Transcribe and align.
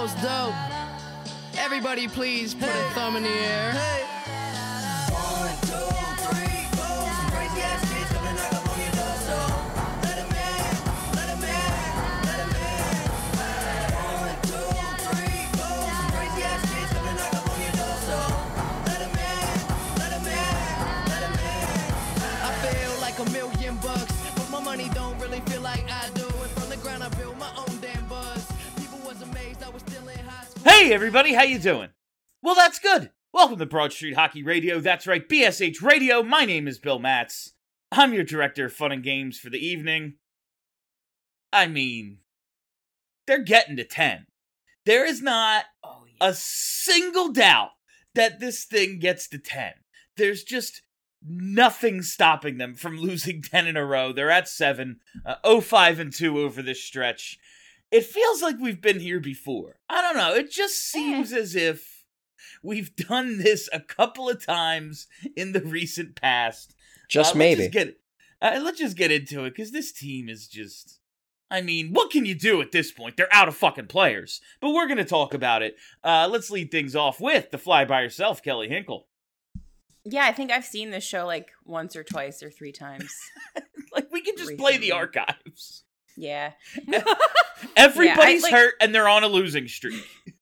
most 0.00 0.22
dope. 0.22 0.54
Everybody, 1.58 2.08
please 2.08 2.54
put 2.54 2.70
a 2.70 2.90
thumb 2.94 3.16
in 3.16 3.22
the 3.22 3.28
air. 3.28 3.74
One, 3.74 4.09
Hey 30.80 30.94
everybody, 30.94 31.34
how 31.34 31.42
you 31.42 31.58
doing? 31.58 31.90
Well, 32.42 32.54
that's 32.54 32.78
good. 32.78 33.10
Welcome 33.34 33.58
to 33.58 33.66
Broad 33.66 33.92
Street 33.92 34.14
Hockey 34.14 34.42
Radio. 34.42 34.80
That's 34.80 35.06
right, 35.06 35.28
BSH 35.28 35.82
Radio. 35.82 36.22
My 36.22 36.46
name 36.46 36.66
is 36.66 36.78
Bill 36.78 36.98
Matz. 36.98 37.52
I'm 37.92 38.14
your 38.14 38.24
director 38.24 38.64
of 38.64 38.72
fun 38.72 38.90
and 38.90 39.02
games 39.02 39.38
for 39.38 39.50
the 39.50 39.58
evening. 39.58 40.14
I 41.52 41.66
mean, 41.66 42.20
they're 43.26 43.44
getting 43.44 43.76
to 43.76 43.84
10. 43.84 44.26
There 44.86 45.04
is 45.04 45.20
not 45.20 45.66
Oh, 45.84 46.04
yeah. 46.06 46.28
a 46.28 46.32
single 46.32 47.30
doubt 47.30 47.72
that 48.14 48.40
this 48.40 48.64
thing 48.64 49.00
gets 49.00 49.28
to 49.28 49.38
10. 49.38 49.74
There's 50.16 50.42
just 50.42 50.80
nothing 51.22 52.00
stopping 52.00 52.56
them 52.56 52.72
from 52.72 52.96
losing 52.98 53.42
10 53.42 53.66
in 53.66 53.76
a 53.76 53.84
row. 53.84 54.14
They're 54.14 54.30
at 54.30 54.48
7, 54.48 54.98
uh, 55.26 55.60
05 55.60 56.00
and 56.00 56.10
2 56.10 56.38
over 56.40 56.62
this 56.62 56.82
stretch. 56.82 57.38
It 57.90 58.04
feels 58.04 58.40
like 58.42 58.56
we've 58.60 58.80
been 58.80 59.00
here 59.00 59.20
before. 59.20 59.76
I 59.88 60.00
don't 60.00 60.16
know. 60.16 60.34
It 60.34 60.50
just 60.50 60.78
seems 60.78 61.32
as 61.32 61.56
if 61.56 62.04
we've 62.62 62.94
done 62.94 63.38
this 63.38 63.68
a 63.72 63.80
couple 63.80 64.28
of 64.28 64.44
times 64.44 65.06
in 65.36 65.52
the 65.52 65.60
recent 65.60 66.14
past. 66.14 66.74
Just 67.08 67.34
Uh, 67.34 67.38
maybe. 67.38 67.62
Let's 67.62 67.74
just 67.74 67.86
get, 67.86 68.00
uh, 68.42 68.60
let's 68.62 68.78
just 68.78 68.96
get 68.96 69.10
into 69.10 69.44
it 69.44 69.50
because 69.50 69.72
this 69.72 69.92
team 69.92 70.28
is 70.28 70.46
just. 70.46 70.98
I 71.52 71.62
mean, 71.62 71.92
what 71.92 72.12
can 72.12 72.24
you 72.24 72.36
do 72.36 72.60
at 72.62 72.70
this 72.70 72.92
point? 72.92 73.16
They're 73.16 73.32
out 73.34 73.48
of 73.48 73.56
fucking 73.56 73.88
players. 73.88 74.40
But 74.60 74.70
we're 74.70 74.86
going 74.86 74.98
to 74.98 75.04
talk 75.04 75.34
about 75.34 75.62
it. 75.62 75.74
Uh, 76.04 76.28
let's 76.30 76.48
lead 76.48 76.70
things 76.70 76.94
off 76.94 77.20
with 77.20 77.50
the 77.50 77.58
fly 77.58 77.84
by 77.84 78.02
yourself, 78.02 78.40
Kelly 78.40 78.68
Hinkle. 78.68 79.08
yeah, 80.04 80.26
I 80.26 80.32
think 80.32 80.52
I've 80.52 80.64
seen 80.64 80.90
this 80.90 81.02
show 81.02 81.26
like 81.26 81.50
once 81.64 81.96
or 81.96 82.04
twice 82.04 82.40
or 82.40 82.50
three 82.50 82.72
times. 82.72 83.12
Like, 83.92 84.12
we 84.12 84.20
can 84.22 84.36
just 84.36 84.56
play 84.58 84.76
the 84.78 84.92
archives. 84.92 85.82
Yeah. 86.16 86.52
Everybody's 87.76 88.42
like- 88.42 88.52
hurt 88.52 88.74
and 88.80 88.94
they're 88.94 89.08
on 89.08 89.24
a 89.24 89.28
losing 89.28 89.68
streak. 89.68 90.04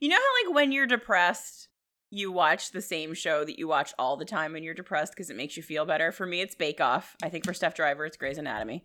You 0.00 0.08
know 0.10 0.16
how 0.16 0.46
like 0.46 0.54
when 0.54 0.70
you're 0.70 0.86
depressed, 0.86 1.66
you 2.10 2.30
watch 2.30 2.70
the 2.70 2.80
same 2.80 3.14
show 3.14 3.44
that 3.44 3.58
you 3.58 3.66
watch 3.66 3.92
all 3.98 4.16
the 4.16 4.24
time 4.24 4.52
when 4.52 4.62
you're 4.62 4.72
depressed 4.72 5.12
because 5.12 5.28
it 5.28 5.36
makes 5.36 5.56
you 5.56 5.62
feel 5.64 5.84
better. 5.84 6.12
For 6.12 6.24
me, 6.24 6.40
it's 6.40 6.54
Bake 6.54 6.80
Off. 6.80 7.16
I 7.20 7.28
think 7.28 7.44
for 7.44 7.52
Steph 7.52 7.74
Driver, 7.74 8.06
it's 8.06 8.16
Grey's 8.16 8.38
Anatomy. 8.38 8.84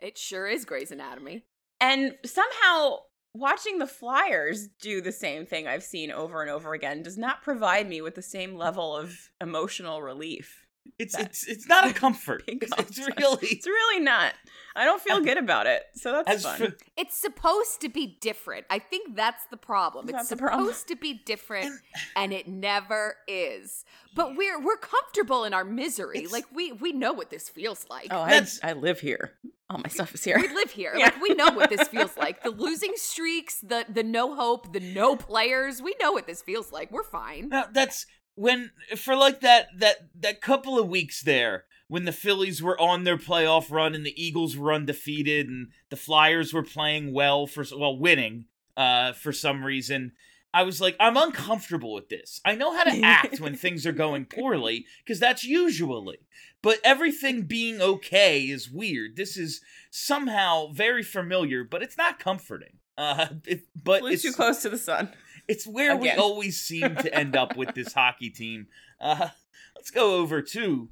It 0.00 0.18
sure 0.18 0.48
is 0.48 0.64
Grey's 0.64 0.90
Anatomy. 0.90 1.44
And 1.80 2.16
somehow 2.24 2.96
watching 3.32 3.78
the 3.78 3.86
Flyers 3.86 4.66
do 4.82 5.00
the 5.00 5.12
same 5.12 5.46
thing 5.46 5.68
I've 5.68 5.84
seen 5.84 6.10
over 6.10 6.42
and 6.42 6.50
over 6.50 6.74
again 6.74 7.04
does 7.04 7.16
not 7.16 7.42
provide 7.42 7.88
me 7.88 8.00
with 8.02 8.16
the 8.16 8.22
same 8.22 8.56
level 8.56 8.96
of 8.96 9.30
emotional 9.40 10.02
relief. 10.02 10.66
It's 10.98 11.16
That- 11.16 11.26
it's 11.26 11.46
it's 11.46 11.66
not 11.68 11.88
a 11.88 11.92
comfort. 11.92 12.42
It's, 12.48 12.72
it's 12.78 12.98
really 13.18 13.46
It's 13.48 13.66
really 13.66 14.00
not. 14.02 14.34
I 14.76 14.84
don't 14.84 15.00
feel 15.02 15.20
good 15.20 15.38
about 15.38 15.66
it. 15.66 15.82
So 15.94 16.22
that's 16.26 16.44
fun. 16.44 16.56
for, 16.58 16.76
It's 16.96 17.16
supposed 17.16 17.80
to 17.80 17.88
be 17.88 18.18
different. 18.20 18.66
I 18.70 18.78
think 18.78 19.16
that's 19.16 19.44
the 19.46 19.56
problem. 19.56 20.08
It's 20.08 20.28
that 20.28 20.36
the 20.36 20.40
problem? 20.40 20.66
supposed 20.66 20.88
to 20.88 20.96
be 20.96 21.14
different 21.14 21.72
and 22.16 22.32
it 22.40 22.46
never 22.48 23.16
is. 23.26 23.84
But 24.14 24.36
we're 24.36 24.60
we're 24.60 24.76
comfortable 24.76 25.44
in 25.44 25.54
our 25.54 25.64
misery. 25.64 26.18
It's- 26.18 26.32
like 26.32 26.44
we 26.54 26.72
we 26.72 26.92
know 26.92 27.12
what 27.12 27.30
this 27.30 27.48
feels 27.48 27.86
like. 27.90 28.08
oh, 28.10 28.20
I, 28.20 28.46
I 28.62 28.72
live 28.74 29.00
here. 29.00 29.32
All 29.68 29.78
my 29.78 29.88
stuff 29.88 30.12
is 30.14 30.24
here. 30.24 30.36
we 30.36 30.48
live 30.48 30.70
here. 30.72 30.94
Yeah. 30.96 31.04
Like 31.10 31.20
we 31.22 31.34
know 31.34 31.50
what 31.52 31.70
this 31.70 31.86
feels 31.88 32.16
like. 32.16 32.42
The 32.42 32.50
losing 32.50 32.92
streaks, 32.96 33.60
the 33.60 33.84
the 33.88 34.02
no 34.02 34.34
hope, 34.34 34.72
the 34.72 34.80
no 34.80 35.14
players. 35.16 35.80
We 35.80 35.94
know 36.00 36.10
what 36.12 36.26
this 36.26 36.42
feels 36.42 36.72
like. 36.72 36.90
We're 36.90 37.04
fine. 37.04 37.48
Now 37.50 37.66
that's 37.72 38.06
when 38.40 38.70
for 38.96 39.14
like 39.14 39.40
that 39.40 39.68
that 39.76 40.08
that 40.18 40.40
couple 40.40 40.78
of 40.78 40.88
weeks 40.88 41.22
there 41.22 41.64
when 41.88 42.06
the 42.06 42.12
Phillies 42.12 42.62
were 42.62 42.80
on 42.80 43.04
their 43.04 43.18
playoff 43.18 43.70
run 43.70 43.94
and 43.94 44.06
the 44.06 44.22
Eagles 44.22 44.56
were 44.56 44.72
undefeated 44.72 45.46
and 45.46 45.68
the 45.90 45.96
Flyers 45.96 46.54
were 46.54 46.62
playing 46.62 47.12
well 47.12 47.46
for 47.46 47.64
well 47.76 47.98
winning 47.98 48.46
uh 48.78 49.12
for 49.12 49.30
some 49.30 49.62
reason 49.62 50.12
I 50.54 50.62
was 50.62 50.80
like 50.80 50.96
I'm 50.98 51.18
uncomfortable 51.18 51.92
with 51.92 52.08
this. 52.08 52.40
I 52.42 52.54
know 52.54 52.74
how 52.74 52.84
to 52.84 53.00
act 53.04 53.40
when 53.40 53.56
things 53.56 53.84
are 53.86 53.92
going 53.92 54.24
poorly 54.24 54.86
because 55.04 55.20
that's 55.20 55.44
usually 55.44 56.16
but 56.62 56.78
everything 56.82 57.42
being 57.42 57.82
okay 57.82 58.44
is 58.44 58.70
weird. 58.70 59.16
This 59.16 59.36
is 59.36 59.60
somehow 59.90 60.68
very 60.72 61.02
familiar 61.02 61.62
but 61.62 61.82
it's 61.82 61.98
not 61.98 62.18
comforting. 62.18 62.78
Uh 62.96 63.26
it, 63.44 63.64
but 63.84 64.00
Flew 64.00 64.12
it's 64.12 64.22
too 64.22 64.32
close 64.32 64.62
to 64.62 64.70
the 64.70 64.78
sun. 64.78 65.10
It's 65.50 65.66
where 65.66 65.96
we 65.96 66.10
always 66.10 66.60
seem 66.60 66.94
to 66.94 67.12
end 67.12 67.34
up 67.34 67.56
with 67.56 67.74
this 67.74 67.92
hockey 67.92 68.30
team. 68.30 68.68
Uh, 69.00 69.30
let's 69.74 69.90
go 69.90 70.14
over 70.16 70.40
to 70.40 70.88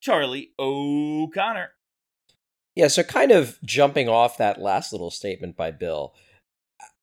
Charlie 0.00 0.52
O'Connor. 0.56 1.70
Yeah, 2.76 2.86
so 2.86 3.02
kind 3.02 3.32
of 3.32 3.58
jumping 3.64 4.08
off 4.08 4.38
that 4.38 4.60
last 4.60 4.92
little 4.92 5.10
statement 5.10 5.56
by 5.56 5.72
Bill, 5.72 6.14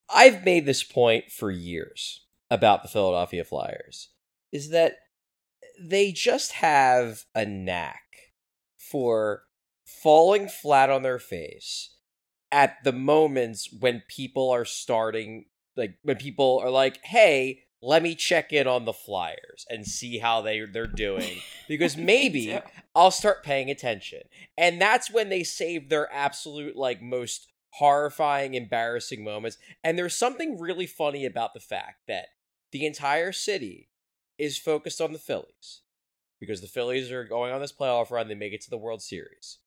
I've 0.09 0.45
made 0.45 0.65
this 0.65 0.83
point 0.83 1.31
for 1.31 1.51
years 1.51 2.25
about 2.49 2.81
the 2.81 2.87
Philadelphia 2.87 3.43
Flyers 3.43 4.09
is 4.53 4.69
that 4.69 4.93
they 5.77 6.13
just 6.13 6.53
have 6.53 7.25
a 7.35 7.45
knack 7.45 8.03
for 8.77 9.43
falling 9.85 10.47
flat 10.47 10.89
on 10.89 11.03
their 11.03 11.19
face 11.19 11.97
at 12.53 12.77
the 12.85 12.93
moments 12.93 13.69
when 13.77 14.01
people 14.07 14.49
are 14.49 14.63
starting 14.63 15.43
like 15.77 15.95
when 16.03 16.17
people 16.17 16.59
are 16.61 16.69
like, 16.69 16.99
"Hey, 17.03 17.63
let 17.81 18.01
me 18.03 18.15
check 18.15 18.51
in 18.51 18.67
on 18.67 18.85
the 18.85 18.93
Flyers 18.93 19.65
and 19.69 19.85
see 19.85 20.17
how 20.17 20.41
they 20.41 20.65
they're 20.65 20.87
doing 20.87 21.37
because 21.67 21.95
maybe. 21.95 22.59
I'll 22.95 23.11
start 23.11 23.43
paying 23.43 23.69
attention." 23.69 24.21
And 24.57 24.81
that's 24.81 25.11
when 25.11 25.29
they 25.29 25.43
save 25.43 25.89
their 25.89 26.11
absolute 26.13 26.75
like 26.75 27.01
most 27.01 27.47
horrifying 27.71 28.55
embarrassing 28.55 29.23
moments. 29.23 29.57
And 29.83 29.97
there's 29.97 30.15
something 30.15 30.59
really 30.59 30.87
funny 30.87 31.25
about 31.25 31.53
the 31.53 31.59
fact 31.59 32.07
that 32.07 32.27
the 32.71 32.85
entire 32.85 33.31
city 33.31 33.89
is 34.37 34.57
focused 34.57 34.99
on 34.99 35.13
the 35.13 35.19
Phillies 35.19 35.81
because 36.39 36.61
the 36.61 36.67
Phillies 36.67 37.11
are 37.11 37.23
going 37.23 37.53
on 37.53 37.61
this 37.61 37.73
playoff 37.73 38.11
run, 38.11 38.27
they 38.27 38.35
make 38.35 38.53
it 38.53 38.61
to 38.61 38.69
the 38.69 38.77
World 38.77 39.01
Series. 39.01 39.59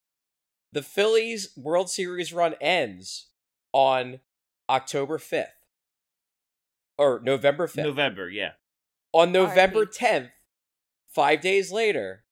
The 0.73 0.83
Phillies 0.83 1.51
World 1.57 1.91
Series 1.91 2.33
run 2.33 2.55
ends 2.61 3.29
on 3.73 4.21
October 4.69 5.19
5th 5.19 5.47
or 7.01 7.21
November 7.23 7.67
5th. 7.67 7.83
November, 7.83 8.29
yeah. 8.29 8.51
On 9.13 9.33
November 9.33 9.81
R.I.P.. 9.81 10.05
10th, 10.07 10.31
five 11.09 11.41
days 11.41 11.73
later, 11.73 12.25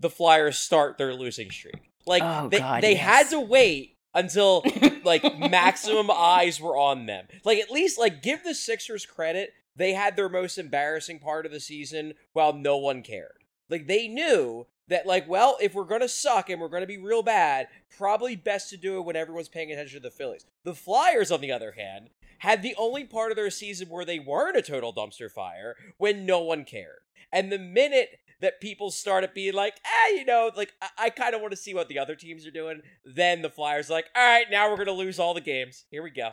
the 0.00 0.10
Flyers 0.10 0.58
start 0.58 0.96
their 0.98 1.14
losing 1.14 1.50
streak. 1.50 1.92
Like 2.06 2.22
Oh, 2.24 2.48
they, 2.48 2.58
God, 2.58 2.82
they 2.82 2.92
yes. 2.94 3.00
had 3.00 3.30
to 3.30 3.40
wait 3.40 3.98
until 4.14 4.64
like 5.04 5.22
maximum 5.38 6.10
eyes 6.10 6.60
were 6.60 6.76
on 6.76 7.06
them. 7.06 7.26
Like 7.44 7.58
at 7.58 7.70
least 7.70 7.98
like 7.98 8.22
give 8.22 8.42
the 8.42 8.54
Sixers 8.54 9.04
credit. 9.06 9.52
They 9.76 9.92
had 9.92 10.16
their 10.16 10.28
most 10.28 10.58
embarrassing 10.58 11.20
part 11.20 11.46
of 11.46 11.52
the 11.52 11.60
season 11.60 12.14
while 12.32 12.52
no 12.52 12.78
one 12.78 13.02
cared. 13.02 13.44
Like 13.68 13.86
they 13.86 14.08
knew 14.08 14.66
that 14.88 15.06
like 15.06 15.28
well, 15.28 15.58
if 15.60 15.74
we're 15.74 15.84
going 15.84 16.00
to 16.00 16.08
suck 16.08 16.48
and 16.50 16.60
we're 16.60 16.68
going 16.68 16.82
to 16.82 16.86
be 16.86 16.98
real 16.98 17.22
bad, 17.22 17.68
probably 17.96 18.34
best 18.34 18.70
to 18.70 18.76
do 18.76 18.96
it 18.98 19.04
when 19.04 19.14
everyone's 19.14 19.48
paying 19.48 19.70
attention 19.70 20.00
to 20.00 20.08
the 20.08 20.10
Phillies. 20.10 20.46
The 20.64 20.74
Flyers 20.74 21.30
on 21.30 21.40
the 21.42 21.52
other 21.52 21.72
hand 21.72 22.08
had 22.40 22.62
the 22.62 22.74
only 22.76 23.04
part 23.04 23.30
of 23.32 23.36
their 23.36 23.50
season 23.50 23.88
where 23.88 24.04
they 24.04 24.18
weren't 24.18 24.56
a 24.56 24.62
total 24.62 24.92
dumpster 24.94 25.30
fire 25.30 25.76
when 25.96 26.26
no 26.26 26.40
one 26.40 26.64
cared. 26.64 27.00
And 27.32 27.50
the 27.50 27.58
minute 27.58 28.18
that 28.40 28.60
people 28.60 28.90
started 28.90 29.34
being 29.34 29.52
like, 29.54 29.74
eh, 29.84 30.14
you 30.16 30.24
know, 30.24 30.50
like 30.56 30.72
I, 30.82 30.88
I 30.98 31.10
kind 31.10 31.34
of 31.34 31.40
want 31.42 31.52
to 31.52 31.56
see 31.56 31.74
what 31.74 31.88
the 31.88 31.98
other 31.98 32.14
teams 32.16 32.46
are 32.46 32.50
doing, 32.50 32.80
then 33.04 33.42
the 33.42 33.50
Flyers 33.50 33.90
are 33.90 33.94
like, 33.94 34.06
all 34.16 34.22
right, 34.22 34.46
now 34.50 34.70
we're 34.70 34.78
gonna 34.78 34.92
lose 34.92 35.18
all 35.18 35.34
the 35.34 35.40
games. 35.40 35.84
Here 35.90 36.02
we 36.02 36.10
go. 36.10 36.30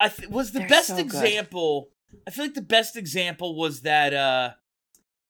I 0.00 0.08
th- 0.08 0.28
was 0.28 0.52
the 0.52 0.60
They're 0.60 0.68
best 0.68 0.88
so 0.88 0.96
good. 0.96 1.04
example. 1.04 1.90
I 2.26 2.30
feel 2.30 2.44
like 2.44 2.54
the 2.54 2.62
best 2.62 2.96
example 2.96 3.56
was 3.56 3.82
that 3.82 4.14
uh 4.14 4.50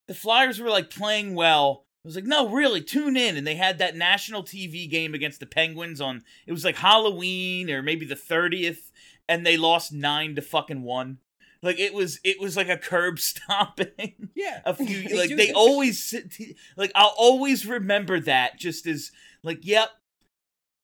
the 0.07 0.15
Flyers 0.15 0.61
were 0.61 0.71
like 0.71 0.91
playing 0.91 1.35
well. 1.35 1.87
It 2.05 2.09
was 2.09 2.15
like, 2.15 2.25
no, 2.25 2.49
really, 2.49 2.81
tune 2.81 3.17
in. 3.17 3.37
And 3.37 3.47
they 3.47 3.57
had 3.57 3.79
that 3.79 3.97
national 3.97 4.43
TV 4.45 4.89
game 4.89 5.15
against 5.15 5.41
the 5.41 5.47
Penguins 5.47 6.01
on 6.01 6.23
it 6.47 6.53
was 6.53 6.65
like 6.65 6.77
Halloween 6.77 7.71
or 7.71 7.83
maybe 7.83 8.07
the 8.07 8.15
30th, 8.15 8.88
and 9.29 9.45
they 9.45 9.57
lost 9.57 9.93
nine 9.93 10.35
to 10.37 10.43
fucking 10.43 10.83
one. 10.83 11.19
Like 11.63 11.79
it 11.79 11.93
was 11.93 12.21
it 12.25 12.41
was 12.41 12.57
like 12.57 12.69
a 12.69 12.77
curb 12.77 13.19
stomping. 13.19 14.31
Yeah. 14.35 14.61
a 14.65 14.75
few 14.75 15.17
like 15.17 15.37
they 15.37 15.53
always 15.53 16.15
like 16.77 16.93
I'll 16.95 17.15
always 17.17 17.67
remember 17.67 18.21
that 18.21 18.59
just 18.59 18.87
as 18.87 19.11
like 19.43 19.65
yep 19.67 19.91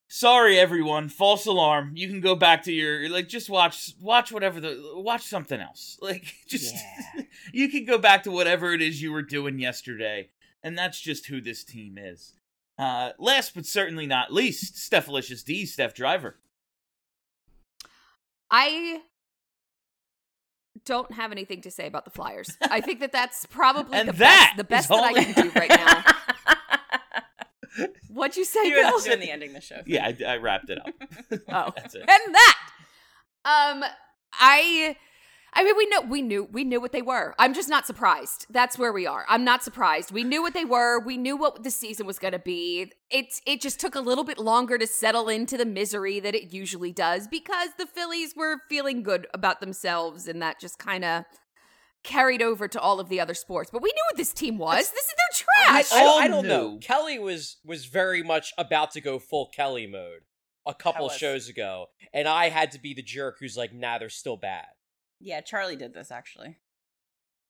sorry 0.09 0.59
everyone, 0.59 1.09
false 1.09 1.47
alarm. 1.47 1.93
You 1.95 2.09
can 2.09 2.21
go 2.21 2.35
back 2.35 2.63
to 2.65 2.73
your 2.73 3.09
like 3.09 3.29
just 3.29 3.49
watch 3.49 3.95
watch 4.01 4.33
whatever 4.33 4.61
the 4.61 4.93
watch 4.97 5.23
something 5.23 5.61
else. 5.61 5.99
Like 6.05 6.35
just 6.47 6.75
you 7.53 7.69
can 7.69 7.85
go 7.85 7.99
back 7.99 8.25
to 8.25 8.31
whatever 8.31 8.73
it 8.73 8.83
is 8.83 9.01
you 9.01 9.13
were 9.13 9.23
doing 9.23 9.59
yesterday. 9.59 10.29
And 10.63 10.77
that's 10.79 11.01
just 11.01 11.27
who 11.27 11.41
this 11.41 11.65
team 11.65 11.99
is. 11.99 12.35
Uh 12.79 13.11
last 13.19 13.55
but 13.55 13.67
certainly 13.67 14.07
not 14.07 14.33
least, 14.33 14.75
Stephalicious 14.75 15.45
D, 15.45 15.67
Steph 15.67 15.95
Driver. 15.95 16.39
I 18.57 19.01
don't 20.85 21.11
have 21.13 21.33
anything 21.33 21.63
to 21.63 21.71
say 21.71 21.87
about 21.87 22.05
the 22.05 22.11
Flyers. 22.13 22.57
I 22.63 22.81
think 22.81 23.01
that 23.01 23.11
that's 23.11 23.47
probably 23.51 23.99
the 24.05 24.13
that 24.13 24.55
best, 24.57 24.57
the 24.57 24.65
best 24.65 24.85
is 24.85 24.89
that 24.91 24.97
all- 24.99 25.05
I 25.05 25.25
can 25.25 25.45
do 25.45 25.51
right 25.59 25.71
now. 25.71 26.05
What'd 28.09 28.37
you 28.37 28.45
say, 28.45 28.69
you 28.69 28.77
were 28.77 28.83
Bill? 28.83 29.01
doing 29.01 29.19
the 29.19 29.31
ending 29.33 29.53
the 29.55 29.61
show. 29.61 29.81
Yeah, 29.87 30.07
I, 30.07 30.35
I 30.35 30.37
wrapped 30.37 30.71
it 30.71 30.79
up. 30.79 30.87
Oh, 31.49 31.73
That's 31.77 31.97
it. 31.97 32.03
and 32.09 32.35
that. 32.35 32.59
Um, 33.45 33.85
I, 34.35 34.97
I 35.57 35.63
mean, 35.63 35.77
we 35.77 35.87
know, 35.87 36.01
we 36.01 36.23
knew, 36.23 36.49
we 36.51 36.65
knew 36.65 36.81
what 36.81 36.93
they 36.93 37.03
were. 37.03 37.35
I'm 37.39 37.55
just 37.55 37.69
not 37.69 37.87
surprised. 37.87 38.47
That's 38.51 38.77
where 38.77 38.93
we 38.93 39.07
are. 39.07 39.25
I'm 39.29 39.45
not 39.45 39.63
surprised. 39.63 40.11
We 40.11 40.25
knew 40.25 40.43
what 40.43 40.53
they 40.53 40.65
were. 40.65 40.99
We 40.99 41.17
knew 41.17 41.37
what 41.37 41.63
the 41.63 41.71
season 41.71 42.07
was 42.07 42.19
going 42.19 42.33
to 42.33 42.41
be. 42.41 42.93
It, 43.11 43.41
it 43.47 43.61
just 43.61 43.79
took 43.79 43.95
a 43.95 44.01
little 44.01 44.25
bit 44.25 44.39
longer 44.39 44.79
to 44.79 44.87
settle 44.87 45.29
into 45.29 45.57
the 45.57 45.65
misery 45.65 46.19
that 46.21 46.35
it 46.35 46.53
usually 46.53 46.93
does 46.93 47.29
because 47.29 47.71
the 47.79 47.87
Phillies 47.87 48.35
were 48.37 48.63
feeling 48.69 49.03
good 49.03 49.29
about 49.33 49.61
themselves, 49.61 50.27
and 50.27 50.43
that 50.43 50.59
just 50.59 50.79
kind 50.79 51.05
of 51.05 51.25
carried 52.03 52.43
over 52.43 52.69
to 52.69 52.81
all 52.81 53.01
of 53.01 53.09
the 53.09 53.21
other 53.21 53.35
sports. 53.35 53.71
But 53.71 53.83
we 53.83 53.91
knew 53.91 54.03
what 54.11 54.17
this 54.17 54.33
team 54.33 54.59
was. 54.59 54.91
This 54.91 55.05
is 55.05 55.15
their 55.15 55.67
I, 55.69 55.83
trash. 55.83 55.93
I 55.93 56.03
don't, 56.03 56.23
I 56.23 56.29
don't 56.29 56.47
know. 56.47 56.79
Kelly 56.81 57.19
was 57.19 57.59
was 57.65 57.87
very 57.87 58.23
much 58.23 58.53
about 58.59 58.93
to 58.93 59.01
go 59.01 59.19
full 59.19 59.51
Kelly 59.55 59.87
mode 59.87 60.21
a 60.67 60.75
couple 60.75 61.07
was. 61.07 61.17
shows 61.17 61.49
ago, 61.49 61.87
and 62.13 62.29
I 62.29 62.49
had 62.49 62.73
to 62.73 62.81
be 62.81 62.95
the 62.95 63.03
jerk 63.03 63.39
who's 63.41 63.57
like, 63.57 63.73
"Nah, 63.73 63.99
they're 63.99 64.09
still 64.09 64.37
bad." 64.37 64.67
Yeah, 65.25 65.41
Charlie 65.41 65.77
did 65.77 65.95
this 65.95 66.11
actually. 66.13 66.59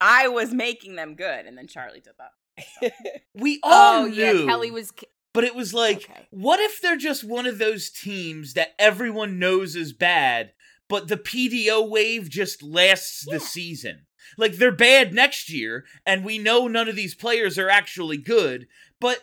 I 0.01 0.29
was 0.29 0.53
making 0.55 0.95
them 0.97 1.15
good, 1.17 1.45
and 1.47 1.57
then 1.59 1.67
Charlie 1.67 2.01
did 2.01 2.15
that. 2.19 2.93
We 3.35 3.59
all 3.65 4.05
oh 4.05 4.07
knew. 4.07 4.15
yeah, 4.15 4.47
Kelly 4.47 4.71
was. 4.71 4.93
But 5.33 5.43
it 5.45 5.57
was 5.57 5.75
like, 5.75 5.97
Okay. 6.09 6.29
what 6.31 6.61
if 6.61 6.81
they're 6.81 6.97
just 6.97 7.25
one 7.25 7.47
of 7.47 7.59
those 7.59 7.91
teams 7.91 8.55
that 8.55 8.75
everyone 8.79 9.41
knows 9.41 9.75
is 9.75 9.93
bad, 9.93 10.53
but 10.89 11.09
the 11.09 11.17
PDO 11.17 11.89
wave 11.91 12.29
just 12.31 12.63
lasts 12.63 13.25
Yeah. 13.27 13.35
the 13.35 13.41
season? 13.41 14.07
Like 14.39 14.53
they're 14.55 14.71
bad 14.71 15.13
next 15.13 15.51
year, 15.51 15.85
and 16.07 16.25
we 16.25 16.39
know 16.39 16.69
none 16.69 16.89
of 16.89 16.95
these 16.97 17.17
players 17.17 17.59
are 17.59 17.69
actually 17.69 18.17
good, 18.19 18.69
but 19.01 19.21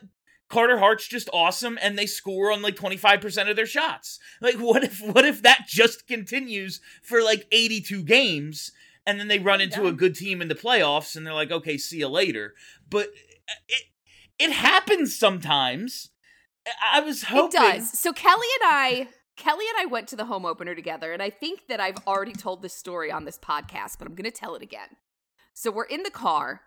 Carter 0.51 0.77
Hart's 0.77 1.07
just 1.07 1.29
awesome 1.33 1.79
and 1.81 1.97
they 1.97 2.05
score 2.05 2.51
on 2.51 2.61
like 2.61 2.75
25% 2.75 3.49
of 3.49 3.55
their 3.55 3.65
shots. 3.65 4.19
Like 4.41 4.55
what 4.55 4.83
if 4.83 4.99
what 5.01 5.25
if 5.25 5.41
that 5.41 5.65
just 5.67 6.07
continues 6.07 6.81
for 7.01 7.23
like 7.23 7.47
82 7.51 8.03
games 8.03 8.71
and 9.05 9.19
then 9.19 9.27
they 9.27 9.39
run 9.39 9.61
into 9.61 9.87
a 9.87 9.91
good 9.91 10.15
team 10.15 10.41
in 10.41 10.47
the 10.47 10.55
playoffs 10.55 11.15
and 11.15 11.25
they're 11.25 11.33
like, 11.33 11.51
"Okay, 11.51 11.77
see 11.77 11.99
you 11.99 12.07
later." 12.07 12.53
But 12.89 13.07
uh, 13.07 13.53
it 13.67 13.83
it 14.37 14.51
happens 14.51 15.17
sometimes. 15.17 16.09
I 16.67 16.97
I 16.97 16.99
was 17.01 17.23
hoping 17.23 17.61
It 17.61 17.73
does. 17.77 17.99
So 17.99 18.13
Kelly 18.13 18.47
and 18.61 18.71
I, 18.71 19.07
Kelly 19.35 19.65
and 19.75 19.87
I 19.87 19.91
went 19.91 20.07
to 20.09 20.15
the 20.15 20.25
home 20.25 20.45
opener 20.45 20.75
together, 20.75 21.13
and 21.13 21.21
I 21.21 21.29
think 21.29 21.67
that 21.67 21.79
I've 21.79 22.05
already 22.05 22.33
told 22.33 22.61
this 22.61 22.75
story 22.75 23.11
on 23.11 23.25
this 23.25 23.39
podcast, 23.39 23.97
but 23.97 24.07
I'm 24.07 24.15
going 24.15 24.29
to 24.29 24.31
tell 24.31 24.55
it 24.55 24.61
again. 24.61 24.89
So 25.53 25.71
we're 25.71 25.85
in 25.85 26.03
the 26.03 26.11
car, 26.11 26.61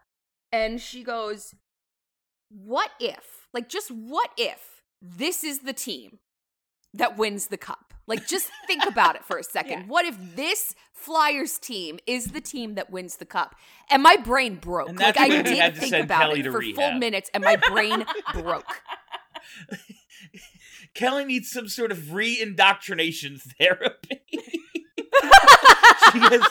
and 0.51 0.81
she 0.81 1.05
goes, 1.05 1.55
"What 2.49 2.91
if, 3.01 3.47
like, 3.53 3.69
just 3.69 3.91
what 3.91 4.31
if 4.37 4.83
this 5.01 5.45
is 5.45 5.61
the 5.61 5.73
team 5.73 6.19
that 6.93 7.17
wins 7.17 7.49
the 7.49 7.57
cup? 7.57 7.95
Like, 8.07 8.27
just 8.27 8.51
think 8.67 8.85
about 8.87 9.17
it 9.17 9.25
for 9.25 9.39
a 9.39 9.43
second. 9.57 9.81
Yeah. 9.81 9.87
What 9.87 10.05
if 10.05 10.37
this 10.37 10.75
Flyers 10.93 11.59
team 11.59 11.99
is 12.07 12.27
the 12.33 12.41
team 12.41 12.75
that 12.75 12.91
wins 12.91 13.17
the 13.17 13.25
cup?" 13.25 13.57
And 13.91 14.03
my 14.03 14.17
brain 14.17 14.57
broke. 14.57 14.99
Like 14.99 15.19
I 15.19 15.43
did 15.43 15.77
think 15.77 15.95
about 15.95 16.21
Kelly 16.21 16.41
it 16.41 16.51
for 16.51 16.63
full 16.63 16.93
minutes, 16.93 17.31
and 17.35 17.43
my 17.45 17.57
brain 17.57 18.05
broke. 18.33 18.83
Kelly 20.95 21.25
needs 21.25 21.51
some 21.51 21.69
sort 21.69 21.91
of 21.91 22.13
re-indoctrination 22.15 23.39
therapy. 23.59 24.23
she 26.13 26.19
has 26.19 26.43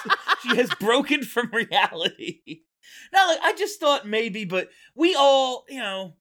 she 0.42 0.56
has 0.57 0.69
broken 0.80 1.24
from 1.24 1.50
reality. 1.51 2.62
Now, 3.11 3.27
like, 3.27 3.39
I 3.41 3.53
just 3.53 3.79
thought 3.79 4.07
maybe, 4.07 4.45
but 4.45 4.69
we 4.95 5.15
all, 5.15 5.65
you 5.67 5.79
know, 5.79 6.15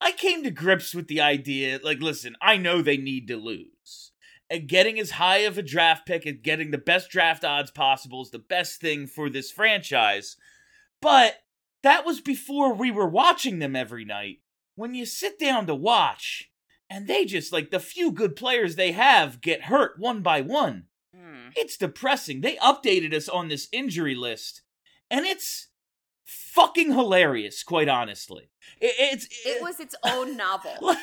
I 0.00 0.12
came 0.12 0.42
to 0.44 0.50
grips 0.50 0.94
with 0.94 1.08
the 1.08 1.20
idea. 1.20 1.80
Like, 1.82 2.00
listen, 2.00 2.36
I 2.40 2.56
know 2.56 2.82
they 2.82 2.96
need 2.96 3.28
to 3.28 3.36
lose, 3.36 4.12
and 4.50 4.68
getting 4.68 4.98
as 4.98 5.12
high 5.12 5.38
of 5.38 5.58
a 5.58 5.62
draft 5.62 6.06
pick 6.06 6.26
and 6.26 6.42
getting 6.42 6.70
the 6.70 6.78
best 6.78 7.10
draft 7.10 7.44
odds 7.44 7.70
possible 7.70 8.22
is 8.22 8.30
the 8.30 8.38
best 8.38 8.80
thing 8.80 9.06
for 9.06 9.30
this 9.30 9.50
franchise. 9.50 10.36
But 11.00 11.36
that 11.82 12.04
was 12.04 12.20
before 12.20 12.72
we 12.72 12.90
were 12.90 13.08
watching 13.08 13.58
them 13.58 13.76
every 13.76 14.04
night. 14.04 14.38
When 14.74 14.94
you 14.94 15.06
sit 15.06 15.38
down 15.38 15.66
to 15.66 15.74
watch, 15.74 16.50
and 16.90 17.06
they 17.06 17.24
just 17.24 17.52
like 17.52 17.70
the 17.70 17.80
few 17.80 18.12
good 18.12 18.36
players 18.36 18.76
they 18.76 18.92
have 18.92 19.40
get 19.40 19.64
hurt 19.64 19.98
one 19.98 20.22
by 20.22 20.40
one. 20.40 20.84
Hmm. 21.14 21.48
It's 21.56 21.76
depressing. 21.76 22.40
They 22.40 22.56
updated 22.56 23.14
us 23.14 23.28
on 23.28 23.48
this 23.48 23.68
injury 23.72 24.14
list, 24.14 24.62
and 25.10 25.24
it's 25.24 25.68
fucking 26.54 26.92
hilarious, 26.92 27.62
quite 27.62 27.88
honestly. 27.88 28.48
It, 28.80 28.94
it's 28.98 29.28
It 29.44 29.60
was 29.62 29.80
its 29.80 29.94
own 30.04 30.36
novel. 30.36 30.72
like 30.80 30.98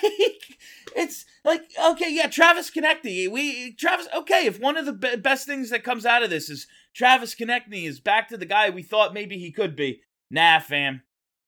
it's 0.96 1.26
like 1.44 1.64
okay, 1.92 2.12
yeah, 2.14 2.28
Travis 2.28 2.72
Konecny. 2.72 3.30
We 3.30 3.74
Travis. 3.74 4.08
Okay, 4.16 4.46
if 4.46 4.60
one 4.60 4.78
of 4.78 4.86
the 4.86 4.94
be- 4.94 5.18
best 5.18 5.46
things 5.46 5.70
that 5.70 5.84
comes 5.84 6.06
out 6.06 6.24
of 6.24 6.30
this 6.30 6.50
is 6.50 6.68
Travis 6.96 7.36
Konecny 7.36 7.88
is 7.88 8.00
back 8.00 8.30
to 8.30 8.38
the 8.38 8.46
guy 8.46 8.70
we 8.70 8.84
thought 8.84 9.14
maybe 9.14 9.38
he 9.38 9.52
could 9.52 9.76
be. 9.76 10.02
Nah, 10.30 10.60
fam, 10.60 11.02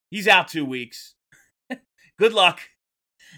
he's 0.10 0.28
out 0.28 0.48
two 0.50 0.66
weeks. 0.66 1.16
Good 2.20 2.34
luck. 2.34 2.60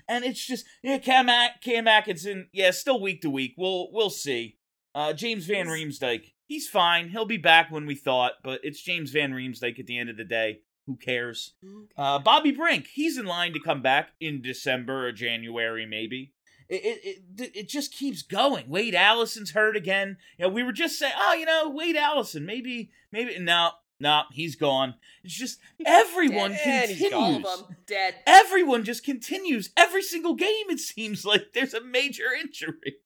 And 0.09 0.25
it's 0.25 0.45
just 0.45 0.65
yeah, 0.83 0.97
Cam 0.97 1.29
Cam 1.61 1.87
Atkinson. 1.87 2.49
Yeah, 2.51 2.71
still 2.71 2.99
week 2.99 3.21
to 3.21 3.29
week. 3.29 3.53
We'll 3.57 3.91
we'll 3.91 4.09
see. 4.09 4.57
Uh, 4.93 5.13
James 5.13 5.45
Van 5.45 5.67
Riemsdyk. 5.67 6.33
He's 6.47 6.67
fine. 6.67 7.09
He'll 7.09 7.25
be 7.25 7.37
back 7.37 7.71
when 7.71 7.85
we 7.85 7.95
thought, 7.95 8.33
but 8.43 8.59
it's 8.63 8.81
James 8.81 9.11
Van 9.11 9.31
Riemsdyk 9.31 9.79
at 9.79 9.87
the 9.87 9.97
end 9.97 10.09
of 10.09 10.17
the 10.17 10.23
day. 10.23 10.59
Who 10.85 10.95
cares? 10.95 11.53
Uh, 11.97 12.19
Bobby 12.19 12.51
Brink, 12.51 12.87
he's 12.93 13.17
in 13.17 13.25
line 13.25 13.53
to 13.53 13.59
come 13.59 13.81
back 13.81 14.09
in 14.19 14.43
December 14.43 15.07
or 15.07 15.11
January, 15.11 15.85
maybe. 15.87 16.33
It, 16.69 16.81
it, 16.83 17.23
it, 17.41 17.55
it 17.55 17.69
just 17.69 17.91
keeps 17.91 18.21
going. 18.21 18.69
Wade 18.69 18.93
Allison's 18.93 19.51
hurt 19.51 19.75
again. 19.75 20.17
You 20.37 20.45
know, 20.45 20.53
we 20.53 20.63
were 20.63 20.71
just 20.71 20.99
saying, 20.99 21.13
oh, 21.17 21.33
you 21.33 21.45
know, 21.45 21.69
Wade 21.69 21.95
Allison, 21.95 22.45
maybe, 22.45 22.91
maybe. 23.11 23.37
No, 23.39 23.71
no, 23.99 24.23
he's 24.31 24.55
gone. 24.55 24.95
It's 25.23 25.33
just 25.33 25.59
everyone 25.85 26.51
Dead. 26.51 26.89
Continues. 26.89 27.13
All 27.13 27.35
of 27.35 27.67
them 27.67 27.77
dead. 27.87 28.15
Everyone 28.27 28.83
just 28.83 29.03
continues. 29.03 29.71
Every 29.77 30.01
single 30.01 30.35
game, 30.35 30.69
it 30.69 30.79
seems 30.79 31.25
like 31.25 31.53
there's 31.53 31.73
a 31.73 31.83
major 31.83 32.31
injury. 32.39 32.97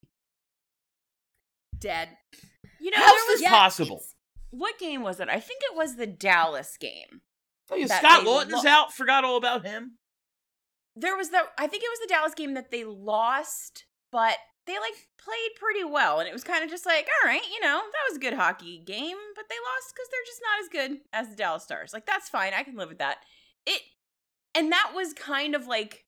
Dead. 1.77 2.09
You 2.81 2.91
know, 2.91 2.97
there 2.97 3.07
was 3.07 3.39
this 3.39 3.49
possible? 3.49 4.01
what 4.51 4.79
game 4.79 5.03
was 5.03 5.19
it? 5.19 5.29
I 5.29 5.39
think 5.39 5.61
it 5.63 5.75
was 5.75 5.95
the 5.95 6.07
Dallas 6.07 6.77
game. 6.77 7.21
Oh, 7.71 7.75
yeah, 7.75 7.85
Scott 7.85 8.25
Laughton's 8.25 8.63
lo- 8.63 8.69
out. 8.69 8.93
Forgot 8.93 9.23
all 9.23 9.37
about 9.37 9.65
him. 9.65 9.97
There 10.95 11.15
was 11.15 11.29
the 11.29 11.43
I 11.57 11.67
think 11.67 11.83
it 11.83 11.89
was 11.91 11.99
the 11.99 12.13
Dallas 12.13 12.33
game 12.33 12.55
that 12.55 12.71
they 12.71 12.83
lost, 12.83 13.85
but 14.11 14.37
they 14.65 14.73
like 14.73 15.07
played 15.23 15.55
pretty 15.55 15.83
well, 15.83 16.19
and 16.19 16.27
it 16.27 16.33
was 16.33 16.43
kind 16.43 16.63
of 16.63 16.69
just 16.69 16.85
like, 16.85 17.07
all 17.07 17.29
right, 17.29 17.41
you 17.51 17.61
know, 17.61 17.79
that 17.79 18.09
was 18.09 18.17
a 18.17 18.21
good 18.21 18.33
hockey 18.33 18.81
game, 18.85 19.17
but 19.35 19.45
they 19.49 19.55
lost 19.55 19.93
because 19.93 20.09
they're 20.11 20.25
just 20.25 20.41
not 20.43 20.63
as 20.63 20.69
good 20.69 20.99
as 21.13 21.29
the 21.29 21.35
Dallas 21.35 21.63
Stars. 21.63 21.93
Like 21.93 22.05
that's 22.05 22.29
fine, 22.29 22.53
I 22.53 22.63
can 22.63 22.75
live 22.75 22.89
with 22.89 22.99
that. 22.99 23.17
It, 23.65 23.81
and 24.55 24.71
that 24.71 24.91
was 24.95 25.13
kind 25.13 25.55
of 25.55 25.67
like 25.67 26.05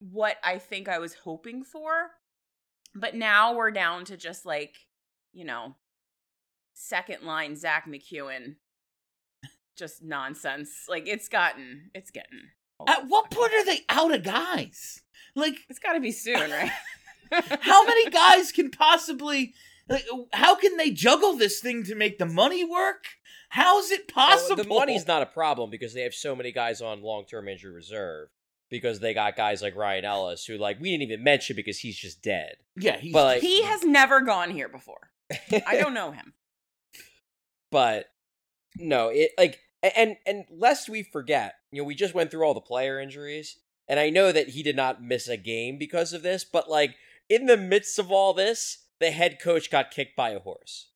what 0.00 0.36
I 0.42 0.58
think 0.58 0.88
I 0.88 0.98
was 0.98 1.14
hoping 1.14 1.62
for, 1.64 2.10
but 2.94 3.14
now 3.14 3.54
we're 3.54 3.70
down 3.70 4.04
to 4.06 4.16
just 4.16 4.44
like, 4.44 4.74
you 5.32 5.44
know, 5.44 5.76
second 6.74 7.22
line 7.24 7.56
Zack 7.56 7.86
MacEwen, 7.88 8.56
just 9.76 10.02
nonsense. 10.02 10.86
Like 10.88 11.08
it's 11.08 11.28
gotten, 11.28 11.90
it's 11.94 12.10
getting. 12.10 12.50
At 12.86 13.08
what 13.08 13.30
point 13.30 13.52
are 13.54 13.64
they 13.64 13.80
out 13.88 14.12
of 14.14 14.22
guys? 14.24 15.00
Like, 15.36 15.54
It's 15.68 15.78
got 15.78 15.94
to 15.94 16.00
be 16.00 16.12
soon, 16.12 16.50
right? 16.50 16.70
how 17.60 17.84
many 17.84 18.10
guys 18.10 18.52
can 18.52 18.70
possibly 18.70 19.54
like 19.88 20.04
how 20.32 20.54
can 20.54 20.76
they 20.76 20.90
juggle 20.90 21.34
this 21.36 21.58
thing 21.60 21.82
to 21.84 21.94
make 21.94 22.18
the 22.18 22.26
money 22.26 22.64
work 22.64 23.04
how 23.48 23.78
is 23.78 23.90
it 23.90 24.02
oh, 24.10 24.12
Well, 24.16 24.26
possible 24.28 24.56
the 24.56 24.68
money's 24.68 25.06
not 25.06 25.22
a 25.22 25.26
problem 25.26 25.70
because 25.70 25.94
they 25.94 26.02
have 26.02 26.14
so 26.14 26.36
many 26.36 26.52
guys 26.52 26.80
on 26.80 27.02
long 27.02 27.24
term 27.24 27.48
injury 27.48 27.72
reserve. 27.72 28.28
Because 28.70 28.98
they 28.98 29.14
got 29.14 29.36
guys 29.36 29.62
like 29.62 29.76
Ryan 29.76 30.04
Ellis 30.04 30.44
who 30.46 30.58
like 30.58 30.80
we 30.80 30.90
didn't 30.90 31.04
even 31.04 31.22
mention 31.22 31.54
because 31.54 31.78
he's 31.78 31.96
just 31.96 32.22
dead. 32.22 32.56
yeah 32.76 32.96
he's 32.96 33.12
But, 33.12 33.24
like- 33.24 33.42
he 33.42 33.62
has 33.62 33.84
never 33.84 34.20
gone 34.20 34.50
here 34.50 34.68
before. 34.68 35.10
I 35.66 35.76
don't 35.76 35.94
know 35.94 36.10
him. 36.10 36.34
But 37.74 38.06
no, 38.76 39.08
it 39.08 39.32
like 39.36 39.58
and 39.82 40.14
and 40.24 40.44
lest 40.48 40.88
we 40.88 41.02
forget, 41.02 41.54
you 41.72 41.82
know, 41.82 41.84
we 41.84 41.96
just 41.96 42.14
went 42.14 42.30
through 42.30 42.46
all 42.46 42.54
the 42.54 42.60
player 42.60 43.00
injuries, 43.00 43.58
and 43.88 43.98
I 43.98 44.10
know 44.10 44.30
that 44.30 44.50
he 44.50 44.62
did 44.62 44.76
not 44.76 45.02
miss 45.02 45.26
a 45.26 45.36
game 45.36 45.76
because 45.76 46.12
of 46.12 46.22
this, 46.22 46.44
but 46.44 46.70
like 46.70 46.94
in 47.28 47.46
the 47.46 47.56
midst 47.56 47.98
of 47.98 48.12
all 48.12 48.32
this, 48.32 48.84
the 49.00 49.10
head 49.10 49.38
coach 49.42 49.72
got 49.72 49.90
kicked 49.90 50.14
by 50.14 50.30
a 50.30 50.38
horse. 50.38 50.92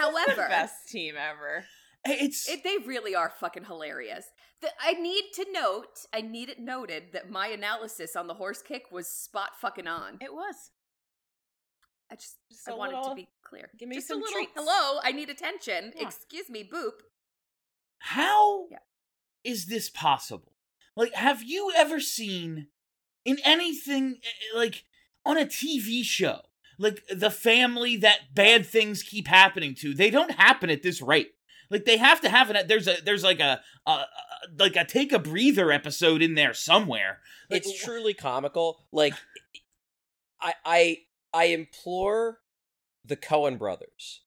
However- 0.00 0.48
best 0.48 0.88
team 0.88 1.16
ever. 1.18 1.66
It's 2.06 2.48
It, 2.48 2.64
they 2.64 2.78
really 2.86 3.14
are 3.14 3.30
fucking 3.40 3.64
hilarious. 3.64 4.24
The, 4.62 4.68
I 4.80 4.94
need 4.94 5.24
to 5.34 5.46
note, 5.52 6.06
I 6.14 6.20
need 6.22 6.48
it 6.48 6.58
noted 6.58 7.12
that 7.12 7.30
my 7.30 7.48
analysis 7.48 8.16
on 8.16 8.28
the 8.28 8.34
horse 8.34 8.62
kick 8.62 8.84
was 8.90 9.08
spot 9.08 9.50
fucking 9.60 9.86
on. 9.86 10.18
It 10.20 10.32
was. 10.32 10.70
I 12.10 12.14
just, 12.14 12.36
Just 12.50 12.68
I 12.68 12.72
a 12.72 12.76
wanted 12.76 12.96
little- 12.96 13.10
to 13.10 13.14
be 13.16 13.28
clear. 13.44 13.70
give 13.78 13.88
me 13.88 13.96
just 13.96 14.08
some 14.08 14.18
a 14.18 14.20
little. 14.20 14.34
treats. 14.34 14.52
Hello, 14.56 15.00
I 15.02 15.12
need 15.12 15.28
attention. 15.30 15.92
Yeah. 15.94 16.06
Excuse 16.08 16.48
me, 16.48 16.64
boop. 16.64 16.92
how 17.98 18.68
is 19.44 19.64
Yeah. 19.68 19.74
this 19.76 19.90
possible? 19.90 20.54
Like, 20.96 21.14
have 21.14 21.42
you 21.42 21.72
ever 21.76 22.00
seen 22.00 22.68
in 23.24 23.38
anything 23.44 24.20
eh, 24.22 24.56
like 24.56 24.84
on 25.24 25.36
a 25.36 25.44
TV 25.46 26.02
show, 26.04 26.40
like 26.78 27.04
the 27.10 27.30
family 27.30 27.96
that 27.98 28.34
bad 28.34 28.66
things 28.66 29.02
keep 29.02 29.28
happening 29.28 29.74
to? 29.76 29.94
They 29.94 30.10
don't 30.10 30.32
happen 30.32 30.70
at 30.70 30.82
this 30.82 31.00
rate. 31.02 31.34
Like 31.70 31.84
they 31.84 31.98
have 31.98 32.20
to 32.22 32.28
have 32.30 32.50
it. 32.50 32.66
There's 32.68 32.88
a 32.88 32.96
there's 33.04 33.22
like 33.24 33.40
a, 33.40 33.60
a, 33.86 33.90
a 33.90 34.06
like 34.58 34.74
a 34.76 34.84
take 34.84 35.12
a 35.12 35.18
breather 35.18 35.70
episode 35.70 36.22
in 36.22 36.34
there 36.34 36.54
somewhere. 36.54 37.20
Like, 37.50 37.62
It's 37.66 37.82
truly 37.84 38.14
comical. 38.14 38.86
Like 38.90 39.14
I 40.40 40.54
I 40.64 40.96
I 41.32 41.44
implore 41.46 42.38
the 43.04 43.16
Coen 43.16 43.58
brothers 43.58 44.22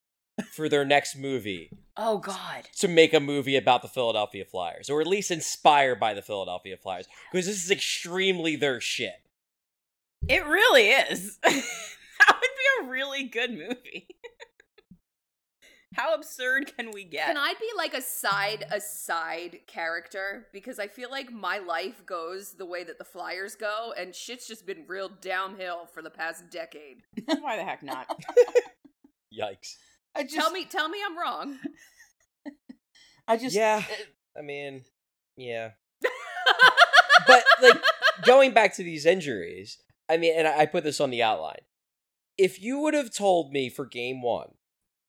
for 0.53 0.67
their 0.69 0.85
next 0.85 1.15
movie 1.15 1.69
Oh 1.97 2.17
God. 2.17 2.67
to 2.77 2.87
make 2.87 3.13
a 3.13 3.19
movie 3.19 3.55
about 3.55 3.81
the 3.81 3.87
Philadelphia 3.87 4.45
Flyers, 4.45 4.89
or 4.89 5.01
at 5.01 5.07
least 5.07 5.29
inspired 5.31 5.99
by 5.99 6.13
the 6.13 6.21
Philadelphia 6.21 6.77
Flyers, 6.77 7.07
because 7.31 7.45
this 7.45 7.63
is 7.63 7.71
extremely 7.71 8.55
their 8.55 8.79
shit. 8.81 9.21
It 10.27 10.45
really 10.45 10.89
is. 10.89 11.37
that 11.43 11.53
would 11.53 11.61
be 11.61 12.87
a 12.87 12.89
really 12.89 13.23
good 13.23 13.51
movie. 13.51 14.07
How 15.93 16.13
absurd 16.15 16.71
can 16.77 16.91
we 16.91 17.03
get? 17.03 17.27
Can 17.27 17.37
I 17.37 17.53
be 17.59 17.67
like 17.75 17.93
a 17.93 18.01
side 18.01 18.65
a 18.71 18.79
side 18.79 19.59
character 19.67 20.47
because 20.53 20.79
I 20.79 20.87
feel 20.87 21.11
like 21.11 21.31
my 21.31 21.57
life 21.57 22.05
goes 22.05 22.53
the 22.53 22.65
way 22.65 22.85
that 22.85 22.97
the 22.97 23.03
Flyers 23.03 23.55
go, 23.55 23.93
and 23.97 24.15
shit's 24.15 24.47
just 24.47 24.65
been 24.65 24.85
real 24.87 25.09
downhill 25.09 25.87
for 25.93 26.01
the 26.01 26.09
past 26.09 26.49
decade. 26.49 27.03
Why 27.25 27.57
the 27.57 27.63
heck 27.63 27.83
not? 27.83 28.07
Yikes. 29.37 29.75
I 30.15 30.23
just, 30.23 30.35
tell 30.35 30.51
me, 30.51 30.65
tell 30.65 30.87
me 30.87 30.99
I'm 31.05 31.17
wrong. 31.17 31.57
I 33.27 33.37
just, 33.37 33.55
Yeah. 33.55 33.83
I 34.37 34.41
mean, 34.41 34.83
yeah. 35.35 35.71
but 37.27 37.43
like 37.61 37.81
going 38.25 38.53
back 38.53 38.75
to 38.75 38.83
these 38.83 39.05
injuries, 39.05 39.77
I 40.09 40.15
mean, 40.15 40.33
and 40.37 40.47
I 40.47 40.59
I 40.59 40.65
put 40.67 40.85
this 40.85 41.01
on 41.01 41.09
the 41.09 41.21
outline. 41.21 41.61
If 42.37 42.61
you 42.61 42.79
would 42.79 42.93
have 42.93 43.13
told 43.13 43.51
me 43.51 43.69
for 43.69 43.85
game 43.85 44.21
one 44.21 44.53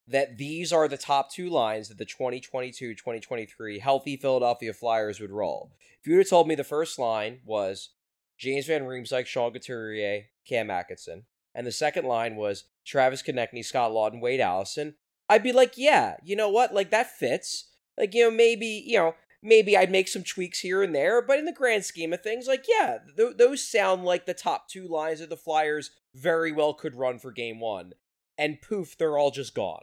that 0.09 0.39
these 0.39 0.73
are 0.73 0.89
the 0.89 0.97
top 0.97 1.31
two 1.31 1.49
lines 1.49 1.89
that 1.89 1.99
the 1.99 2.05
2022 2.05 2.95
2023 2.95 3.79
healthy 3.79 4.17
Philadelphia 4.17 4.73
Flyers 4.73 5.21
would 5.21 5.31
roll, 5.31 5.73
if 6.01 6.07
you 6.07 6.15
would 6.15 6.21
have 6.21 6.31
told 6.31 6.49
me 6.49 6.55
the 6.55 6.65
first 6.65 6.99
line 6.99 7.41
was 7.45 7.91
James 8.39 8.67
Van 8.67 8.83
Riemsdyk, 8.83 9.27
Sean 9.27 9.53
Couturier, 9.53 10.25
Cam 10.47 10.71
Atkinson, 10.71 11.25
and 11.55 11.67
the 11.67 11.73
second 11.73 12.07
line 12.07 12.37
was 12.37 12.65
Travis 12.85 13.23
Konecny, 13.23 13.65
Scott 13.65 13.93
Laughton, 13.93 14.21
Wade 14.21 14.41
Allison, 14.41 14.95
I'd 15.29 15.43
be 15.43 15.53
like, 15.53 15.75
yeah, 15.77 16.17
you 16.23 16.37
know 16.37 16.49
what? 16.49 16.75
Like 16.75 16.91
that 16.91 17.11
fits. 17.11 17.71
Like, 17.97 18.15
you 18.15 18.25
know, 18.25 18.31
maybe, 18.31 18.83
you 18.87 18.99
know, 18.99 19.15
maybe 19.43 19.77
I'd 19.77 19.91
make 19.91 20.09
some 20.09 20.25
tweaks 20.25 20.61
here 20.61 20.83
and 20.83 20.95
there, 20.95 21.23
but 21.23 21.39
in 21.39 21.45
the 21.45 21.53
grand 21.53 21.85
scheme 21.85 22.13
of 22.13 22.23
things, 22.23 22.47
like, 22.47 22.65
yeah, 22.69 22.99
th- 23.17 23.37
those 23.37 23.67
sound 23.67 24.05
like 24.05 24.27
the 24.27 24.35
top 24.35 24.69
two 24.69 24.89
lines 24.89 25.21
of 25.21 25.29
the 25.29 25.37
Flyers 25.37 25.91
very 26.15 26.53
well 26.53 26.75
could 26.75 26.97
run 26.97 27.19
for 27.19 27.31
game 27.31 27.61
one. 27.61 27.93
And 28.39 28.61
poof, 28.61 28.97
they're 28.97 29.19
all 29.19 29.31
just 29.31 29.55
gone. 29.55 29.83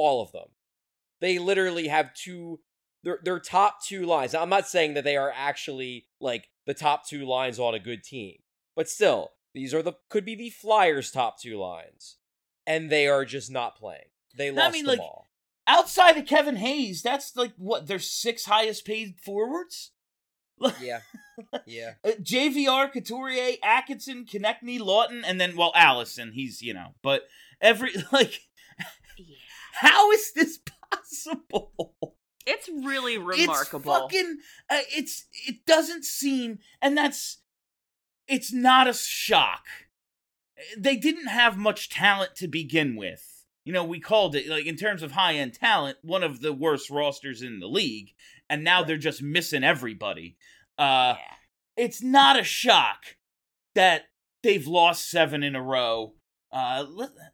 All 0.00 0.22
of 0.22 0.32
them. 0.32 0.48
They 1.20 1.38
literally 1.38 1.88
have 1.88 2.14
two, 2.14 2.60
their, 3.02 3.18
their 3.22 3.38
top 3.38 3.84
two 3.84 4.06
lines. 4.06 4.32
Now, 4.32 4.42
I'm 4.42 4.48
not 4.48 4.66
saying 4.66 4.94
that 4.94 5.04
they 5.04 5.16
are 5.16 5.32
actually 5.34 6.06
like 6.20 6.48
the 6.66 6.74
top 6.74 7.06
two 7.06 7.26
lines 7.26 7.58
on 7.58 7.74
a 7.74 7.78
good 7.78 8.02
team, 8.02 8.36
but 8.74 8.88
still, 8.88 9.32
these 9.52 9.74
are 9.74 9.82
the, 9.82 9.94
could 10.08 10.24
be 10.24 10.34
the 10.34 10.50
Flyers' 10.50 11.10
top 11.10 11.38
two 11.38 11.58
lines. 11.58 12.16
And 12.66 12.88
they 12.88 13.08
are 13.08 13.24
just 13.24 13.50
not 13.50 13.76
playing. 13.76 14.08
They 14.36 14.50
lost 14.50 14.72
mean, 14.72 14.84
them 14.84 14.98
like, 14.98 15.00
all. 15.00 15.28
outside 15.66 16.16
of 16.16 16.26
Kevin 16.26 16.56
Hayes, 16.56 17.02
that's 17.02 17.36
like 17.36 17.52
what 17.56 17.86
their 17.86 17.98
six 17.98 18.44
highest 18.46 18.84
paid 18.84 19.16
forwards. 19.22 19.90
Yeah. 20.80 21.00
Yeah. 21.66 21.92
Uh, 22.04 22.10
JVR, 22.20 22.92
Couturier, 22.92 23.56
Atkinson, 23.62 24.26
Konecny, 24.26 24.78
Laughton, 24.78 25.22
and 25.24 25.40
then 25.40 25.56
well 25.56 25.72
Allison. 25.74 26.32
He's 26.32 26.60
you 26.60 26.74
know, 26.74 26.94
but 27.02 27.22
every 27.62 27.92
like, 28.12 28.40
how 29.72 30.10
is 30.12 30.32
this 30.32 30.58
possible? 30.90 31.94
It's 32.46 32.68
really 32.68 33.18
remarkable. 33.18 33.92
It's 33.92 34.02
fucking. 34.02 34.38
Uh, 34.68 34.80
it's 34.88 35.26
it 35.46 35.66
doesn't 35.66 36.04
seem, 36.04 36.58
and 36.80 36.96
that's. 36.96 37.38
It's 38.26 38.52
not 38.52 38.86
a 38.88 38.92
shock. 38.92 39.64
They 40.78 40.96
didn't 40.96 41.26
have 41.26 41.56
much 41.56 41.90
talent 41.90 42.36
to 42.36 42.48
begin 42.48 42.96
with. 42.96 43.44
You 43.64 43.72
know, 43.72 43.84
we 43.84 44.00
called 44.00 44.34
it 44.34 44.48
like 44.48 44.66
in 44.66 44.76
terms 44.76 45.02
of 45.02 45.12
high 45.12 45.34
end 45.34 45.54
talent, 45.54 45.98
one 46.02 46.22
of 46.22 46.40
the 46.40 46.52
worst 46.52 46.90
rosters 46.90 47.42
in 47.42 47.60
the 47.60 47.66
league, 47.66 48.12
and 48.48 48.64
now 48.64 48.82
they're 48.82 48.96
just 48.96 49.22
missing 49.22 49.62
everybody. 49.64 50.36
Uh, 50.78 51.14
yeah. 51.18 51.34
it's 51.76 52.02
not 52.02 52.38
a 52.38 52.44
shock 52.44 53.16
that 53.74 54.04
they've 54.42 54.66
lost 54.66 55.10
seven 55.10 55.42
in 55.42 55.54
a 55.54 55.62
row. 55.62 56.14
Uh, 56.52 56.84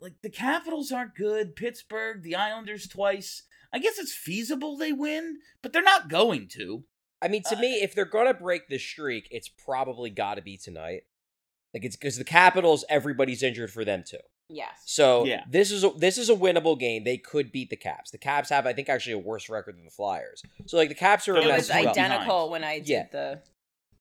like 0.01 0.15
the 0.23 0.31
Capitals 0.31 0.93
aren't 0.93 1.15
good. 1.15 1.57
Pittsburgh, 1.57 2.23
the 2.23 2.35
Islanders 2.37 2.87
twice. 2.87 3.43
I 3.73 3.79
guess 3.79 3.99
it's 3.99 4.15
feasible 4.15 4.77
they 4.77 4.93
win, 4.93 5.39
but 5.63 5.73
they're 5.73 5.83
not 5.83 6.09
going 6.09 6.49
to. 6.53 6.85
I 7.23 7.29
mean, 7.29 7.43
to 7.45 7.57
Uh, 7.57 7.61
me, 7.61 7.75
if 7.83 7.95
they're 7.95 8.05
gonna 8.05 8.35
break 8.35 8.69
the 8.69 8.79
streak, 8.79 9.27
it's 9.31 9.49
probably 9.49 10.11
got 10.11 10.35
to 10.35 10.43
be 10.43 10.57
tonight. 10.59 11.05
Like 11.73 11.85
it's 11.85 11.97
because 11.97 12.17
the 12.17 12.25
Capitals, 12.25 12.85
everybody's 12.89 13.43
injured 13.43 13.71
for 13.73 13.85
them 13.85 14.05
too. 14.07 14.19
Yes. 14.49 14.83
So 14.85 15.25
Yeah. 15.25 15.45
this 15.49 15.71
is 15.73 15.83
a, 15.83 15.91
this 15.91 16.19
is 16.19 16.29
a 16.31 16.35
winnable 16.37 16.79
game. 16.79 17.03
They 17.05 17.17
could 17.19 17.51
beat 17.51 17.71
the 17.71 17.77
Caps. 17.77 18.11
The 18.13 18.19
Caps 18.19 18.51
have, 18.51 18.67
I 18.67 18.73
think, 18.75 18.89
actually 18.89 19.15
a 19.15 19.19
worse 19.19 19.49
record 19.49 19.77
than 19.77 19.85
the 19.85 19.91
Flyers. 19.91 20.43
So 20.67 20.77
like 20.77 20.89
the 20.91 20.95
Caps 20.95 21.27
are 21.27 21.37
It 21.37 21.43
in 21.43 21.49
was 21.49 21.69
that's 21.69 21.81
spot. 21.81 21.97
identical 21.99 22.51
when 22.51 22.63
I 22.63 22.79
did 22.79 22.89
Yeah. 22.89 23.07
the 23.11 23.43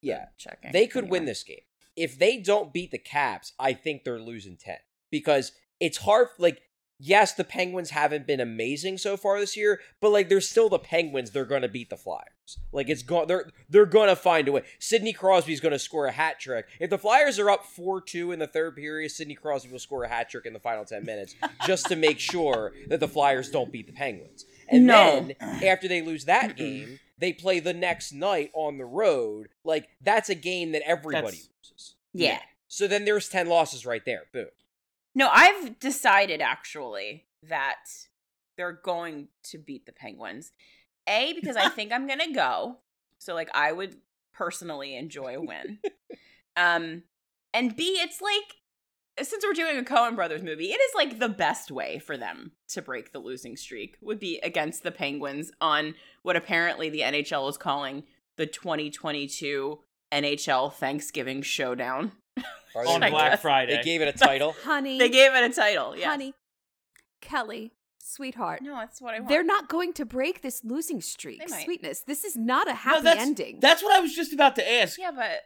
Yeah, 0.02 0.26
checking. 0.38 0.72
they 0.72 0.86
could 0.86 1.08
win 1.08 1.24
this 1.24 1.42
game. 1.42 1.62
If 1.96 2.18
they 2.18 2.36
don't 2.36 2.72
beat 2.72 2.90
the 2.92 2.98
Caps, 2.98 3.54
I 3.58 3.72
think 3.72 4.04
they're 4.04 4.20
losing 4.20 4.56
ten 4.56 4.76
because 5.10 5.52
it's 5.80 5.98
hard. 5.98 6.28
Like 6.38 6.62
yes, 6.98 7.34
the 7.34 7.44
Penguins 7.44 7.90
haven't 7.90 8.26
been 8.26 8.40
amazing 8.40 8.96
so 8.96 9.16
far 9.18 9.38
this 9.38 9.56
year, 9.56 9.80
but 10.00 10.10
like 10.10 10.28
they're 10.28 10.40
still 10.40 10.68
the 10.68 10.78
Penguins. 10.78 11.30
They're 11.30 11.44
gonna 11.44 11.68
beat 11.68 11.90
the 11.90 11.96
Flyers. 11.96 12.58
Like 12.72 12.88
it's 12.88 13.02
going. 13.02 13.26
They're 13.28 13.50
they're 13.68 13.86
gonna 13.86 14.16
find 14.16 14.48
a 14.48 14.52
way. 14.52 14.62
Sidney 14.78 15.12
Crosby's 15.12 15.60
gonna 15.60 15.78
score 15.78 16.06
a 16.06 16.12
hat 16.12 16.38
trick. 16.40 16.66
If 16.80 16.90
the 16.90 16.98
Flyers 16.98 17.38
are 17.38 17.50
up 17.50 17.64
four 17.66 18.00
two 18.00 18.32
in 18.32 18.38
the 18.38 18.46
third 18.46 18.76
period, 18.76 19.10
Sidney 19.10 19.34
Crosby 19.34 19.70
will 19.72 19.78
score 19.78 20.04
a 20.04 20.08
hat 20.08 20.30
trick 20.30 20.46
in 20.46 20.52
the 20.52 20.60
final 20.60 20.84
ten 20.84 21.04
minutes 21.04 21.34
just 21.66 21.86
to 21.86 21.96
make 21.96 22.18
sure 22.18 22.72
that 22.88 23.00
the 23.00 23.08
Flyers 23.08 23.50
don't 23.50 23.72
beat 23.72 23.86
the 23.86 23.92
Penguins. 23.92 24.44
And 24.68 24.86
No. 24.86 25.26
then 25.38 25.62
after 25.64 25.86
they 25.88 26.02
lose 26.02 26.24
that 26.24 26.56
game, 26.56 26.98
they 27.18 27.32
play 27.32 27.60
the 27.60 27.74
next 27.74 28.12
night 28.12 28.50
on 28.54 28.78
the 28.78 28.84
road. 28.84 29.48
Like 29.64 29.88
that's 30.00 30.28
a 30.28 30.34
game 30.34 30.72
that 30.72 30.82
everybody 30.88 31.26
That's- 31.26 31.48
loses. 31.62 31.94
Yeah. 32.14 32.40
So 32.68 32.86
then 32.88 33.04
there's 33.04 33.28
ten 33.28 33.48
losses 33.48 33.84
right 33.84 34.04
there. 34.04 34.22
Boom. 34.32 34.46
No, 35.16 35.30
I've 35.32 35.78
decided 35.80 36.42
actually 36.42 37.24
that 37.48 37.86
they're 38.58 38.78
going 38.84 39.28
to 39.44 39.58
beat 39.58 39.86
the 39.86 39.92
Penguins. 39.92 40.52
A 41.08 41.32
because 41.32 41.56
I 41.56 41.70
think 41.70 41.90
I'm 41.90 42.06
going 42.06 42.20
to 42.20 42.32
go. 42.32 42.80
So 43.18 43.34
like 43.34 43.48
I 43.54 43.72
would 43.72 43.96
personally 44.34 44.94
enjoy 44.94 45.36
a 45.36 45.40
win. 45.40 45.78
um 46.56 47.02
and 47.54 47.74
B 47.74 47.98
it's 47.98 48.20
like 48.20 49.26
since 49.26 49.42
we're 49.42 49.54
doing 49.54 49.78
a 49.78 49.82
Coen 49.82 50.14
Brothers 50.14 50.42
movie, 50.42 50.66
it 50.66 50.80
is 50.80 50.94
like 50.94 51.18
the 51.18 51.30
best 51.30 51.70
way 51.70 51.98
for 51.98 52.18
them 52.18 52.52
to 52.68 52.82
break 52.82 53.12
the 53.12 53.18
losing 53.18 53.56
streak 53.56 53.96
would 54.02 54.20
be 54.20 54.38
against 54.42 54.82
the 54.82 54.92
Penguins 54.92 55.50
on 55.58 55.94
what 56.22 56.36
apparently 56.36 56.90
the 56.90 57.00
NHL 57.00 57.48
is 57.48 57.56
calling 57.56 58.04
the 58.36 58.46
2022 58.46 59.78
NHL 60.12 60.74
Thanksgiving 60.74 61.40
Showdown. 61.40 62.12
Are 62.74 62.86
on 62.86 63.02
I 63.02 63.10
Black 63.10 63.32
guess. 63.32 63.42
Friday. 63.42 63.76
They 63.76 63.82
gave 63.82 64.02
it 64.02 64.08
a 64.14 64.18
title. 64.18 64.54
Honey, 64.64 64.98
They 64.98 65.08
gave 65.08 65.32
it 65.32 65.50
a 65.50 65.54
title. 65.54 65.96
Yeah. 65.96 66.10
honey, 66.10 66.34
Kelly, 67.22 67.72
sweetheart. 67.98 68.60
No, 68.62 68.74
that's 68.76 69.00
what 69.00 69.14
I 69.14 69.20
want. 69.20 69.28
They're 69.30 69.42
not 69.44 69.68
going 69.68 69.92
to 69.94 70.04
break 70.04 70.42
this 70.42 70.62
losing 70.64 71.00
streak. 71.00 71.38
They 71.40 71.50
might. 71.50 71.64
Sweetness, 71.64 72.00
this 72.06 72.24
is 72.24 72.36
not 72.36 72.66
a 72.68 72.72
No, 72.72 72.76
happy 72.76 73.02
that's, 73.02 73.20
ending. 73.20 73.58
That's 73.60 73.82
what 73.82 73.96
I 73.96 74.00
was 74.00 74.14
just 74.14 74.32
about 74.32 74.56
to 74.56 74.72
ask. 74.72 74.98
Yeah, 74.98 75.10
but 75.12 75.40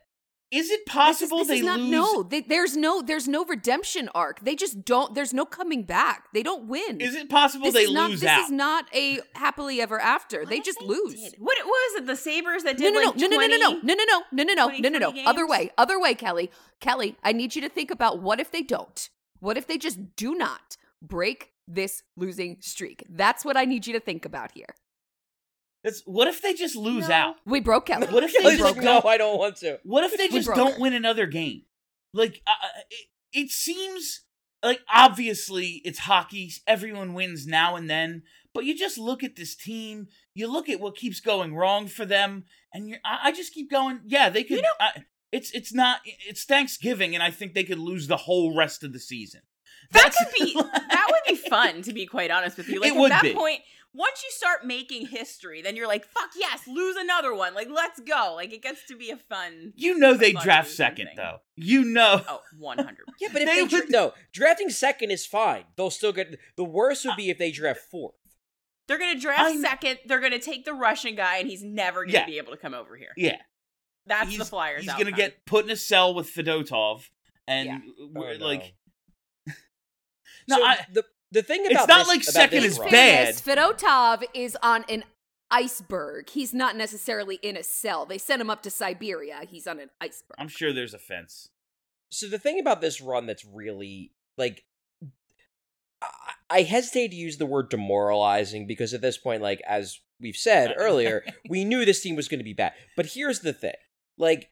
is 0.50 0.68
it 0.70 0.70
This 0.70 0.70
is- 0.70 0.84
possible 0.92 1.38
this 1.38 1.48
they 1.48 1.58
is 1.58 1.64
not, 1.64 1.78
lose? 1.80 1.90
No, 1.90 2.22
they, 2.24 2.40
there's 2.40 2.76
no 2.76 3.02
there's 3.02 3.28
no 3.28 3.44
redemption 3.44 4.08
arc. 4.14 4.40
They 4.40 4.56
just 4.56 4.84
don't. 4.84 5.14
There's 5.14 5.32
no 5.32 5.44
coming 5.44 5.84
back. 5.84 6.24
They 6.32 6.42
don't 6.42 6.66
win. 6.66 7.00
Is 7.00 7.14
it 7.14 7.28
possible 7.30 7.66
this 7.66 7.74
they 7.74 7.82
is 7.82 7.92
not, 7.92 8.10
lose 8.10 8.20
this 8.20 8.30
out? 8.30 8.40
is 8.44 8.50
not 8.50 8.86
a 8.94 9.20
happily 9.34 9.80
ever 9.80 9.98
after. 10.00 10.44
They 10.44 10.60
just 10.60 10.80
if 10.82 10.88
lose. 10.88 11.14
did? 11.14 11.34
What, 11.38 11.56
what 11.58 11.66
was 11.66 12.02
it? 12.02 12.06
The 12.06 12.16
Sabres 12.16 12.64
that 12.64 12.78
No, 12.78 12.84
did 12.86 12.94
no, 12.94 13.00
no, 13.00 13.06
like 13.06 13.16
no, 13.16 13.26
no, 13.28 13.36
no, 13.36 13.36
no, 13.36 13.46
20 13.46 13.58
no, 13.58 13.58
no, 13.58 13.70
no, 13.70 14.08
no, 14.10 14.22
no, 14.32 14.42
no, 14.44 14.54
no, 14.54 14.68
20, 14.68 14.80
no, 14.82 14.88
no, 14.88 14.98
no. 14.98 15.10
30 15.10 15.24
Other 15.24 15.38
games? 15.42 15.50
way, 15.50 15.70
other 15.78 16.00
way, 16.00 16.14
Kelly. 16.14 16.50
Kelly, 16.80 17.16
I 17.22 17.32
need 17.32 17.54
you 17.54 17.62
to 17.62 17.68
think 17.68 17.90
about 17.90 18.20
what 18.20 18.40
if 18.40 18.50
they 18.50 18.62
don't? 18.62 19.08
What 19.38 19.56
if 19.56 19.66
they 19.66 19.78
just 19.78 20.16
do 20.16 20.34
not 20.34 20.76
break 21.00 21.52
this 21.68 22.02
losing 22.16 22.56
streak? 22.60 23.04
That's 23.08 23.44
what 23.44 23.56
I 23.56 23.64
need 23.64 23.86
you 23.86 23.92
to 23.94 24.00
think 24.00 24.24
about 24.24 24.50
here. 24.52 24.74
It's- 25.84 26.02
what 26.04 26.28
if 26.28 26.42
they 26.42 26.52
just 26.54 26.76
lose 26.76 27.08
No. 27.08 27.14
out? 27.14 27.36
We 27.46 27.60
broke 27.60 27.86
Kelly. 27.86 28.06
What 28.08 28.22
if 28.22 28.32
they 28.42 28.56
just 28.56 28.60
like, 28.62 28.76
no, 28.76 28.82
don't? 29.00 29.06
I 29.06 29.16
don't 29.16 29.38
want 29.38 29.56
to. 29.58 29.78
What 29.84 30.04
if 30.04 30.16
they 30.16 30.28
just 30.28 30.48
don't 30.48 30.74
her. 30.74 30.80
win 30.80 30.92
another 30.92 31.26
game? 31.26 31.62
Like, 32.12 32.42
uh, 32.46 32.50
uh, 32.50 32.80
it, 32.90 33.06
it 33.46 33.50
seems 33.50 34.22
like 34.62 34.80
obviously 34.92 35.80
it's 35.84 36.00
hockey. 36.00 36.50
Everyone 36.66 37.14
wins 37.14 37.46
now 37.46 37.76
and 37.76 37.88
then, 37.88 38.22
but 38.52 38.64
you 38.64 38.76
just 38.76 38.98
look 38.98 39.22
at 39.22 39.36
this 39.36 39.54
team. 39.56 40.08
You 40.34 40.50
look 40.52 40.68
at 40.68 40.80
what 40.80 40.96
keeps 40.96 41.20
going 41.20 41.54
wrong 41.54 41.86
for 41.88 42.04
them, 42.04 42.44
and 42.74 42.88
you're, 42.88 42.98
I, 43.04 43.28
I 43.28 43.32
just 43.32 43.54
keep 43.54 43.70
going. 43.70 44.00
Yeah, 44.06 44.28
they 44.28 44.42
could. 44.42 44.56
You 44.56 44.62
know- 44.62 44.68
I, 44.80 45.04
it's 45.32 45.50
it's 45.52 45.72
not. 45.72 46.00
It's 46.04 46.44
Thanksgiving, 46.44 47.14
and 47.14 47.22
I 47.22 47.30
think 47.30 47.54
they 47.54 47.64
could 47.64 47.78
lose 47.78 48.06
the 48.08 48.16
whole 48.16 48.56
rest 48.56 48.82
of 48.82 48.92
the 48.92 48.98
season. 49.00 49.42
That 49.92 50.12
That's- 50.12 50.16
could 50.18 50.32
be 50.46 50.54
that 50.90 51.06
would 51.08 51.34
be 51.36 51.48
fun 51.48 51.82
to 51.82 51.92
be 51.92 52.06
quite 52.06 52.30
honest 52.30 52.56
with 52.56 52.68
you. 52.68 52.80
Like 52.80 52.92
It 52.92 52.98
at 52.98 53.08
that 53.10 53.22
be. 53.22 53.32
point, 53.34 53.60
once 53.92 54.22
you 54.22 54.30
start 54.30 54.64
making 54.64 55.06
history, 55.06 55.62
then 55.62 55.74
you're 55.76 55.88
like, 55.88 56.04
fuck 56.04 56.30
yes, 56.36 56.66
lose 56.68 56.96
another 56.96 57.34
one. 57.34 57.54
Like 57.54 57.68
let's 57.70 57.98
go. 58.00 58.34
Like 58.36 58.52
it 58.52 58.62
gets 58.62 58.86
to 58.86 58.96
be 58.96 59.10
a 59.10 59.16
fun 59.16 59.72
You 59.76 59.98
know 59.98 60.14
they 60.14 60.32
draft 60.32 60.70
second 60.70 61.06
thing. 61.06 61.16
though. 61.16 61.38
You 61.56 61.84
know. 61.84 62.22
Oh, 62.28 62.40
100 62.58 62.96
Yeah, 63.20 63.28
but 63.32 63.42
if 63.42 63.48
They 63.48 63.60
they, 63.62 63.66
dra- 63.66 63.78
would- 63.80 63.90
no 63.90 64.12
drafting 64.32 64.70
second 64.70 65.10
is 65.10 65.26
fine. 65.26 65.64
They'll 65.76 65.90
still 65.90 66.12
get 66.12 66.38
the 66.56 66.64
worst 66.64 67.04
would 67.04 67.16
be 67.16 67.30
if 67.30 67.38
they 67.38 67.50
draft 67.50 67.80
fourth. 67.90 68.14
They're 68.86 68.98
gonna 68.98 69.18
draft 69.20 69.40
I'm- 69.40 69.60
second, 69.60 69.98
they're 70.06 70.20
gonna 70.20 70.38
take 70.38 70.64
the 70.64 70.74
Russian 70.74 71.14
guy, 71.14 71.38
and 71.38 71.48
he's 71.48 71.62
never 71.62 72.04
gonna 72.04 72.18
Yeah. 72.18 72.26
be 72.26 72.38
able 72.38 72.52
to 72.52 72.58
come 72.58 72.74
over 72.74 72.96
here. 72.96 73.12
Yeah, 73.16 73.36
That's 74.06 74.30
he's, 74.30 74.38
the 74.38 74.44
Flyers. 74.44 74.82
He's 74.84 74.94
gonna 74.94 75.12
get 75.12 75.44
put 75.46 75.64
in 75.64 75.70
a 75.70 75.76
cell 75.76 76.12
with 76.14 76.28
Fedotov, 76.32 77.08
and 77.46 77.66
Yeah. 77.68 77.78
we're 78.12 78.30
Oh, 78.34 78.36
no. 78.38 78.46
like, 78.46 78.74
no, 80.48 80.56
so 80.56 80.64
I, 80.64 80.78
the 80.92 81.04
the 81.32 81.42
thing 81.42 81.66
about 81.66 81.82
It's 81.82 81.88
not 81.88 81.98
this- 81.98 82.08
like 82.08 82.22
about 82.22 82.32
second 82.32 82.62
this 82.62 82.72
is 82.72 82.78
run- 82.78 82.90
bad. 82.90 83.36
Fairness, 83.36 83.42
Fedotov 83.42 84.24
is 84.34 84.56
on 84.62 84.84
an 84.88 85.04
iceberg. 85.50 86.30
He's 86.30 86.54
not 86.54 86.76
necessarily 86.76 87.36
in 87.42 87.56
a 87.56 87.62
cell. 87.62 88.06
They 88.06 88.18
sent 88.18 88.40
him 88.40 88.50
up 88.50 88.62
to 88.62 88.70
Siberia. 88.70 89.42
He's 89.48 89.66
on 89.66 89.80
an 89.80 89.90
iceberg. 90.00 90.36
I'm 90.38 90.48
sure 90.48 90.72
there's 90.72 90.94
a 90.94 90.98
fence. 90.98 91.48
So 92.10 92.28
the 92.28 92.38
thing 92.38 92.58
about 92.58 92.80
this 92.80 93.00
run 93.00 93.26
that's 93.26 93.44
really 93.44 94.12
like 94.36 94.64
I, 96.02 96.32
I 96.50 96.62
hesitate 96.62 97.08
to 97.08 97.16
use 97.16 97.36
the 97.36 97.46
word 97.46 97.68
demoralizing 97.68 98.66
because 98.66 98.94
at 98.94 99.00
this 99.00 99.18
point, 99.18 99.42
like 99.42 99.60
as 99.68 100.00
we've 100.20 100.36
said 100.36 100.70
uh-huh. 100.70 100.82
earlier, 100.82 101.24
we 101.48 101.64
knew 101.64 101.84
this 101.84 102.02
team 102.02 102.16
was 102.16 102.28
going 102.28 102.40
to 102.40 102.44
be 102.44 102.52
bad. 102.52 102.72
But 102.96 103.06
here's 103.06 103.40
the 103.40 103.52
thing: 103.52 103.74
like 104.18 104.50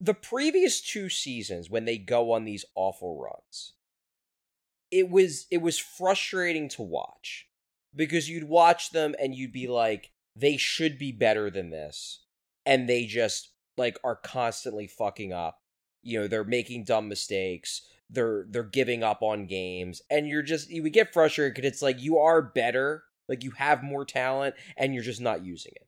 the 0.00 0.14
previous 0.14 0.80
two 0.80 1.08
seasons, 1.08 1.70
when 1.70 1.84
they 1.84 1.98
go 1.98 2.32
on 2.32 2.44
these 2.44 2.64
awful 2.74 3.20
runs, 3.20 3.72
it 4.92 5.10
was 5.10 5.46
it 5.50 5.62
was 5.62 5.78
frustrating 5.78 6.68
to 6.68 6.82
watch 6.82 7.48
because 7.96 8.28
you'd 8.28 8.48
watch 8.48 8.90
them 8.90 9.14
and 9.18 9.34
you'd 9.34 9.52
be 9.52 9.66
like, 9.66 10.12
they 10.36 10.56
should 10.56 10.98
be 10.98 11.10
better 11.10 11.50
than 11.50 11.70
this, 11.70 12.24
and 12.64 12.88
they 12.88 13.06
just 13.06 13.50
like 13.76 13.98
are 14.04 14.16
constantly 14.16 14.86
fucking 14.86 15.32
up. 15.32 15.58
You 16.02 16.20
know, 16.20 16.28
they're 16.28 16.44
making 16.44 16.84
dumb 16.84 17.08
mistakes. 17.08 17.82
They're 18.10 18.46
they're 18.50 18.62
giving 18.62 19.02
up 19.02 19.22
on 19.22 19.46
games, 19.46 20.02
and 20.10 20.28
you're 20.28 20.42
just 20.42 20.70
you 20.70 20.82
would 20.82 20.92
get 20.92 21.12
frustrated 21.12 21.54
because 21.54 21.70
it's 21.72 21.82
like 21.82 22.00
you 22.00 22.18
are 22.18 22.42
better, 22.42 23.04
like 23.28 23.42
you 23.42 23.52
have 23.52 23.82
more 23.82 24.04
talent, 24.04 24.54
and 24.76 24.94
you're 24.94 25.02
just 25.02 25.20
not 25.20 25.44
using 25.44 25.72
it. 25.76 25.86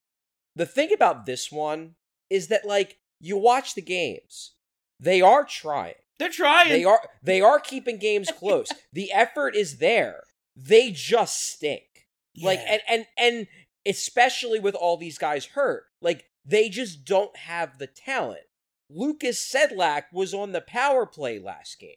The 0.56 0.66
thing 0.66 0.92
about 0.94 1.26
this 1.26 1.52
one 1.52 1.96
is 2.30 2.48
that 2.48 2.64
like 2.64 2.98
you 3.20 3.36
watch 3.36 3.74
the 3.74 3.82
games, 3.82 4.52
they 4.98 5.20
are 5.20 5.44
trying. 5.44 5.94
They're 6.18 6.28
trying. 6.28 6.68
They 6.68 6.84
are 6.84 7.00
they 7.22 7.40
are 7.40 7.60
keeping 7.60 7.98
games 7.98 8.30
close. 8.38 8.68
the 8.92 9.12
effort 9.12 9.56
is 9.56 9.78
there. 9.78 10.24
They 10.56 10.90
just 10.90 11.40
stink. 11.40 12.08
Like 12.40 12.60
and 12.66 12.82
and 12.88 13.06
and 13.16 13.46
especially 13.86 14.58
with 14.58 14.74
all 14.74 14.96
these 14.96 15.18
guys 15.18 15.46
hurt, 15.46 15.84
like 16.00 16.24
they 16.44 16.68
just 16.68 17.04
don't 17.04 17.36
have 17.36 17.78
the 17.78 17.86
talent. 17.86 18.42
Lukas 18.90 19.40
Sedlak 19.40 20.04
was 20.12 20.34
on 20.34 20.52
the 20.52 20.60
power 20.60 21.06
play 21.06 21.38
last 21.38 21.78
game. 21.78 21.96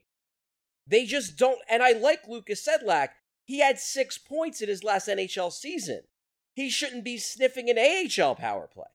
They 0.86 1.06
just 1.06 1.38
don't 1.38 1.60
and 1.70 1.82
I 1.82 1.92
like 1.92 2.28
Lukas 2.28 2.68
Sedlak. 2.68 3.10
He 3.46 3.60
had 3.60 3.80
6 3.80 4.18
points 4.20 4.62
in 4.62 4.68
his 4.68 4.84
last 4.84 5.08
NHL 5.08 5.52
season. 5.54 6.02
He 6.54 6.70
shouldn't 6.70 7.06
be 7.06 7.18
sniffing 7.18 7.70
an 7.70 7.78
AHL 7.78 8.36
power 8.36 8.68
play. 8.68 8.88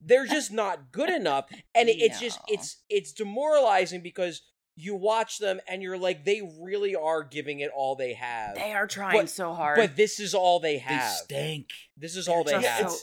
Like 0.00 0.08
they're 0.08 0.26
just 0.26 0.52
not 0.52 0.92
good 0.92 1.10
enough 1.10 1.46
and 1.74 1.88
it, 1.88 1.96
it's 2.00 2.20
just 2.20 2.40
it's 2.48 2.82
it's 2.88 3.12
demoralizing 3.12 4.00
because 4.02 4.42
you 4.76 4.94
watch 4.94 5.38
them 5.38 5.60
and 5.68 5.82
you're 5.82 5.98
like 5.98 6.24
they 6.24 6.42
really 6.60 6.96
are 6.96 7.22
giving 7.22 7.60
it 7.60 7.70
all 7.74 7.96
they 7.96 8.14
have. 8.14 8.54
They 8.54 8.72
are 8.72 8.86
trying 8.86 9.20
But- 9.20 9.30
so 9.30 9.52
hard. 9.52 9.76
But 9.76 9.96
this 9.96 10.20
is 10.20 10.34
all 10.34 10.60
they 10.60 10.74
they 10.74 10.78
have. 10.78 11.12
stink. 11.12 11.70
This 11.96 12.16
is 12.16 12.28
all 12.28 12.44
they 12.44 12.52
just 12.52 12.66
have. 12.66 12.90
so- 12.90 12.96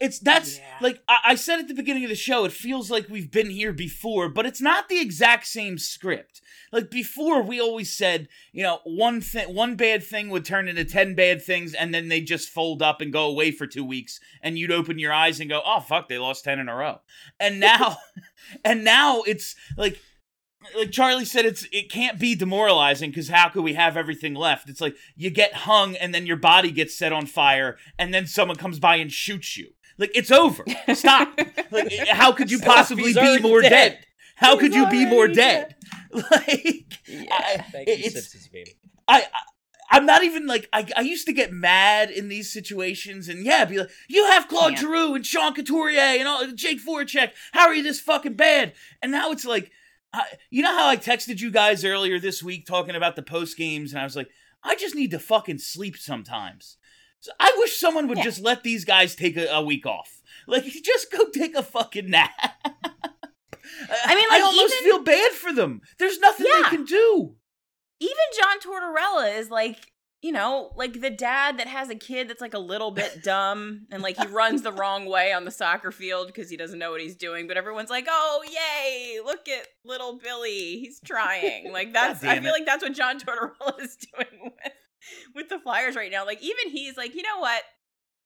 It's, 0.00 0.18
that's 0.20 0.58
Yeah. 0.58 0.64
like 0.80 1.02
I, 1.08 1.18
I 1.24 1.34
said 1.34 1.58
at 1.58 1.66
the 1.68 1.74
beginning 1.74 2.04
of 2.04 2.08
the 2.10 2.14
show. 2.14 2.44
It 2.44 2.52
feels 2.52 2.90
like 2.90 3.08
we've 3.08 3.30
been 3.30 3.50
here 3.50 3.72
before, 3.72 4.28
but 4.28 4.46
it's 4.46 4.60
not 4.60 4.88
the 4.88 5.00
exact 5.00 5.46
same 5.46 5.76
script. 5.78 6.40
Like 6.70 6.90
before, 6.90 7.42
we 7.42 7.60
always 7.60 7.92
said, 7.92 8.28
you 8.52 8.62
know, 8.62 8.80
one 8.84 9.20
thing, 9.20 9.54
one 9.54 9.74
bad 9.74 10.04
thing 10.04 10.28
would 10.28 10.44
turn 10.44 10.68
into 10.68 10.84
ten 10.84 11.14
bad 11.14 11.42
things, 11.42 11.74
and 11.74 11.92
then 11.92 12.08
they 12.08 12.20
just 12.20 12.48
fold 12.50 12.82
up 12.82 13.00
and 13.00 13.12
go 13.12 13.24
away 13.26 13.50
for 13.50 13.66
two 13.66 13.84
weeks, 13.84 14.20
and 14.42 14.58
you'd 14.58 14.70
open 14.70 14.98
your 14.98 15.12
eyes 15.12 15.40
and 15.40 15.48
go, 15.48 15.62
"Oh 15.64 15.80
fuck, 15.80 16.08
they 16.08 16.18
lost 16.18 16.44
ten 16.44 16.58
in 16.58 16.68
a 16.68 16.76
row." 16.76 17.00
And 17.40 17.58
now, 17.68 17.96
and 18.64 18.84
now 18.84 19.22
it's 19.22 19.56
like 19.76 19.98
like 20.76 20.90
Charlie 20.90 21.24
said, 21.24 21.46
it's 21.46 21.66
it 21.72 21.90
can't 21.90 22.18
be 22.18 22.34
demoralizing 22.34 23.10
because 23.10 23.28
how 23.28 23.48
could 23.48 23.64
we 23.64 23.74
have 23.74 23.96
everything 23.96 24.34
left? 24.34 24.68
It's 24.68 24.80
like 24.80 24.96
you 25.16 25.30
get 25.30 25.54
hung 25.54 25.96
and 25.96 26.14
then 26.14 26.26
your 26.26 26.36
body 26.36 26.70
gets 26.70 26.94
set 26.96 27.12
on 27.12 27.26
fire 27.26 27.78
and 27.98 28.12
then 28.12 28.26
someone 28.26 28.56
comes 28.56 28.78
by 28.78 28.96
and 28.96 29.10
shoots 29.10 29.56
you. 29.56 29.68
Like 29.98 30.12
it's 30.14 30.30
over. 30.30 30.64
Stop. 30.94 31.38
like 31.70 31.92
how 32.08 32.32
could 32.32 32.50
you 32.50 32.60
possibly 32.60 33.12
be 33.12 33.40
more 33.40 33.60
dead. 33.60 33.70
dead. 33.70 33.98
How 34.36 34.52
He's 34.52 34.60
could 34.60 34.74
you 34.74 34.88
be 34.88 35.04
more 35.04 35.24
already 35.24 35.34
dead? 35.34 35.74
Like 36.12 36.84
Yeah, 37.06 37.26
I, 37.30 37.64
Thank 37.70 37.88
it's, 37.88 38.34
you, 38.34 38.60
it's, 38.62 38.74
I 39.06 39.22
i 39.22 39.26
I'm 39.90 40.04
not 40.06 40.22
even 40.22 40.46
like 40.46 40.68
I, 40.72 40.86
I 40.96 41.00
used 41.00 41.26
to 41.26 41.32
get 41.32 41.52
mad 41.52 42.10
in 42.10 42.28
these 42.28 42.52
situations 42.52 43.28
and 43.28 43.44
yeah, 43.44 43.64
be 43.64 43.78
like, 43.78 43.90
you 44.08 44.26
have 44.26 44.48
Claude 44.48 44.72
Yeah. 44.72 44.80
Giroux 44.80 45.14
and 45.14 45.24
Sean 45.26 45.54
Couturier 45.54 45.98
and 45.98 46.28
all 46.28 46.46
Jake 46.52 46.84
Voracek. 46.84 47.30
How 47.52 47.66
are 47.68 47.74
you 47.74 47.82
this 47.82 48.00
fucking 48.00 48.34
bad? 48.34 48.74
And 49.02 49.12
now 49.12 49.30
it's 49.30 49.46
like, 49.46 49.70
I, 50.12 50.24
you 50.50 50.62
know 50.62 50.74
how 50.74 50.88
I 50.88 50.96
texted 50.96 51.40
you 51.40 51.50
guys 51.50 51.84
earlier 51.84 52.18
this 52.18 52.42
week 52.42 52.66
talking 52.66 52.96
about 52.96 53.16
the 53.16 53.22
post 53.22 53.56
games, 53.56 53.92
and 53.92 54.00
I 54.00 54.04
was 54.04 54.16
like, 54.16 54.28
I 54.62 54.74
just 54.74 54.94
need 54.94 55.10
to 55.12 55.18
fucking 55.18 55.58
sleep 55.58 55.96
sometimes. 55.96 56.77
So 57.20 57.32
I 57.40 57.54
wish 57.58 57.78
someone 57.78 58.06
would 58.08 58.18
Yeah. 58.18 58.24
just 58.24 58.40
let 58.40 58.62
these 58.62 58.84
guys 58.84 59.14
take 59.16 59.36
a, 59.36 59.46
a 59.52 59.62
week 59.62 59.86
off. 59.86 60.22
Like, 60.46 60.64
just 60.84 61.10
go 61.12 61.28
take 61.30 61.54
a 61.54 61.62
fucking 61.62 62.10
nap. 62.10 62.30
I 63.90 64.14
mean, 64.14 64.26
I 64.30 64.40
almost 64.44 64.74
even- 64.74 64.84
feel 64.84 65.02
bad 65.02 65.32
for 65.32 65.52
them. 65.52 65.80
There's 65.98 66.18
nothing 66.18 66.46
Yeah. 66.48 66.62
they 66.70 66.76
can 66.76 66.84
do. 66.84 67.34
even 68.00 68.16
John 68.40 68.60
Tortorella 68.60 69.36
is 69.38 69.50
like, 69.50 69.92
you 70.22 70.32
know, 70.32 70.72
like 70.76 71.00
the 71.00 71.10
dad 71.10 71.58
that 71.58 71.66
has 71.68 71.90
a 71.90 71.94
kid 71.94 72.28
that's 72.28 72.40
like 72.40 72.54
a 72.54 72.58
little 72.58 72.90
bit 72.92 73.22
dumb 73.24 73.86
and 73.90 74.02
like 74.02 74.16
he 74.16 74.26
runs 74.28 74.62
the 74.62 74.72
wrong 74.72 75.06
way 75.06 75.32
on 75.32 75.44
the 75.44 75.50
soccer 75.50 75.90
field 75.92 76.28
because 76.28 76.48
he 76.50 76.56
doesn't 76.56 76.78
know 76.78 76.90
what 76.90 77.00
he's 77.00 77.16
doing. 77.16 77.46
But 77.46 77.56
everyone's 77.56 77.90
like, 77.90 78.06
oh, 78.08 78.42
yay, 78.48 79.18
look 79.24 79.48
at 79.48 79.66
little 79.84 80.16
Billy. 80.18 80.78
He's 80.80 81.00
trying. 81.04 81.72
Like, 81.72 81.92
that's, 81.92 82.22
I 82.24 82.38
feel 82.40 82.48
it. 82.48 82.52
like 82.52 82.66
that's 82.66 82.82
what 82.82 82.94
John 82.94 83.18
Tortorella 83.20 83.80
is 83.80 83.96
doing 83.96 84.42
with, 84.44 84.72
with 85.34 85.48
the 85.48 85.58
Flyers 85.58 85.96
right 85.96 86.10
now. 86.10 86.24
Like, 86.26 86.42
even 86.42 86.70
he's 86.70 86.96
like, 86.96 87.14
you 87.14 87.22
know 87.22 87.38
what? 87.40 87.62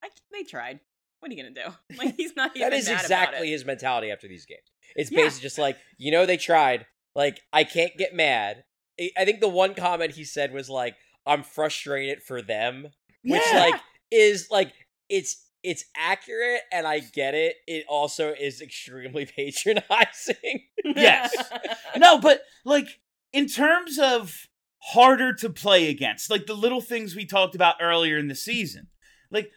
I, 0.02 0.08
they 0.32 0.42
tried. 0.44 0.80
What 1.20 1.30
are 1.30 1.34
you 1.34 1.42
going 1.42 1.54
to 1.54 1.62
do? 1.64 1.70
Like, 1.98 2.14
he's 2.16 2.34
not 2.36 2.56
even 2.56 2.70
That 2.70 2.76
is 2.76 2.86
mad 2.86 2.92
about 2.94 3.02
exactly 3.04 3.48
it. 3.48 3.52
his 3.52 3.64
mentality 3.64 4.10
after 4.10 4.28
these 4.28 4.46
games. 4.46 4.60
It's 4.96 5.10
Yeah. 5.10 5.22
basically 5.22 5.42
just 5.42 5.58
like, 5.58 5.76
you 5.98 6.10
know, 6.10 6.26
they 6.26 6.36
tried. 6.36 6.86
Like, 7.14 7.40
I 7.52 7.64
can't 7.64 7.96
get 7.96 8.14
mad. 8.14 8.64
I- 9.00 9.10
I 9.16 9.24
think 9.24 9.40
the 9.40 9.48
one 9.48 9.74
comment 9.74 10.12
he 10.12 10.24
said 10.24 10.52
was 10.52 10.68
like, 10.68 10.96
I'm 11.26 11.42
frustrated 11.44 12.22
for 12.22 12.42
them. 12.42 12.88
Which 13.24 13.42
Yeah. 13.52 13.58
like 13.70 13.80
is 14.10 14.48
like 14.50 14.72
it's 15.08 15.46
it's 15.62 15.84
accurate 15.96 16.62
and 16.72 16.88
I 16.88 16.98
get 16.98 17.34
it. 17.34 17.54
It 17.68 17.84
also 17.88 18.32
is 18.32 18.60
extremely 18.60 19.26
patronizing. 19.26 20.62
Yes. 20.84 21.32
no, 21.96 22.18
but 22.18 22.42
like 22.64 22.88
in 23.32 23.46
terms 23.46 23.98
of 23.98 24.48
harder 24.86 25.32
to 25.32 25.50
play 25.50 25.88
against, 25.88 26.30
like 26.30 26.46
the 26.46 26.54
little 26.54 26.80
things 26.80 27.14
we 27.14 27.24
talked 27.24 27.54
about 27.54 27.76
earlier 27.80 28.18
in 28.18 28.28
the 28.28 28.34
season, 28.34 28.88
like 29.30 29.50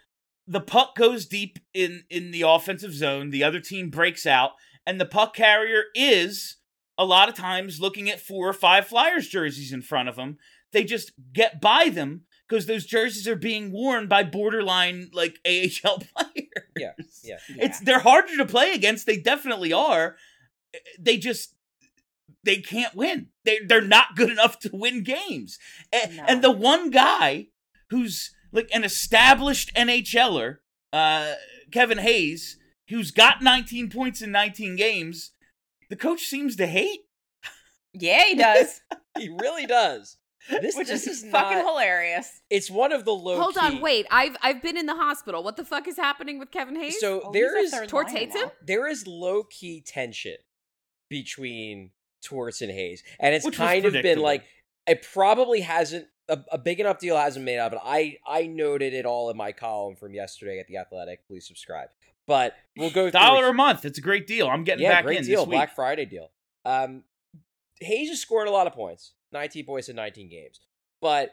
the 0.47 0.61
puck 0.61 0.95
goes 0.95 1.25
deep 1.25 1.59
in 1.73 2.03
in 2.09 2.31
the 2.31 2.43
offensive 2.43 2.93
zone, 2.93 3.31
the 3.31 3.43
other 3.43 3.59
team 3.59 3.89
breaks 3.89 4.25
out, 4.25 4.51
and 4.85 4.99
the 4.99 5.05
puck 5.05 5.35
carrier 5.35 5.85
is 5.95 6.57
a 6.97 7.05
lot 7.05 7.29
of 7.29 7.35
times 7.35 7.81
looking 7.81 8.09
at 8.09 8.21
four 8.21 8.47
or 8.47 8.53
five 8.53 8.88
Flyers 8.88 9.27
jerseys 9.27 9.73
in 9.73 9.81
front 9.81 10.07
of 10.07 10.15
them. 10.15 10.38
They 10.71 10.83
just 10.83 11.11
get 11.33 11.59
by 11.59 11.89
them 11.89 12.25
because 12.47 12.65
those 12.65 12.85
jerseys 12.85 13.27
are 13.27 13.35
being 13.35 13.71
worn 13.71 14.07
by 14.07 14.23
borderline 14.23 15.09
like 15.13 15.39
AHL 15.45 15.99
players. 16.15 16.49
Yeah, 17.23 17.38
yeah. 17.49 17.65
It's 17.65 17.79
they're 17.79 17.99
harder 17.99 18.38
to 18.38 18.45
play 18.45 18.73
against. 18.73 19.05
They 19.05 19.17
definitely 19.17 19.73
are. 19.73 20.17
Eh, 20.73 20.79
they 20.99 21.17
just 21.17 21.55
they 22.45 22.58
can't 22.58 22.95
win. 22.95 23.27
They 23.43 23.60
they're 23.67 23.81
not 23.81 24.15
good 24.15 24.29
enough 24.29 24.60
to 24.60 24.69
win 24.73 25.03
games. 25.03 25.58
And, 25.91 26.17
No. 26.17 26.23
and 26.27 26.43
the 26.43 26.51
one 26.51 26.89
guy 26.91 27.47
who's 27.89 28.34
like 28.51 28.69
an 28.73 28.84
established 28.84 29.71
NHLer, 29.75 30.58
uh, 30.93 31.34
Kevin 31.71 31.97
Hayes, 31.97 32.58
who's 32.89 33.12
got 33.12 33.41
19 33.41 33.89
points 33.89 34.21
in 34.21 34.31
19 34.31 34.75
games, 34.75 35.31
the 35.89 35.95
coach 35.95 36.21
seems 36.21 36.55
to 36.58 36.67
hate. 36.67 37.01
Yeah, 37.93 38.23
he 38.25 38.36
does. 38.36 38.81
He 39.17 39.29
really 39.29 39.65
does. 39.65 40.17
This 40.49 40.75
which 40.75 40.89
this 40.89 41.08
is, 41.08 41.23
is 41.23 41.31
fucking 41.31 41.60
not. 41.60 41.65
hilarious. 41.69 42.41
It's 42.49 42.69
one 42.69 42.91
of 42.91 43.05
the 43.05 43.13
low. 43.13 43.39
Hold 43.39 43.58
on, 43.58 43.79
wait. 43.79 44.05
I've 44.12 44.36
I've 44.43 44.62
been 44.62 44.75
in 44.75 44.86
the 44.88 44.93
hospital. 44.95 45.41
What 45.41 45.55
the 45.55 45.63
fuck 45.63 45.88
is 45.88 45.95
happening 45.95 46.38
with 46.38 46.51
Kevin 46.51 46.75
Hayes? 46.75 46.99
So 46.99 47.21
Oh, 47.23 47.31
there 47.31 47.58
he's 47.58 47.67
is 47.67 47.73
a 47.73 47.77
third 47.77 47.89
Torts 47.89 48.08
liner 48.10 48.19
hates 48.19 48.36
now. 48.36 48.41
him? 48.43 48.49
there 48.62 48.88
is 48.89 49.08
low 49.08 49.43
key 49.43 49.81
tension 49.81 50.36
between 51.10 51.91
Torts 52.25 52.61
and 52.61 52.71
Hayes, 52.71 53.03
and 53.19 53.33
it's 53.33 53.45
Which 53.45 53.57
kind 53.57 53.85
of 53.85 53.93
been 53.93 54.19
like 54.19 54.43
it 54.88 55.07
probably 55.13 55.61
hasn't 55.61 56.07
a, 56.27 56.39
a 56.51 56.57
big 56.57 56.79
enough 56.79 56.99
deal 56.99 57.17
hasn't 57.17 57.45
made 57.45 57.59
up, 57.59 57.71
but 57.71 57.81
I 57.83 58.17
I 58.27 58.47
noted 58.47 58.93
it 58.93 59.05
all 59.05 59.29
in 59.29 59.38
my 59.38 59.51
column 59.51 59.95
from 59.95 60.13
yesterday 60.13 60.59
at 60.59 60.67
the 60.67 60.77
Athletic. 60.77 61.25
Please 61.27 61.47
subscribe. 61.47 61.89
But 62.27 62.55
we'll 62.75 62.91
go 62.91 63.09
Dollar 63.11 63.49
a 63.49 63.53
month. 63.53 63.85
It's 63.85 63.99
a 63.99 64.01
great 64.01 64.25
deal. 64.25 64.47
I'm 64.47 64.63
getting 64.63 64.83
yeah, 64.83 64.93
back 64.93 65.05
great 65.05 65.19
in 65.19 65.25
deal, 65.25 65.41
this 65.41 65.47
week. 65.47 65.57
Black 65.57 65.75
Friday 65.75 66.05
deal. 66.05 66.31
Um, 66.65 67.03
Hayes 67.81 68.09
has 68.09 68.19
scored 68.19 68.47
a 68.47 68.51
lot 68.51 68.65
of 68.65 68.73
points, 68.73 69.13
19 69.31 69.65
points 69.65 69.89
in 69.89 69.95
19 69.95 70.29
games, 70.29 70.59
but 71.01 71.31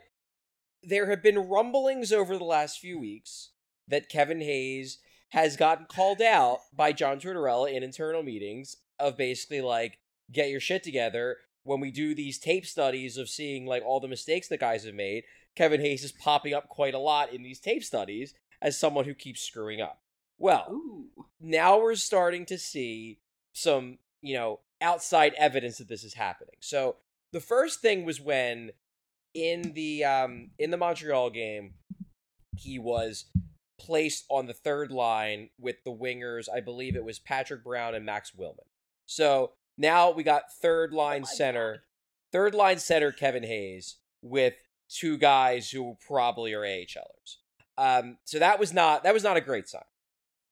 there 0.83 1.09
have 1.09 1.23
been 1.23 1.49
rumblings 1.49 2.13
over 2.13 2.37
the 2.37 2.45
last 2.45 2.79
few 2.79 2.99
weeks 2.99 3.51
that 3.89 4.09
Kevin 4.09 4.41
Hayes 4.41 4.99
has 5.31 5.57
gotten 5.57 5.87
called 5.87 6.21
out 6.21 6.59
by 6.75 6.93
John 6.93 7.19
Tortorella 7.19 7.73
in 7.73 7.83
internal 7.83 8.23
meetings 8.23 8.77
of 8.99 9.17
basically 9.17 9.63
like 9.63 9.99
get 10.33 10.51
your 10.51 10.61
shit 10.61 10.83
together. 10.83 11.39
When 11.65 11.81
we 11.81 11.91
do 11.91 12.15
these 12.15 12.39
tape 12.39 12.67
studies 12.67 13.17
of 13.17 13.29
seeing 13.29 13.67
like 13.67 13.85
all 13.85 14.01
the 14.01 14.09
mistakes 14.09 14.49
the 14.49 14.57
guys 14.57 14.85
have 14.85 14.95
made, 14.95 15.25
Kevin 15.55 15.81
Hayes 15.81 16.03
is 16.03 16.13
popping 16.13 16.55
up 16.55 16.69
quite 16.69 16.95
a 16.95 16.99
lot 16.99 17.33
in 17.33 17.43
these 17.43 17.61
tape 17.61 17.85
studies 17.85 18.35
as 18.61 18.79
someone 18.79 19.05
who 19.05 19.15
keeps 19.15 19.43
screwing 19.43 19.81
up. 19.81 20.01
Well, 20.39 20.67
Ooh. 20.71 21.27
now 21.41 21.79
we're 21.79 21.95
starting 21.95 22.47
to 22.47 22.59
see 22.59 23.21
some, 23.53 23.99
you 24.21 24.35
know, 24.35 24.61
outside 24.81 25.35
evidence 25.37 25.79
that 25.79 25.89
this 25.89 26.03
is 26.03 26.15
happening. 26.15 26.57
So 26.61 26.97
the 27.33 27.41
first 27.41 27.81
thing 27.81 28.05
was 28.05 28.21
when 28.21 28.73
in 29.35 29.73
the 29.75 30.05
um 30.05 30.51
in 30.59 30.71
the 30.71 30.77
Montreal 30.77 31.31
game, 31.31 31.75
he 32.57 32.79
was 32.79 33.27
placed 33.79 34.25
on 34.29 34.47
the 34.47 34.53
third 34.53 34.91
line 34.91 35.51
with 35.59 35.77
the 35.85 35.93
wingers. 35.93 36.49
I 36.53 36.61
believe 36.61 36.97
it 36.97 37.05
was 37.05 37.19
Patrick 37.19 37.65
Brown 37.65 37.95
and 37.95 38.05
Max 38.07 38.33
Willman. 38.33 38.67
So 39.07 39.53
now 39.77 40.11
we 40.11 40.23
got 40.23 40.53
third 40.61 40.93
line 40.93 41.25
center, 41.25 41.85
third 42.31 42.55
line 42.55 42.79
center 42.79 43.13
Kevin 43.13 43.43
Hayes 43.43 43.97
with 44.21 44.55
two 44.89 45.17
guys 45.19 45.71
who 45.71 45.97
probably 46.07 46.53
are 46.53 46.63
AHLers. 46.63 47.37
Um, 47.79 48.19
so 48.25 48.39
that 48.39 48.59
was 48.61 48.73
not 48.73 49.03
that 49.05 49.15
was 49.15 49.25
not 49.25 49.37
a 49.37 49.41
great 49.41 49.69
sign. 49.69 49.83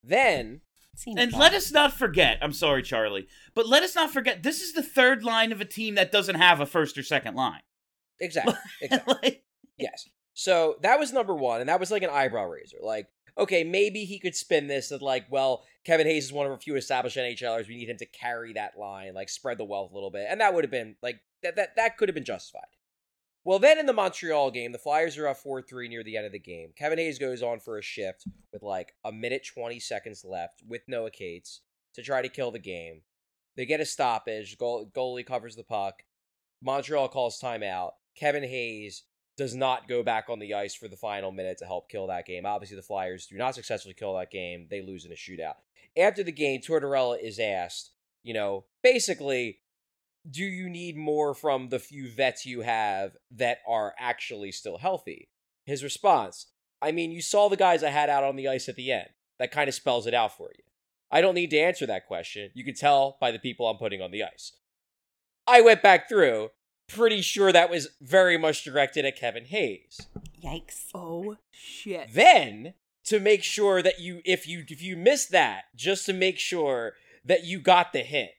Then 0.02 0.62
And 1.16 1.32
let 1.32 1.54
us 1.54 1.70
not 1.70 1.92
forget, 1.92 2.38
I'm 2.42 2.52
sorry, 2.52 2.82
Charlie, 2.82 3.28
but 3.54 3.68
let 3.68 3.82
us 3.82 3.94
not 3.94 4.10
forget 4.10 4.42
this 4.42 4.60
is 4.60 4.72
the 4.72 4.82
third 4.82 5.22
line 5.22 5.52
of 5.52 5.60
a 5.60 5.64
team 5.64 5.94
that 5.96 6.12
doesn't 6.12 6.36
have 6.36 6.60
a 6.60 6.66
first 6.66 6.96
or 6.96 7.02
second 7.02 7.34
line. 7.34 7.62
exactly, 8.18 8.54
exactly. 8.80 9.14
Like, 9.22 9.44
Yes. 9.80 10.08
So 10.34 10.76
that 10.82 10.98
was 10.98 11.12
number 11.12 11.34
one, 11.34 11.60
and 11.60 11.68
that 11.68 11.80
was 11.80 11.90
like 11.90 12.02
an 12.02 12.10
eyebrow 12.10 12.46
raiser. 12.46 12.78
Like, 12.82 13.08
okay, 13.40 13.64
maybe 13.64 14.04
he 14.04 14.18
could 14.18 14.36
spin 14.36 14.66
this 14.66 14.90
that 14.90 15.02
like, 15.02 15.26
well, 15.30 15.64
Kevin 15.84 16.06
Hayes 16.06 16.26
is 16.26 16.32
one 16.32 16.46
of 16.46 16.52
our 16.52 16.58
few 16.58 16.76
established 16.76 17.16
NHLers. 17.16 17.68
We 17.68 17.76
need 17.76 17.88
him 17.88 17.96
to 17.96 18.06
carry 18.06 18.52
that 18.52 18.78
line, 18.78 19.14
like 19.14 19.28
spread 19.28 19.58
the 19.58 19.64
wealth 19.64 19.90
a 19.90 19.94
little 19.94 20.10
bit, 20.10 20.26
and 20.28 20.40
that 20.40 20.54
would 20.54 20.64
have 20.64 20.70
been 20.70 20.96
like 21.02 21.20
that. 21.42 21.56
That 21.56 21.76
that 21.76 21.96
could 21.96 22.08
have 22.08 22.14
been 22.14 22.24
justified. 22.24 22.64
Well, 23.42 23.58
then 23.58 23.78
in 23.78 23.86
the 23.86 23.94
Montreal 23.94 24.50
game, 24.50 24.72
the 24.72 24.78
Flyers 24.78 25.16
are 25.16 25.26
up 25.26 25.38
four 25.38 25.62
three 25.62 25.88
near 25.88 26.04
the 26.04 26.16
end 26.16 26.26
of 26.26 26.32
the 26.32 26.38
game. 26.38 26.72
Kevin 26.76 26.98
Hayes 26.98 27.18
goes 27.18 27.42
on 27.42 27.58
for 27.58 27.78
a 27.78 27.82
shift 27.82 28.24
with 28.52 28.62
like 28.62 28.92
a 29.04 29.10
minute 29.10 29.46
twenty 29.52 29.80
seconds 29.80 30.24
left 30.24 30.62
with 30.68 30.82
Noah 30.86 31.10
Cates 31.10 31.62
to 31.94 32.02
try 32.02 32.22
to 32.22 32.28
kill 32.28 32.50
the 32.50 32.58
game. 32.58 33.00
They 33.56 33.66
get 33.66 33.80
a 33.80 33.86
stoppage. 33.86 34.58
Goal, 34.58 34.90
goalie 34.94 35.26
covers 35.26 35.56
the 35.56 35.64
puck. 35.64 36.02
Montreal 36.62 37.08
calls 37.08 37.40
timeout. 37.40 37.92
Kevin 38.16 38.44
Hayes 38.44 39.04
does 39.36 39.54
not 39.54 39.88
go 39.88 40.02
back 40.02 40.26
on 40.28 40.38
the 40.38 40.54
ice 40.54 40.74
for 40.74 40.88
the 40.88 40.96
final 40.96 41.32
minute 41.32 41.58
to 41.58 41.64
help 41.64 41.88
kill 41.88 42.06
that 42.08 42.26
game. 42.26 42.44
Obviously, 42.44 42.76
the 42.76 42.82
Flyers 42.82 43.26
do 43.26 43.36
not 43.36 43.54
successfully 43.54 43.94
kill 43.94 44.16
that 44.16 44.30
game. 44.30 44.66
They 44.70 44.82
lose 44.82 45.04
in 45.04 45.12
a 45.12 45.14
shootout. 45.14 45.54
After 45.96 46.22
the 46.22 46.32
game, 46.32 46.60
Tortorella 46.60 47.20
is 47.20 47.38
asked, 47.38 47.92
you 48.22 48.34
know, 48.34 48.64
basically, 48.82 49.60
do 50.30 50.44
you 50.44 50.68
need 50.68 50.96
more 50.96 51.34
from 51.34 51.68
the 51.68 51.78
few 51.78 52.10
vets 52.10 52.44
you 52.44 52.60
have 52.60 53.12
that 53.30 53.58
are 53.66 53.94
actually 53.98 54.52
still 54.52 54.78
healthy? 54.78 55.28
His 55.64 55.82
response, 55.82 56.46
I 56.82 56.92
mean, 56.92 57.10
you 57.10 57.22
saw 57.22 57.48
the 57.48 57.56
guys 57.56 57.82
I 57.82 57.90
had 57.90 58.10
out 58.10 58.24
on 58.24 58.36
the 58.36 58.48
ice 58.48 58.68
at 58.68 58.76
the 58.76 58.92
end. 58.92 59.08
That 59.38 59.52
kind 59.52 59.68
of 59.68 59.74
spells 59.74 60.06
it 60.06 60.14
out 60.14 60.36
for 60.36 60.50
you. 60.56 60.64
I 61.10 61.20
don't 61.20 61.34
need 61.34 61.50
to 61.50 61.58
answer 61.58 61.86
that 61.86 62.06
question. 62.06 62.50
You 62.54 62.64
can 62.64 62.74
tell 62.74 63.16
by 63.20 63.30
the 63.30 63.38
people 63.38 63.66
I'm 63.66 63.78
putting 63.78 64.02
on 64.02 64.10
the 64.10 64.22
ice. 64.22 64.52
I 65.46 65.60
went 65.62 65.82
back 65.82 66.08
through, 66.08 66.50
pretty 66.92 67.22
sure 67.22 67.52
that 67.52 67.70
was 67.70 67.88
very 68.00 68.36
much 68.36 68.64
directed 68.64 69.04
at 69.04 69.16
Kevin 69.16 69.46
Hayes. 69.46 70.08
Yikes. 70.42 70.86
Oh 70.94 71.36
shit. 71.50 72.12
Then, 72.12 72.74
to 73.04 73.20
make 73.20 73.42
sure 73.42 73.82
that 73.82 74.00
you 74.00 74.20
if 74.24 74.46
you 74.46 74.64
if 74.68 74.82
you 74.82 74.96
missed 74.96 75.30
that, 75.30 75.64
just 75.74 76.06
to 76.06 76.12
make 76.12 76.38
sure 76.38 76.94
that 77.24 77.44
you 77.44 77.60
got 77.60 77.92
the 77.92 78.00
hint, 78.00 78.30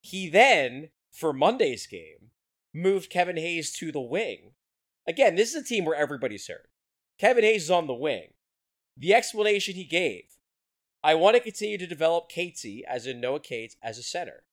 he 0.00 0.28
then, 0.28 0.90
for 1.10 1.32
Monday's 1.32 1.86
game, 1.86 2.30
moved 2.74 3.10
Kevin 3.10 3.36
Hayes 3.36 3.72
to 3.78 3.92
the 3.92 4.00
wing. 4.00 4.52
Again, 5.06 5.34
this 5.34 5.54
is 5.54 5.62
a 5.62 5.66
team 5.66 5.84
where 5.84 5.96
everybody's 5.96 6.46
hurt. 6.46 6.68
Kevin 7.18 7.44
Hayes 7.44 7.64
is 7.64 7.70
on 7.70 7.86
the 7.86 7.94
wing. 7.94 8.28
The 8.96 9.14
explanation 9.14 9.74
he 9.74 9.84
gave 9.84 10.24
I 11.02 11.14
want 11.14 11.34
to 11.34 11.40
continue 11.40 11.78
to 11.78 11.86
develop 11.86 12.30
Catesy, 12.30 12.82
as 12.86 13.06
in 13.06 13.20
Noah 13.20 13.40
Cates, 13.40 13.76
as 13.82 13.96
a 13.96 14.02
center. 14.02 14.44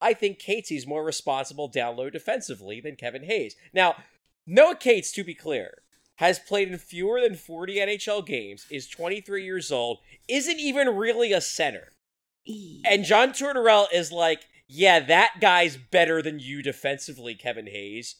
I 0.00 0.14
think 0.14 0.38
Catesy's 0.38 0.86
more 0.86 1.04
responsible 1.04 1.68
down 1.68 1.96
low 1.96 2.10
defensively 2.10 2.80
than 2.80 2.96
Kevin 2.96 3.24
Hayes. 3.24 3.56
Now, 3.72 3.96
Noah 4.46 4.76
Cates, 4.76 5.12
to 5.12 5.24
be 5.24 5.34
clear, 5.34 5.82
has 6.16 6.38
played 6.38 6.68
in 6.68 6.78
fewer 6.78 7.20
than 7.20 7.34
40 7.34 7.76
NHL 7.76 8.26
games, 8.26 8.66
is 8.70 8.88
23 8.88 9.44
years 9.44 9.70
old, 9.70 9.98
isn't 10.28 10.58
even 10.58 10.96
really 10.96 11.32
a 11.32 11.40
center. 11.40 11.92
And 12.84 13.04
John 13.04 13.30
Tortorella 13.30 13.86
is 13.92 14.10
like, 14.10 14.46
yeah, 14.66 15.00
that 15.00 15.34
guy's 15.40 15.76
better 15.76 16.22
than 16.22 16.38
you 16.38 16.62
defensively, 16.62 17.34
Kevin 17.34 17.66
Hayes. 17.66 18.16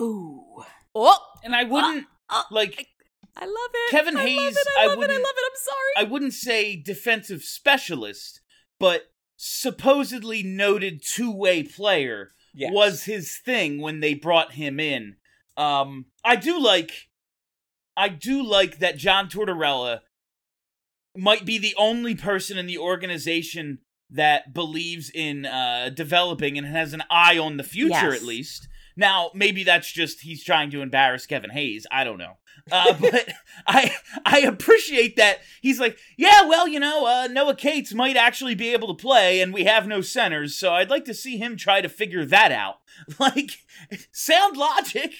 Ooh. 0.00 0.64
Oh, 0.94 1.18
and 1.42 1.54
I 1.54 1.64
wouldn't 1.64 2.06
uh, 2.28 2.42
like 2.50 2.88
I 3.36 3.44
love 3.44 3.70
it. 3.74 3.90
Kevin 3.90 4.16
I 4.16 4.20
love 4.20 4.28
Hayes, 4.28 4.56
it, 4.56 4.68
I 4.78 4.82
I 4.82 4.86
love 4.88 4.98
it. 5.02 5.10
I 5.10 5.14
love 5.14 5.34
it. 5.36 5.50
I'm 5.50 5.60
sorry. 5.60 6.06
I 6.06 6.10
wouldn't 6.10 6.34
say 6.34 6.76
defensive 6.76 7.42
specialist, 7.42 8.40
but 8.78 9.11
supposedly 9.44 10.40
noted 10.44 11.02
two-way 11.04 11.64
player 11.64 12.30
Yes. 12.54 12.70
was 12.72 13.04
his 13.04 13.38
thing 13.38 13.80
when 13.80 13.98
they 14.00 14.14
brought 14.14 14.52
him 14.52 14.78
in. 14.78 15.16
Um, 15.56 16.06
I 16.24 16.36
do 16.36 16.60
like, 16.60 17.08
I 17.96 18.08
do 18.08 18.42
like 18.42 18.78
that 18.78 18.98
John 18.98 19.28
Tortorella 19.28 20.00
might 21.16 21.44
be 21.44 21.58
the 21.58 21.74
only 21.76 22.14
person 22.14 22.56
in 22.56 22.66
the 22.66 22.78
organization 22.78 23.78
that 24.10 24.52
believes 24.54 25.10
in 25.12 25.44
uh, 25.46 25.90
developing 25.92 26.56
and 26.56 26.66
has 26.66 26.92
an 26.92 27.02
eye 27.10 27.36
on 27.38 27.56
the 27.56 27.64
future 27.64 27.88
Yes. 28.12 28.20
at 28.20 28.22
least. 28.22 28.68
Now, 28.96 29.30
maybe 29.34 29.64
that's 29.64 29.90
just 29.90 30.20
he's 30.20 30.44
trying 30.44 30.70
to 30.70 30.82
embarrass 30.82 31.26
Kevin 31.26 31.50
Hayes. 31.50 31.86
I 31.90 32.04
don't 32.04 32.18
know, 32.18 32.34
uh, 32.70 32.92
but 33.00 33.28
I 33.66 33.94
I 34.24 34.40
appreciate 34.40 35.16
that 35.16 35.38
he's 35.60 35.80
like, 35.80 35.98
yeah, 36.16 36.42
well, 36.48 36.68
you 36.68 36.78
know, 36.80 37.06
uh, 37.06 37.26
Noah 37.28 37.56
Cates 37.56 37.92
might 37.94 38.16
actually 38.16 38.54
be 38.54 38.72
able 38.72 38.94
to 38.94 39.00
play, 39.02 39.40
and 39.40 39.52
we 39.52 39.64
have 39.64 39.86
no 39.86 40.00
centers, 40.00 40.56
so 40.56 40.72
I'd 40.72 40.90
like 40.90 41.04
to 41.06 41.14
see 41.14 41.38
him 41.38 41.56
try 41.56 41.80
to 41.80 41.88
figure 41.88 42.24
that 42.26 42.52
out. 42.52 42.76
Like, 43.18 43.52
sound 44.12 44.56
logic. 44.58 45.12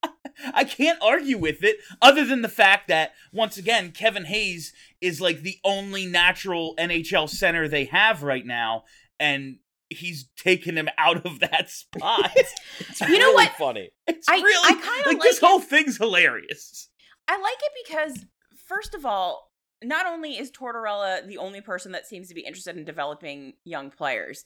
I 0.54 0.64
can't 0.64 0.98
argue 1.00 1.38
with 1.38 1.62
it, 1.62 1.76
other 2.02 2.24
than 2.24 2.42
the 2.42 2.48
fact 2.48 2.88
that 2.88 3.12
once 3.32 3.56
again, 3.56 3.92
Kevin 3.92 4.24
Hayes 4.24 4.72
is 5.00 5.20
like 5.20 5.42
the 5.42 5.58
only 5.64 6.06
natural 6.06 6.74
NHL 6.78 7.28
center 7.30 7.68
they 7.68 7.84
have 7.86 8.22
right 8.24 8.44
now, 8.44 8.82
and 9.20 9.58
he's 9.90 10.28
taken 10.36 10.76
him 10.76 10.88
out 10.98 11.24
of 11.24 11.38
that 11.40 11.70
spot. 11.70 12.30
It's 12.36 13.00
You 13.00 13.08
know 13.18 13.26
really 13.26 13.34
what? 13.46 13.52
funny. 13.56 13.90
It's 14.06 14.28
I- 14.28 14.36
really 14.40 14.76
I 14.76 14.80
kinda 14.80 15.08
like 15.08 15.22
this 15.22 15.38
it. 15.38 15.44
whole 15.46 15.60
thing's 15.60 15.96
hilarious. 15.98 16.88
I 17.30 17.40
like 17.40 17.58
it 17.62 17.86
because, 17.86 18.26
first 18.66 18.92
of 18.92 19.06
all, 19.06 19.52
not 19.84 20.04
only 20.04 20.36
is 20.36 20.50
Tortorella 20.50 21.24
the 21.24 21.38
only 21.38 21.60
person 21.60 21.92
that 21.92 22.06
seems 22.06 22.28
to 22.28 22.34
be 22.34 22.40
interested 22.40 22.76
in 22.76 22.84
developing 22.84 23.54
young 23.64 23.90
players, 23.90 24.44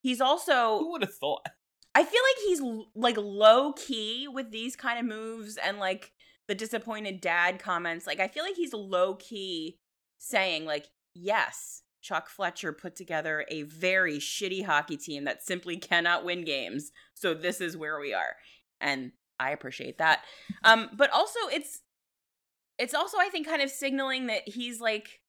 he's 0.00 0.20
also 0.20 0.78
Who 0.78 0.92
would 0.92 1.02
have 1.02 1.14
thought? 1.14 1.46
I 1.94 2.04
feel 2.04 2.20
like 2.20 2.46
he's 2.46 2.84
like 2.94 3.16
low 3.16 3.72
key 3.72 4.28
with 4.28 4.50
these 4.50 4.76
kind 4.76 4.98
of 4.98 5.06
moves 5.06 5.56
and 5.56 5.78
like 5.78 6.12
the 6.46 6.54
disappointed 6.54 7.22
dad 7.22 7.58
comments. 7.58 8.06
Like 8.06 8.20
I 8.20 8.28
feel 8.28 8.44
like 8.44 8.56
he's 8.56 8.74
low 8.74 9.14
key 9.14 9.78
saying 10.18 10.66
like, 10.66 10.88
"Yes, 11.14 11.84
Chuck 12.02 12.28
Fletcher 12.28 12.74
put 12.74 12.96
together 12.96 13.46
a 13.48 13.62
very 13.62 14.18
shitty 14.18 14.66
hockey 14.66 14.98
team 14.98 15.24
that 15.24 15.42
simply 15.42 15.78
cannot 15.78 16.22
win 16.22 16.44
games. 16.44 16.92
So 17.14 17.32
this 17.32 17.62
is 17.62 17.78
where 17.78 17.98
we 17.98 18.12
are." 18.12 18.36
And 18.78 19.12
I 19.40 19.52
appreciate 19.52 19.96
that. 19.98 20.20
Um 20.64 20.90
but 20.92 21.10
also 21.10 21.40
it's 21.50 21.80
it's 22.78 22.94
also 22.94 23.18
I 23.18 23.28
think 23.28 23.46
kind 23.46 23.62
of 23.62 23.70
signaling 23.70 24.26
that 24.26 24.42
he's 24.46 24.80
like 24.80 25.20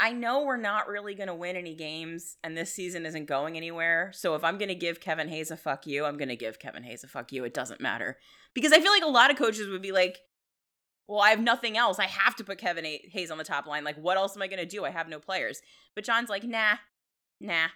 I 0.00 0.12
know 0.12 0.44
we're 0.44 0.56
not 0.58 0.86
really 0.86 1.16
going 1.16 1.26
to 1.26 1.34
win 1.34 1.56
any 1.56 1.74
games 1.74 2.36
and 2.44 2.56
this 2.56 2.72
season 2.72 3.04
isn't 3.04 3.26
going 3.26 3.56
anywhere. 3.56 4.12
So 4.14 4.36
if 4.36 4.44
I'm 4.44 4.56
going 4.56 4.68
to 4.68 4.74
give 4.76 5.00
Kevin 5.00 5.26
Hayes 5.28 5.50
a 5.50 5.56
fuck 5.56 5.88
you, 5.88 6.04
I'm 6.04 6.16
going 6.16 6.28
to 6.28 6.36
give 6.36 6.60
Kevin 6.60 6.84
Hayes 6.84 7.02
a 7.02 7.08
fuck 7.08 7.32
you. 7.32 7.42
It 7.44 7.52
doesn't 7.52 7.80
matter. 7.80 8.16
Because 8.54 8.70
I 8.72 8.78
feel 8.80 8.92
like 8.92 9.02
a 9.02 9.08
lot 9.08 9.32
of 9.32 9.36
coaches 9.36 9.66
would 9.66 9.82
be 9.82 9.90
like, 9.90 10.18
well, 11.08 11.20
I 11.20 11.30
have 11.30 11.40
nothing 11.40 11.76
else. 11.76 11.98
I 11.98 12.04
have 12.06 12.36
to 12.36 12.44
put 12.44 12.58
Kevin 12.58 12.86
A- 12.86 13.08
Hayes 13.12 13.32
on 13.32 13.38
the 13.38 13.44
top 13.44 13.66
line. 13.66 13.82
Like, 13.82 13.96
what 13.96 14.16
else 14.16 14.36
am 14.36 14.42
I 14.42 14.46
going 14.46 14.60
to 14.60 14.66
do? 14.66 14.84
I 14.84 14.90
have 14.90 15.08
no 15.08 15.18
players. 15.18 15.60
But 15.96 16.04
John's 16.04 16.28
like, 16.28 16.44
nah, 16.44 16.76
nah. 17.40 17.66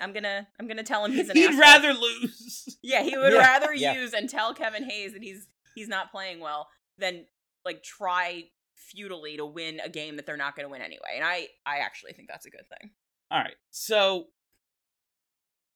I'm 0.00 0.12
going 0.12 0.22
to 0.22 0.46
I'm 0.60 0.68
going 0.68 0.76
to 0.76 0.84
tell 0.84 1.04
him 1.04 1.10
he's 1.10 1.28
an 1.28 1.36
He'd 1.36 1.46
asshole. 1.46 1.60
rather 1.60 1.92
lose. 1.92 2.78
Yeah, 2.84 3.02
he 3.02 3.16
would 3.18 3.32
Yeah, 3.32 3.38
rather 3.40 3.74
yeah. 3.74 3.94
use 3.94 4.12
and 4.12 4.30
tell 4.30 4.54
Kevin 4.54 4.88
Hayes 4.88 5.12
that 5.12 5.24
he's 5.24 5.48
he's 5.74 5.88
not 5.88 6.12
playing 6.12 6.38
well 6.38 6.68
than 6.98 7.24
like 7.64 7.82
try 7.82 8.44
futilely 8.74 9.36
to 9.36 9.46
win 9.46 9.80
a 9.80 9.88
game 9.88 10.16
that 10.16 10.26
they're 10.26 10.36
not 10.36 10.56
going 10.56 10.66
to 10.66 10.70
win 10.70 10.82
anyway. 10.82 11.14
And 11.16 11.24
I 11.24 11.48
I 11.66 11.78
actually 11.78 12.12
think 12.12 12.28
that's 12.28 12.46
a 12.46 12.50
good 12.50 12.68
thing. 12.68 12.90
All 13.30 13.40
right. 13.40 13.56
So 13.70 14.26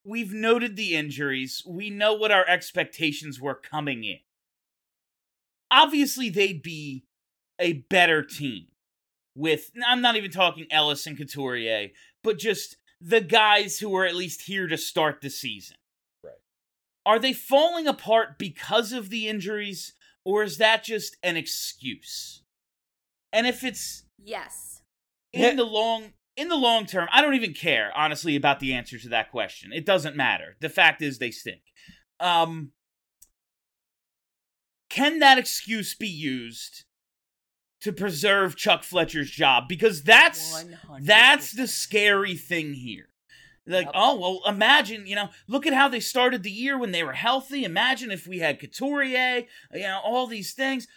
we've 0.04 0.32
noted 0.32 0.76
the 0.76 0.94
injuries. 0.94 1.62
We 1.66 1.90
know 1.90 2.14
what 2.14 2.32
our 2.32 2.46
expectations 2.48 3.40
were 3.40 3.54
coming 3.54 4.04
in. 4.04 4.18
Obviously, 5.70 6.30
they'd 6.30 6.62
be 6.62 7.04
a 7.58 7.84
better 7.90 8.22
team 8.22 8.68
with, 9.34 9.70
I'm 9.86 10.00
not 10.00 10.16
even 10.16 10.30
talking 10.30 10.66
Ellis 10.70 11.06
and 11.06 11.16
Couturier, 11.16 11.90
but 12.24 12.38
just 12.38 12.76
the 13.00 13.20
guys 13.20 13.78
who 13.78 13.94
are 13.96 14.06
at 14.06 14.16
least 14.16 14.42
here 14.42 14.66
to 14.66 14.78
start 14.78 15.20
the 15.20 15.30
season. 15.30 15.76
Right. 16.24 16.40
Are 17.04 17.18
they 17.18 17.32
falling 17.32 17.86
apart 17.86 18.38
because 18.38 18.92
of 18.92 19.10
the 19.10 19.28
injuries, 19.28 19.92
or 20.28 20.42
is 20.42 20.58
that 20.58 20.84
just 20.84 21.16
an 21.22 21.38
excuse? 21.38 22.42
And 23.32 23.46
if 23.46 23.64
it's 23.64 24.04
Yes. 24.22 24.82
in 25.32 25.56
the 25.56 25.64
long 25.64 26.12
in 26.36 26.48
the 26.48 26.54
long 26.56 26.84
term, 26.84 27.08
I 27.10 27.22
don't 27.22 27.34
even 27.34 27.54
care 27.54 27.90
honestly 27.96 28.36
about 28.36 28.60
the 28.60 28.74
answer 28.74 28.98
to 28.98 29.08
that 29.08 29.30
question. 29.30 29.72
It 29.72 29.86
doesn't 29.86 30.14
matter. 30.16 30.56
The 30.60 30.68
fact 30.68 31.00
is 31.00 31.18
they 31.18 31.30
stink. 31.30 31.62
Um 32.20 32.72
can 34.90 35.18
that 35.20 35.38
excuse 35.38 35.94
be 35.94 36.08
used 36.08 36.84
to 37.80 37.92
preserve 37.92 38.54
Chuck 38.56 38.82
Fletcher's 38.82 39.30
job 39.30 39.64
because 39.66 40.02
that's 40.02 40.62
100%. 40.64 41.06
that's 41.06 41.52
the 41.52 41.66
scary 41.66 42.36
thing 42.36 42.74
here. 42.74 43.07
Like, 43.68 43.86
Yep. 43.86 43.94
oh 43.94 44.18
well, 44.18 44.40
imagine 44.52 45.06
you 45.06 45.14
know, 45.14 45.28
look 45.46 45.66
at 45.66 45.74
how 45.74 45.88
they 45.88 46.00
started 46.00 46.42
the 46.42 46.50
year 46.50 46.78
when 46.78 46.90
they 46.90 47.02
were 47.02 47.12
healthy. 47.12 47.64
Imagine 47.64 48.10
if 48.10 48.26
we 48.26 48.38
had 48.38 48.58
Couturier, 48.58 49.44
you 49.72 49.80
know, 49.80 50.00
all 50.02 50.26
these 50.26 50.54
things. 50.54 50.88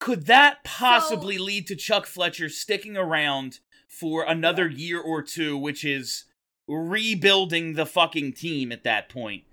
Could 0.00 0.26
that 0.26 0.62
possibly 0.64 1.38
lead 1.38 1.66
to 1.68 1.76
Chuck 1.76 2.06
Fletcher 2.06 2.48
sticking 2.48 2.96
around 2.96 3.58
for 3.88 4.22
another 4.22 4.68
year 4.68 5.00
or 5.00 5.22
two, 5.22 5.56
which 5.56 5.84
is 5.84 6.26
rebuilding 6.68 7.72
the 7.72 7.86
fucking 7.86 8.34
team 8.34 8.70
at 8.70 8.84
that 8.84 9.08
point? 9.08 9.44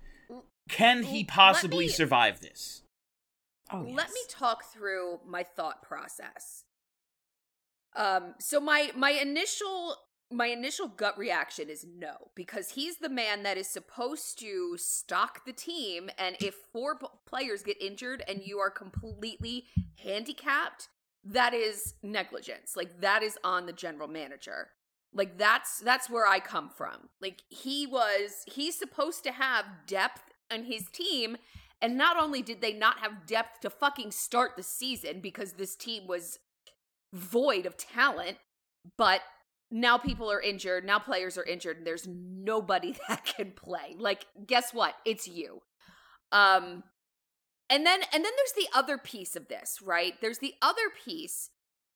Can 0.68 1.04
he 1.04 1.24
possibly 1.24 1.86
me- 1.86 1.90
survive 1.90 2.40
this? 2.40 2.82
Oh, 3.72 3.84
yes. 3.86 3.96
Let 3.96 4.08
me 4.10 4.20
talk 4.28 4.64
through 4.72 5.20
my 5.26 5.42
thought 5.42 5.82
process. 5.82 6.64
Um, 7.96 8.34
so 8.38 8.60
my 8.60 8.92
my 8.94 9.10
initial 9.10 9.96
my 10.30 10.46
initial 10.46 10.88
gut 10.88 11.16
reaction 11.16 11.68
is 11.68 11.86
no 11.96 12.14
because 12.34 12.70
he's 12.70 12.98
the 12.98 13.08
man 13.08 13.44
that 13.44 13.56
is 13.56 13.68
supposed 13.68 14.38
to 14.40 14.76
stock 14.76 15.44
the 15.44 15.52
team 15.52 16.10
and 16.18 16.36
if 16.40 16.54
four 16.72 16.98
p- 16.98 17.06
players 17.26 17.62
get 17.62 17.80
injured 17.80 18.22
and 18.26 18.42
you 18.44 18.58
are 18.58 18.70
completely 18.70 19.64
handicapped 20.02 20.88
that 21.32 21.54
is 21.54 21.94
negligence. 22.02 22.76
Like 22.76 23.00
that 23.00 23.22
is 23.22 23.38
on 23.42 23.66
the 23.66 23.72
general 23.72 24.08
manager. 24.08 24.68
Like 25.12 25.38
that's 25.38 25.80
that's 25.80 26.10
where 26.10 26.26
i 26.26 26.38
come 26.38 26.68
from. 26.68 27.08
Like 27.20 27.42
he 27.48 27.86
was 27.86 28.44
he's 28.46 28.78
supposed 28.78 29.24
to 29.24 29.32
have 29.32 29.64
depth 29.86 30.22
on 30.52 30.64
his 30.64 30.88
team 30.90 31.36
and 31.82 31.98
not 31.98 32.16
only 32.16 32.42
did 32.42 32.60
they 32.60 32.72
not 32.72 33.00
have 33.00 33.26
depth 33.26 33.60
to 33.60 33.70
fucking 33.70 34.10
start 34.10 34.52
the 34.56 34.62
season 34.62 35.20
because 35.20 35.52
this 35.52 35.76
team 35.76 36.06
was 36.06 36.38
void 37.12 37.66
of 37.66 37.76
talent, 37.76 38.38
but 38.96 39.20
now 39.70 39.98
people 39.98 40.30
are 40.30 40.40
injured, 40.40 40.84
now 40.84 40.98
players 40.98 41.36
are 41.36 41.44
injured, 41.44 41.78
and 41.78 41.86
there's 41.86 42.06
nobody 42.08 42.94
that 43.08 43.24
can 43.24 43.52
play. 43.52 43.96
Like, 43.98 44.26
guess 44.46 44.72
what? 44.72 44.94
It's 45.04 45.26
you. 45.28 45.62
Um 46.32 46.82
and 47.68 47.84
then 47.84 48.00
and 48.12 48.24
then 48.24 48.32
there's 48.36 48.52
the 48.56 48.68
other 48.76 48.98
piece 48.98 49.34
of 49.36 49.48
this, 49.48 49.78
right? 49.82 50.14
There's 50.20 50.38
the 50.38 50.54
other 50.62 50.90
piece 51.04 51.50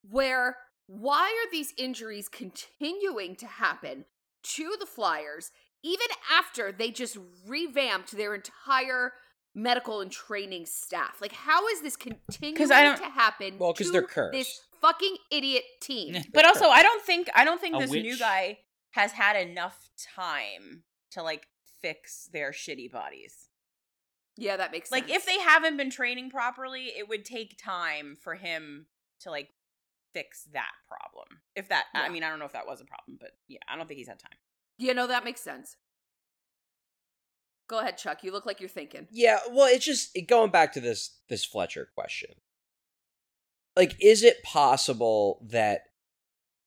where 0.09 0.57
why 0.87 1.27
are 1.27 1.51
these 1.51 1.73
injuries 1.77 2.27
continuing 2.27 3.35
to 3.37 3.47
happen 3.47 4.05
to 4.43 4.75
the 4.79 4.85
Flyers 4.85 5.51
even 5.83 6.07
after 6.37 6.71
they 6.71 6.91
just 6.91 7.17
revamped 7.47 8.11
their 8.15 8.35
entire 8.35 9.13
medical 9.55 10.01
and 10.01 10.11
training 10.11 10.65
staff? 10.65 11.17
Like, 11.21 11.31
how 11.31 11.67
is 11.67 11.81
this 11.81 11.95
continuing 11.95 12.71
I 12.71 12.83
don't- 12.83 12.97
to 12.97 13.05
happen? 13.05 13.57
Well, 13.57 13.73
because 13.73 13.91
they're 13.91 14.03
cursed. 14.03 14.33
This 14.33 14.59
fucking 14.81 15.17
idiot 15.31 15.63
team. 15.81 16.15
But 16.33 16.45
also, 16.45 16.65
I 16.65 16.81
don't 16.83 17.03
think 17.03 17.29
I 17.35 17.45
don't 17.45 17.61
think 17.61 17.75
A 17.75 17.79
this 17.79 17.91
new 17.91 18.17
guy 18.17 18.59
has 18.91 19.11
had 19.13 19.35
enough 19.35 19.89
time 20.15 20.83
to 21.11 21.23
like 21.23 21.47
fix 21.81 22.29
their 22.33 22.51
shitty 22.51 22.91
bodies. 22.91 23.49
yeah, 24.37 24.57
that 24.57 24.71
makes 24.71 24.91
Like 24.91 25.03
sense. 25.03 25.11
Like 25.11 25.17
if 25.19 25.25
they 25.25 25.39
haven't 25.39 25.77
been 25.77 25.89
training 25.89 26.29
properly, 26.29 26.85
it 26.97 27.07
would 27.09 27.25
take 27.25 27.57
time 27.63 28.17
for 28.21 28.35
him 28.35 28.87
to 29.21 29.31
like 29.31 29.49
fix 30.13 30.43
that 30.53 30.71
problem. 30.87 31.39
If 31.55 31.69
that 31.69 31.85
I 31.93 32.09
mean, 32.09 32.23
I 32.23 32.29
don't 32.29 32.39
know 32.39 32.45
if 32.45 32.53
that 32.53 32.67
was 32.67 32.81
a 32.81 32.85
problem, 32.85 33.17
but 33.19 33.31
yeah, 33.47 33.59
I 33.69 33.77
don't 33.77 33.87
think 33.87 33.97
he's 33.99 34.07
had 34.07 34.19
time. 34.19 34.37
Yeah, 34.77 34.93
no, 34.93 35.07
that 35.07 35.23
makes 35.23 35.41
sense. 35.41 35.77
Go 37.67 37.79
ahead, 37.79 37.97
Chuck. 37.97 38.23
You 38.23 38.31
look 38.33 38.45
like 38.45 38.59
you're 38.59 38.67
thinking. 38.69 39.07
Yeah, 39.11 39.39
well, 39.49 39.67
it's 39.67 39.85
just 39.85 40.17
going 40.27 40.51
back 40.51 40.73
to 40.73 40.81
this 40.81 41.17
this 41.29 41.45
Fletcher 41.45 41.87
question. 41.95 42.31
Like, 43.75 43.95
is 44.01 44.23
it 44.23 44.43
possible 44.43 45.45
that 45.49 45.83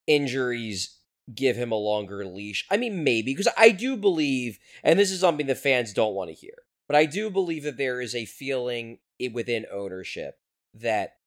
injuries 0.07 0.97
give 1.33 1.55
him 1.55 1.71
a 1.71 1.75
longer 1.75 2.25
leash? 2.25 2.65
I 2.69 2.77
mean, 2.77 3.03
maybe 3.03 3.33
because 3.33 3.51
I 3.57 3.69
do 3.69 3.95
believe, 3.95 4.59
and 4.83 4.97
this 4.97 5.11
is 5.11 5.19
something 5.19 5.47
the 5.47 5.55
fans 5.55 5.93
don't 5.93 6.15
want 6.15 6.29
to 6.29 6.35
hear, 6.35 6.55
but 6.87 6.95
I 6.95 7.05
do 7.05 7.29
believe 7.29 7.63
that 7.63 7.77
there 7.77 8.01
is 8.01 8.15
a 8.15 8.25
feeling 8.25 8.99
within 9.31 9.65
ownership 9.71 10.39
that 10.73 11.17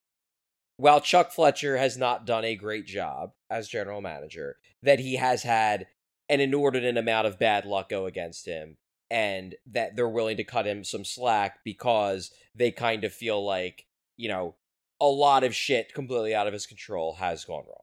while 0.77 1.01
Chuck 1.01 1.33
Fletcher 1.33 1.77
has 1.77 1.97
not 1.97 2.27
done 2.27 2.45
a 2.45 2.55
great 2.55 2.87
job 2.87 3.33
as 3.51 3.69
general 3.69 4.01
manager, 4.01 4.57
that 4.83 5.01
he 5.01 5.17
has 5.17 5.43
had 5.43 5.87
an 6.29 6.41
inordinate 6.41 6.97
amount 6.97 7.27
of 7.27 7.39
bad 7.39 7.65
luck 7.65 7.89
go 7.89 8.07
against 8.07 8.47
him 8.47 8.77
and 9.11 9.55
that 9.67 9.97
they're 9.97 10.09
willing 10.09 10.37
to 10.37 10.45
cut 10.45 10.67
him 10.67 10.85
some 10.85 11.05
slack 11.05 11.61
because 11.65 12.31
they 12.55 12.71
kind 12.71 13.05
of 13.05 13.13
feel 13.13 13.45
like, 13.45 13.87
you 14.17 14.29
know, 14.29 14.55
a 15.01 15.07
lot 15.07 15.45
of 15.45 15.55
shit 15.55 15.95
completely 15.95 16.35
out 16.35 16.47
of 16.47 16.53
his 16.53 16.67
control 16.67 17.15
has 17.15 17.45
gone 17.45 17.65
wrong. 17.67 17.83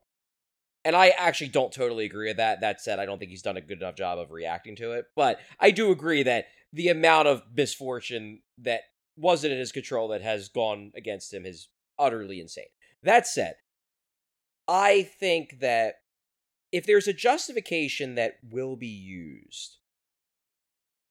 And 0.84 0.95
I 0.95 1.10
actually 1.10 1.47
don't 1.47 1.73
totally 1.73 2.06
agree 2.06 2.28
with 2.28 2.38
that. 2.38 2.62
That 2.62 2.80
said, 2.80 2.99
I 2.99 3.06
don't 3.06 3.17
think 3.17 3.32
he's 3.32 3.41
done 3.41 3.58
a 3.58 3.62
good 3.62 3.80
enough 3.80 3.95
job 3.95 4.19
of 4.19 4.32
reacting 4.32 4.75
to 4.78 4.91
it. 4.91 5.06
But 5.15 5.39
I 5.60 5.71
do 5.71 5.91
agree 5.91 6.21
that 6.23 6.45
the 6.71 6.89
amount 6.89 7.28
of 7.28 7.41
misfortune 7.56 8.41
that 8.60 8.82
wasn't 9.17 9.54
in 9.54 9.60
his 9.60 9.71
control 9.71 10.10
that 10.10 10.21
has 10.21 10.49
gone 10.49 10.91
against 10.95 11.34
him 11.34 11.45
is 11.45 11.69
utterly 11.97 12.39
insane. 12.39 12.65
That 13.01 13.25
said, 13.25 13.56
I 14.67 15.04
think 15.04 15.60
that 15.62 15.95
if 16.71 16.86
there's 16.86 17.08
a 17.08 17.13
justification 17.13 18.15
that 18.15 18.36
will 18.47 18.75
be 18.75 18.88
used, 18.88 19.78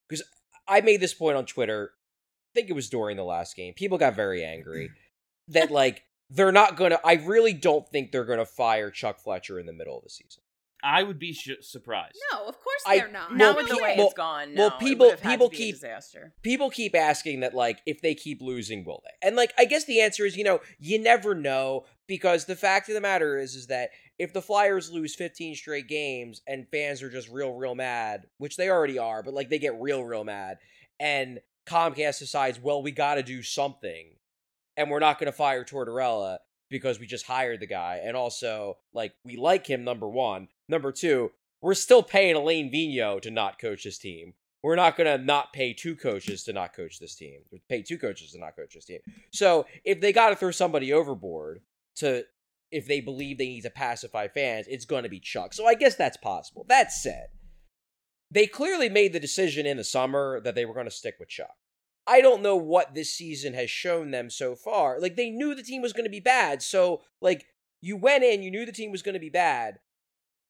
because 0.07 0.23
I 0.67 0.81
made 0.81 1.01
this 1.01 1.13
point 1.13 1.37
on 1.37 1.45
Twitter, 1.45 1.91
I 1.93 2.59
think 2.59 2.69
it 2.69 2.73
was 2.73 2.89
during 2.89 3.17
the 3.17 3.23
last 3.23 3.55
game. 3.55 3.73
People 3.73 3.97
got 3.97 4.15
very 4.15 4.43
angry 4.43 4.91
that 5.49 5.71
like 5.71 6.03
they're 6.29 6.51
not 6.51 6.75
gonna. 6.77 6.99
I 7.03 7.13
really 7.15 7.53
don't 7.53 7.87
think 7.89 8.11
they're 8.11 8.25
gonna 8.25 8.45
fire 8.45 8.89
Chuck 8.91 9.19
Fletcher 9.19 9.59
in 9.59 9.65
the 9.65 9.73
middle 9.73 9.97
of 9.97 10.03
the 10.03 10.09
season. 10.09 10.41
I 10.83 11.01
would 11.01 11.17
be 11.17 11.33
sh- 11.33 11.49
surprised. 11.61 12.15
No, 12.31 12.45
of 12.47 12.59
course 12.59 12.83
I- 12.85 12.97
they're 12.97 13.07
not. 13.11 13.29
well, 13.29 13.37
Not 13.39 13.57
with 13.57 13.69
the 13.69 13.75
pe- 13.75 13.81
way 13.81 13.95
well- 13.97 14.05
it's 14.07 14.13
gone. 14.13 14.53
well, 14.55 14.69
no, 14.69 14.75
it 14.75 14.79
people- 14.79 15.05
would've 15.07 15.19
had 15.21 15.29
to 15.29 15.33
people 15.33 15.49
keep- 15.49 15.75
disaster. 15.75 16.33
people 16.43 16.69
keep 16.69 16.95
asking 16.95 17.39
that 17.39 17.55
like 17.55 17.79
if 17.87 18.01
they 18.01 18.13
keep 18.13 18.39
losing 18.41 18.83
will 18.85 19.01
they 19.03 19.27
and 19.27 19.35
like 19.35 19.51
i 19.57 19.65
guess 19.65 19.85
the 19.85 19.99
answer 20.01 20.25
is 20.25 20.37
you 20.37 20.43
know 20.43 20.59
you 20.77 20.99
never 20.99 21.33
know 21.33 21.85
because 22.07 22.45
the 22.45 22.55
fact 22.55 22.87
of 22.87 22.93
the 22.93 23.01
matter 23.01 23.39
is 23.39 23.55
is 23.55 23.65
that 23.67 23.89
if 24.19 24.31
the 24.31 24.41
flyers 24.43 24.91
lose 24.91 25.15
15 25.15 25.55
straight 25.55 25.87
games 25.87 26.41
and 26.45 26.67
fans 26.69 27.01
are 27.01 27.09
just 27.09 27.29
real 27.29 27.53
real 27.53 27.73
mad 27.73 28.27
which 28.37 28.55
they 28.57 28.69
already 28.69 28.99
are 28.99 29.23
but 29.23 29.33
like 29.33 29.49
they 29.49 29.57
get 29.59 29.79
real 29.81 30.03
real 30.03 30.23
mad 30.23 30.57
and 30.99 31.39
comcast 31.65 32.19
decides 32.19 32.59
well 32.59 32.83
we 32.83 32.91
got 32.91 33.15
to 33.15 33.23
do 33.23 33.41
something 33.41 34.11
and 34.77 34.89
we're 34.89 34.99
not 34.99 35.19
going 35.19 35.27
to 35.27 35.37
fire 35.37 35.63
tortorella 35.63 36.37
because 36.69 36.99
we 36.99 37.05
just 37.05 37.25
hired 37.25 37.59
the 37.59 37.67
guy 37.67 38.01
and 38.03 38.17
also 38.17 38.77
like 38.93 39.13
we 39.23 39.37
like 39.37 39.67
him 39.67 39.83
number 39.83 40.09
one 40.09 40.47
number 40.67 40.91
two 40.91 41.31
we're 41.61 41.73
still 41.73 42.03
paying 42.03 42.35
Alain 42.35 42.71
Vigneault 42.71 43.21
to 43.21 43.31
not 43.31 43.59
coach 43.59 43.83
this 43.83 43.97
team 43.97 44.33
we're 44.65 44.75
not 44.75 44.97
going 44.97 45.05
to 45.19 45.23
not 45.23 45.53
pay 45.53 45.73
two 45.73 45.95
coaches 45.95 46.43
to 46.45 46.53
not 46.53 46.73
coach 46.75 46.97
this 46.97 47.13
team. 47.13 47.41
Pay 47.69 47.83
two 47.83 47.99
coaches 47.99 48.31
to 48.31 48.39
not 48.39 48.55
coach 48.55 48.73
this 48.73 48.85
team. 48.85 48.97
So 49.31 49.67
if 49.83 50.01
they 50.01 50.11
got 50.11 50.31
to 50.31 50.35
throw 50.35 50.49
somebody 50.49 50.91
overboard 50.91 51.61
to, 51.97 52.23
if 52.71 52.87
they 52.87 52.99
believe 52.99 53.37
they 53.37 53.45
need 53.45 53.61
to 53.61 53.69
pacify 53.69 54.27
fans, 54.27 54.65
it's 54.67 54.85
going 54.85 55.03
to 55.03 55.09
be 55.09 55.19
Chuck. 55.19 55.53
So 55.53 55.67
I 55.67 55.75
guess 55.75 55.93
that's 55.93 56.17
possible. 56.17 56.65
That 56.67 56.91
said, 56.91 57.27
they 58.31 58.47
clearly 58.47 58.89
made 58.89 59.13
the 59.13 59.19
decision 59.19 59.67
in 59.67 59.77
the 59.77 59.83
summer 59.83 60.41
that 60.41 60.55
they 60.55 60.65
were 60.65 60.73
going 60.73 60.87
to 60.87 60.91
stick 60.91 61.17
with 61.19 61.29
Chuck. 61.29 61.53
I 62.07 62.21
don't 62.21 62.43
know 62.43 62.55
what 62.55 62.93
this 62.93 63.13
season 63.13 63.53
has 63.53 63.69
shown 63.69 64.11
them 64.11 64.29
so 64.29 64.55
far. 64.55 64.99
Like 64.99 65.15
they 65.15 65.29
knew 65.29 65.55
the 65.55 65.63
team 65.63 65.81
was 65.81 65.93
going 65.93 66.05
to 66.05 66.09
be 66.09 66.19
bad. 66.19 66.61
So 66.61 67.01
like 67.21 67.45
you 67.81 67.97
went 67.97 68.23
in, 68.23 68.43
you 68.43 68.51
knew 68.51 68.65
the 68.65 68.71
team 68.71 68.91
was 68.91 69.01
going 69.01 69.13
to 69.13 69.19
be 69.19 69.29
bad. 69.29 69.79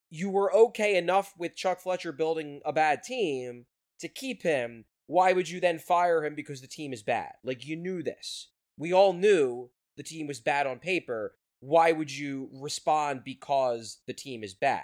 You 0.10 0.30
were 0.30 0.54
okay 0.54 0.98
enough 0.98 1.34
with 1.38 1.56
Chuck 1.56 1.80
Fletcher 1.82 2.12
building 2.12 2.62
a 2.66 2.74
bad 2.74 3.04
team 3.04 3.66
to 4.00 4.08
keep 4.08 4.44
him, 4.44 4.86
why 5.08 5.34
would 5.34 5.50
you 5.50 5.60
then 5.60 5.80
fire 5.80 6.26
him 6.26 6.36
because 6.36 6.62
the 6.62 6.68
team 6.68 6.94
is 6.94 7.04
bad? 7.04 7.34
Like 7.44 7.66
you 7.66 7.76
knew 7.76 8.04
this. 8.04 8.50
We 8.78 8.94
all 8.94 9.14
knew 9.14 9.70
the 9.98 10.04
team 10.04 10.28
was 10.28 10.40
bad 10.40 10.68
on 10.68 10.80
paper. 10.80 11.36
Why 11.60 11.92
would 11.92 12.12
you 12.12 12.50
respond 12.54 13.24
because 13.24 14.00
the 14.08 14.14
team 14.14 14.44
is 14.44 14.54
bad? 14.54 14.84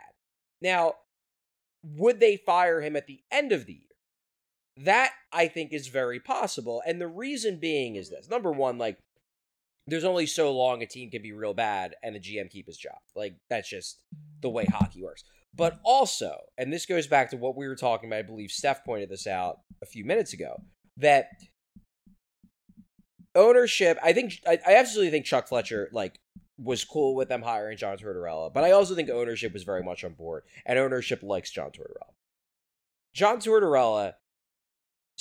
Now, 0.61 0.93
would 1.83 2.19
they 2.19 2.37
fire 2.37 2.81
him 2.81 2.95
at 2.95 3.07
the 3.07 3.21
end 3.31 3.51
of 3.51 3.65
the 3.65 3.73
year? 3.73 3.90
That 4.77 5.11
I 5.31 5.47
think 5.47 5.73
is 5.73 5.87
very 5.87 6.19
possible. 6.19 6.81
And 6.85 6.99
the 6.99 7.07
reason 7.07 7.57
being 7.57 7.95
is 7.95 8.09
this. 8.09 8.29
Number 8.29 8.51
one, 8.51 8.77
like 8.77 8.97
there's 9.87 10.03
only 10.03 10.25
so 10.25 10.51
long 10.55 10.81
a 10.81 10.85
team 10.85 11.09
can 11.09 11.21
be 11.21 11.33
real 11.33 11.53
bad 11.53 11.95
and 12.03 12.15
the 12.15 12.19
GM 12.19 12.49
keep 12.49 12.67
his 12.67 12.77
job. 12.77 12.97
Like 13.15 13.35
that's 13.49 13.69
just 13.69 13.99
the 14.41 14.49
way 14.49 14.65
hockey 14.65 15.03
works. 15.03 15.23
But 15.53 15.79
also, 15.83 16.37
and 16.57 16.71
this 16.71 16.85
goes 16.85 17.07
back 17.07 17.29
to 17.31 17.37
what 17.37 17.57
we 17.57 17.67
were 17.67 17.75
talking 17.75 18.09
about, 18.09 18.19
I 18.19 18.23
believe 18.23 18.51
Steph 18.51 18.85
pointed 18.85 19.09
this 19.09 19.27
out 19.27 19.59
a 19.81 19.85
few 19.85 20.05
minutes 20.05 20.33
ago, 20.33 20.61
that 20.97 21.27
ownership, 23.35 23.97
I 24.01 24.13
think, 24.13 24.39
I, 24.47 24.59
I 24.65 24.75
absolutely 24.75 25.11
think 25.11 25.25
Chuck 25.25 25.47
Fletcher, 25.47 25.89
like, 25.91 26.19
was 26.57 26.85
cool 26.85 27.15
with 27.15 27.27
them 27.27 27.41
hiring 27.41 27.77
John 27.77 27.97
Tortorella, 27.97 28.53
but 28.53 28.63
I 28.63 28.71
also 28.71 28.95
think 28.95 29.09
ownership 29.09 29.51
was 29.51 29.63
very 29.63 29.83
much 29.83 30.03
on 30.03 30.13
board, 30.13 30.43
and 30.65 30.77
ownership 30.79 31.21
likes 31.23 31.51
John 31.51 31.71
Tortorella. 31.71 32.13
John 33.13 33.39
Tortorella, 33.39 34.13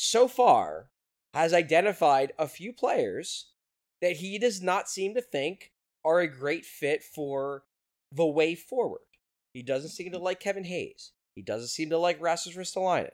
so 0.00 0.26
far, 0.28 0.88
has 1.34 1.52
identified 1.52 2.32
a 2.38 2.48
few 2.48 2.72
players 2.72 3.50
that 4.00 4.16
he 4.16 4.38
does 4.38 4.62
not 4.62 4.88
seem 4.88 5.14
to 5.14 5.20
think 5.20 5.72
are 6.04 6.20
a 6.20 6.26
great 6.26 6.64
fit 6.64 7.02
for 7.02 7.64
the 8.10 8.26
way 8.26 8.54
forward. 8.54 9.02
He 9.52 9.62
doesn't 9.62 9.90
seem 9.90 10.10
to 10.10 10.16
mm-hmm. 10.16 10.24
like 10.24 10.40
Kevin 10.40 10.64
Hayes. 10.64 11.12
He 11.34 11.42
doesn't 11.42 11.68
seem 11.68 11.90
to 11.90 11.98
like 11.98 12.20
Rasmus 12.20 12.56
Ristolainen. 12.56 13.10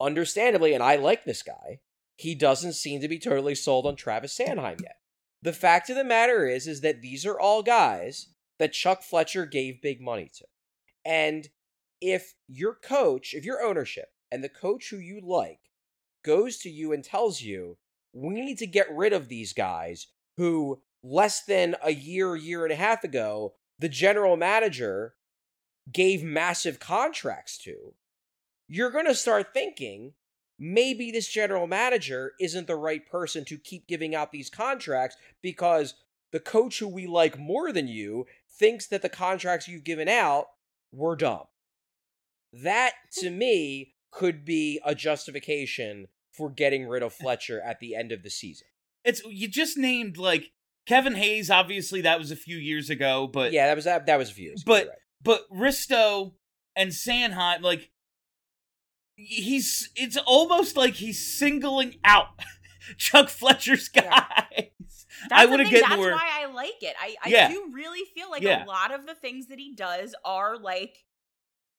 Understandably, 0.00 0.74
and 0.74 0.82
I 0.82 0.96
like 0.96 1.24
this 1.24 1.42
guy, 1.42 1.80
he 2.16 2.34
doesn't 2.34 2.74
seem 2.74 3.00
to 3.00 3.08
be 3.08 3.18
totally 3.18 3.54
sold 3.54 3.86
on 3.86 3.96
Travis 3.96 4.38
Sanheim 4.38 4.80
yet. 4.82 4.96
The 5.40 5.52
fact 5.54 5.88
of 5.88 5.96
the 5.96 6.04
matter 6.04 6.46
is, 6.46 6.66
is 6.66 6.82
that 6.82 7.00
these 7.00 7.24
are 7.24 7.40
all 7.40 7.62
guys 7.62 8.28
that 8.58 8.72
Chuck 8.72 9.02
Fletcher 9.02 9.46
gave 9.46 9.80
big 9.80 10.00
money 10.00 10.30
to. 10.34 10.44
And 11.04 11.48
if 12.00 12.34
your 12.46 12.74
coach, 12.74 13.32
if 13.32 13.44
your 13.44 13.62
ownership 13.62 14.10
and 14.30 14.44
the 14.44 14.48
coach 14.48 14.90
who 14.90 14.98
you 14.98 15.20
like 15.24 15.60
goes 16.28 16.58
to 16.58 16.68
you 16.68 16.92
and 16.92 17.02
tells 17.02 17.40
you, 17.40 17.78
we 18.12 18.34
need 18.42 18.58
to 18.58 18.66
get 18.66 18.94
rid 18.94 19.14
of 19.14 19.28
these 19.28 19.54
guys 19.54 20.08
who 20.36 20.82
less 21.02 21.42
than 21.42 21.74
a 21.82 21.90
year, 21.92 22.36
year 22.36 22.64
and 22.64 22.72
a 22.72 22.76
half 22.76 23.02
ago, 23.02 23.54
the 23.78 23.88
general 23.88 24.36
manager 24.36 25.14
gave 25.90 26.22
massive 26.22 26.78
contracts 26.78 27.56
to, 27.56 27.94
you're 28.68 28.90
going 28.90 29.06
to 29.06 29.14
start 29.14 29.54
thinking 29.54 30.12
maybe 30.58 31.10
this 31.10 31.28
general 31.28 31.66
manager 31.66 32.32
isn't 32.38 32.66
the 32.66 32.76
right 32.76 33.08
person 33.08 33.42
to 33.46 33.56
keep 33.56 33.86
giving 33.88 34.14
out 34.14 34.30
these 34.30 34.50
contracts 34.50 35.16
because 35.40 35.94
the 36.30 36.40
coach 36.40 36.78
who 36.78 36.88
we 36.88 37.06
like 37.06 37.38
more 37.38 37.72
than 37.72 37.88
you 37.88 38.26
thinks 38.58 38.86
that 38.88 39.00
the 39.00 39.08
contracts 39.08 39.66
you've 39.66 39.84
given 39.84 40.08
out 40.08 40.48
were 40.92 41.16
dumb. 41.16 41.44
That, 42.52 42.92
to 43.20 43.30
hmm. 43.30 43.38
me, 43.38 43.94
could 44.10 44.44
be 44.44 44.80
a 44.84 44.94
justification 44.94 46.08
for 46.38 46.48
getting 46.48 46.88
rid 46.88 47.02
of 47.02 47.12
Fletcher 47.12 47.60
at 47.60 47.80
the 47.80 47.94
end 47.94 48.12
of 48.12 48.22
the 48.22 48.30
season. 48.30 48.68
It's 49.04 49.20
you 49.24 49.48
just 49.48 49.76
named 49.76 50.16
like 50.16 50.52
Kevin 50.86 51.16
Hayes. 51.16 51.50
Obviously, 51.50 52.00
that 52.02 52.18
was 52.18 52.30
a 52.30 52.36
few 52.36 52.56
years 52.56 52.88
ago, 52.88 53.26
but 53.26 53.52
yeah, 53.52 53.66
that 53.66 53.76
was 53.76 53.84
that, 53.84 54.06
that 54.06 54.16
was 54.18 54.30
a 54.30 54.34
few 54.34 54.44
years 54.46 54.62
ago, 54.62 54.72
but 54.72 54.82
you're 54.84 54.88
right. 54.90 54.98
but 55.22 55.50
Risto 55.50 56.32
and 56.76 56.90
Sanheim, 56.90 57.60
like 57.62 57.90
he's 59.16 59.90
it's 59.96 60.16
almost 60.16 60.76
like 60.76 60.94
he's 60.94 61.36
singling 61.38 61.96
out 62.04 62.28
Chuck 62.96 63.28
Fletcher's 63.28 63.88
guys. 63.88 64.04
That's 65.28 65.32
I 65.32 65.46
would 65.46 65.58
want 65.58 65.62
to 65.62 65.64
thing, 65.66 65.80
get 65.80 65.88
That's 65.88 65.96
more. 66.00 66.12
why 66.12 66.28
I 66.32 66.46
like 66.52 66.80
it. 66.82 66.94
I, 67.00 67.16
I 67.24 67.28
Yeah. 67.28 67.48
do 67.48 67.70
really 67.72 68.04
feel 68.14 68.30
like 68.30 68.42
Yeah. 68.42 68.64
a 68.64 68.66
lot 68.66 68.94
of 68.94 69.06
the 69.06 69.14
things 69.14 69.48
that 69.48 69.58
he 69.58 69.74
does 69.74 70.14
are 70.24 70.56
like 70.56 71.04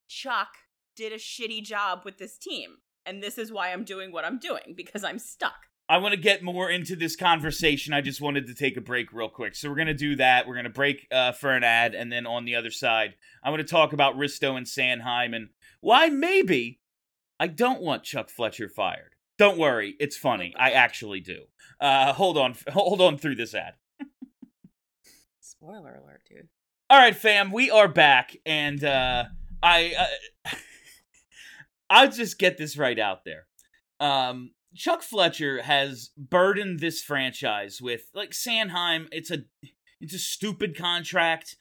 Chuck 0.10 0.50
did 0.96 1.14
a 1.14 1.18
shitty 1.18 1.64
job 1.64 2.02
with 2.04 2.18
this 2.18 2.38
team. 2.38 2.78
And 3.10 3.24
this 3.24 3.40
is 3.40 3.52
why 3.52 3.74
I'm 3.74 3.84
doing 3.84 4.12
what 4.12 4.24
I'm 4.24 4.38
doing, 4.38 4.76
because 4.78 5.04
I'm 5.04 5.18
stuck. 5.18 5.56
I 5.90 5.98
want 5.98 6.14
to 6.14 6.20
get 6.20 6.44
more 6.44 6.70
into 6.70 6.96
this 6.96 7.16
conversation. 7.16 7.92
I 7.92 8.02
just 8.02 8.22
wanted 8.22 8.46
to 8.46 8.54
take 8.54 8.78
a 8.78 8.82
break 8.82 9.12
real 9.12 9.30
quick. 9.30 9.56
So 9.56 9.68
we're 9.68 9.76
going 9.76 9.88
to 9.88 9.96
do 9.96 10.16
that. 10.18 10.48
We're 10.48 10.54
going 10.54 10.66
to 10.66 10.70
break 10.70 11.08
uh, 11.12 11.32
for 11.32 11.50
an 11.50 11.64
ad. 11.64 11.96
And 11.96 12.12
then 12.12 12.28
on 12.28 12.46
the 12.46 12.54
other 12.54 12.70
side, 12.70 13.16
I 13.44 13.50
want 13.50 13.62
to 13.62 13.68
talk 13.68 13.94
about 13.94 14.16
Risto 14.16 14.56
and 14.56 14.68
Sanheim 14.68 15.36
and 15.36 15.50
why 15.82 16.10
maybe 16.10 16.82
I 17.40 17.48
don't 17.48 17.82
want 17.82 18.04
Chuck 18.04 18.30
Fletcher 18.30 18.70
fired. 18.70 19.16
Don't 19.40 19.58
worry. 19.58 19.96
It's 20.00 20.16
funny. 20.16 20.54
I 20.56 20.70
actually 20.70 21.22
do. 21.22 21.46
Uh, 21.82 22.14
hold 22.14 22.38
on. 22.38 22.54
Hold 22.68 23.02
on 23.02 23.18
through 23.18 23.38
this 23.38 23.56
ad. 23.56 23.74
Spoiler 25.40 25.96
alert, 25.96 26.22
dude. 26.30 26.50
All 26.92 27.00
right, 27.00 27.16
fam, 27.16 27.52
we 27.52 27.72
are 27.72 27.88
back, 27.88 28.36
and 28.46 28.84
uh, 28.84 29.26
I 29.62 29.94
uh, 29.98 30.50
I'll 31.90 32.12
just 32.12 32.40
get 32.40 32.58
this 32.58 32.78
right 32.78 33.00
out 33.00 33.26
there. 33.26 33.48
Um, 34.00 34.52
Chuck 34.76 35.02
Fletcher 35.02 35.64
has 35.64 36.12
burdened 36.18 36.80
this 36.80 37.02
franchise 37.02 37.82
with 37.82 38.10
like 38.14 38.32
Sanheim. 38.32 39.08
It's 39.12 39.32
a 39.32 39.40
it's 40.00 40.14
a 40.14 40.20
stupid 40.20 40.78
contract. 40.78 41.56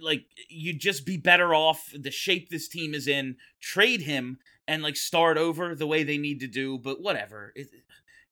Like 0.00 0.26
you'd 0.48 0.80
just 0.80 1.04
be 1.04 1.16
better 1.16 1.54
off 1.54 1.92
the 1.98 2.10
shape 2.10 2.48
this 2.48 2.68
team 2.68 2.94
is 2.94 3.08
in. 3.08 3.36
Trade 3.60 4.02
him 4.02 4.38
and 4.68 4.82
like 4.82 4.96
start 4.96 5.36
over 5.36 5.74
the 5.74 5.86
way 5.86 6.02
they 6.02 6.18
need 6.18 6.40
to 6.40 6.46
do. 6.46 6.78
But 6.78 7.02
whatever, 7.02 7.52
it, 7.56 7.68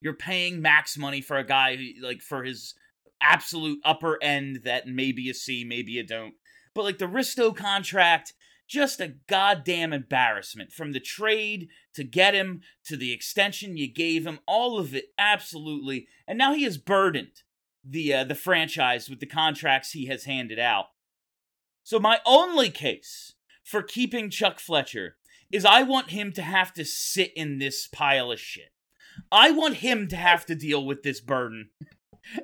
you're 0.01 0.13
paying 0.13 0.61
max 0.61 0.97
money 0.97 1.21
for 1.21 1.37
a 1.37 1.43
guy 1.43 1.77
like 2.01 2.21
for 2.21 2.43
his 2.43 2.73
absolute 3.21 3.79
upper 3.83 4.17
end 4.23 4.61
that 4.63 4.87
maybe 4.87 5.21
you 5.21 5.33
see, 5.33 5.65
maybe 5.65 5.91
you 5.91 6.03
don't. 6.03 6.35
But 6.73 6.85
like 6.85 6.97
the 6.97 7.05
Risto 7.05 7.55
contract, 7.55 8.33
just 8.69 9.01
a 9.01 9.15
goddamn 9.27 9.91
embarrassment. 9.91 10.71
From 10.71 10.93
the 10.93 10.99
trade 10.99 11.67
to 11.95 12.03
get 12.03 12.33
him 12.33 12.61
to 12.85 12.95
the 12.95 13.11
extension 13.11 13.75
you 13.75 13.91
gave 13.91 14.25
him, 14.25 14.39
all 14.47 14.79
of 14.79 14.95
it 14.95 15.05
absolutely. 15.17 16.07
And 16.27 16.37
now 16.37 16.53
he 16.53 16.63
has 16.63 16.77
burdened 16.77 17.41
the 17.83 18.13
uh, 18.13 18.23
the 18.23 18.35
franchise 18.35 19.09
with 19.09 19.19
the 19.19 19.25
contracts 19.25 19.91
he 19.91 20.05
has 20.05 20.25
handed 20.25 20.59
out. 20.59 20.85
So 21.83 21.99
my 21.99 22.19
only 22.25 22.69
case 22.69 23.33
for 23.63 23.81
keeping 23.81 24.29
Chuck 24.29 24.59
Fletcher 24.59 25.17
is 25.51 25.65
I 25.65 25.81
want 25.81 26.11
him 26.11 26.31
to 26.33 26.41
have 26.43 26.73
to 26.73 26.85
sit 26.85 27.31
in 27.35 27.57
this 27.57 27.87
pile 27.87 28.31
of 28.31 28.39
shit. 28.39 28.71
I 29.31 29.51
want 29.51 29.77
him 29.77 30.07
to 30.09 30.15
have 30.15 30.45
to 30.45 30.55
deal 30.55 30.85
with 30.85 31.03
this 31.03 31.19
burden. 31.19 31.69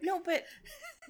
No, 0.01 0.19
but 0.25 0.45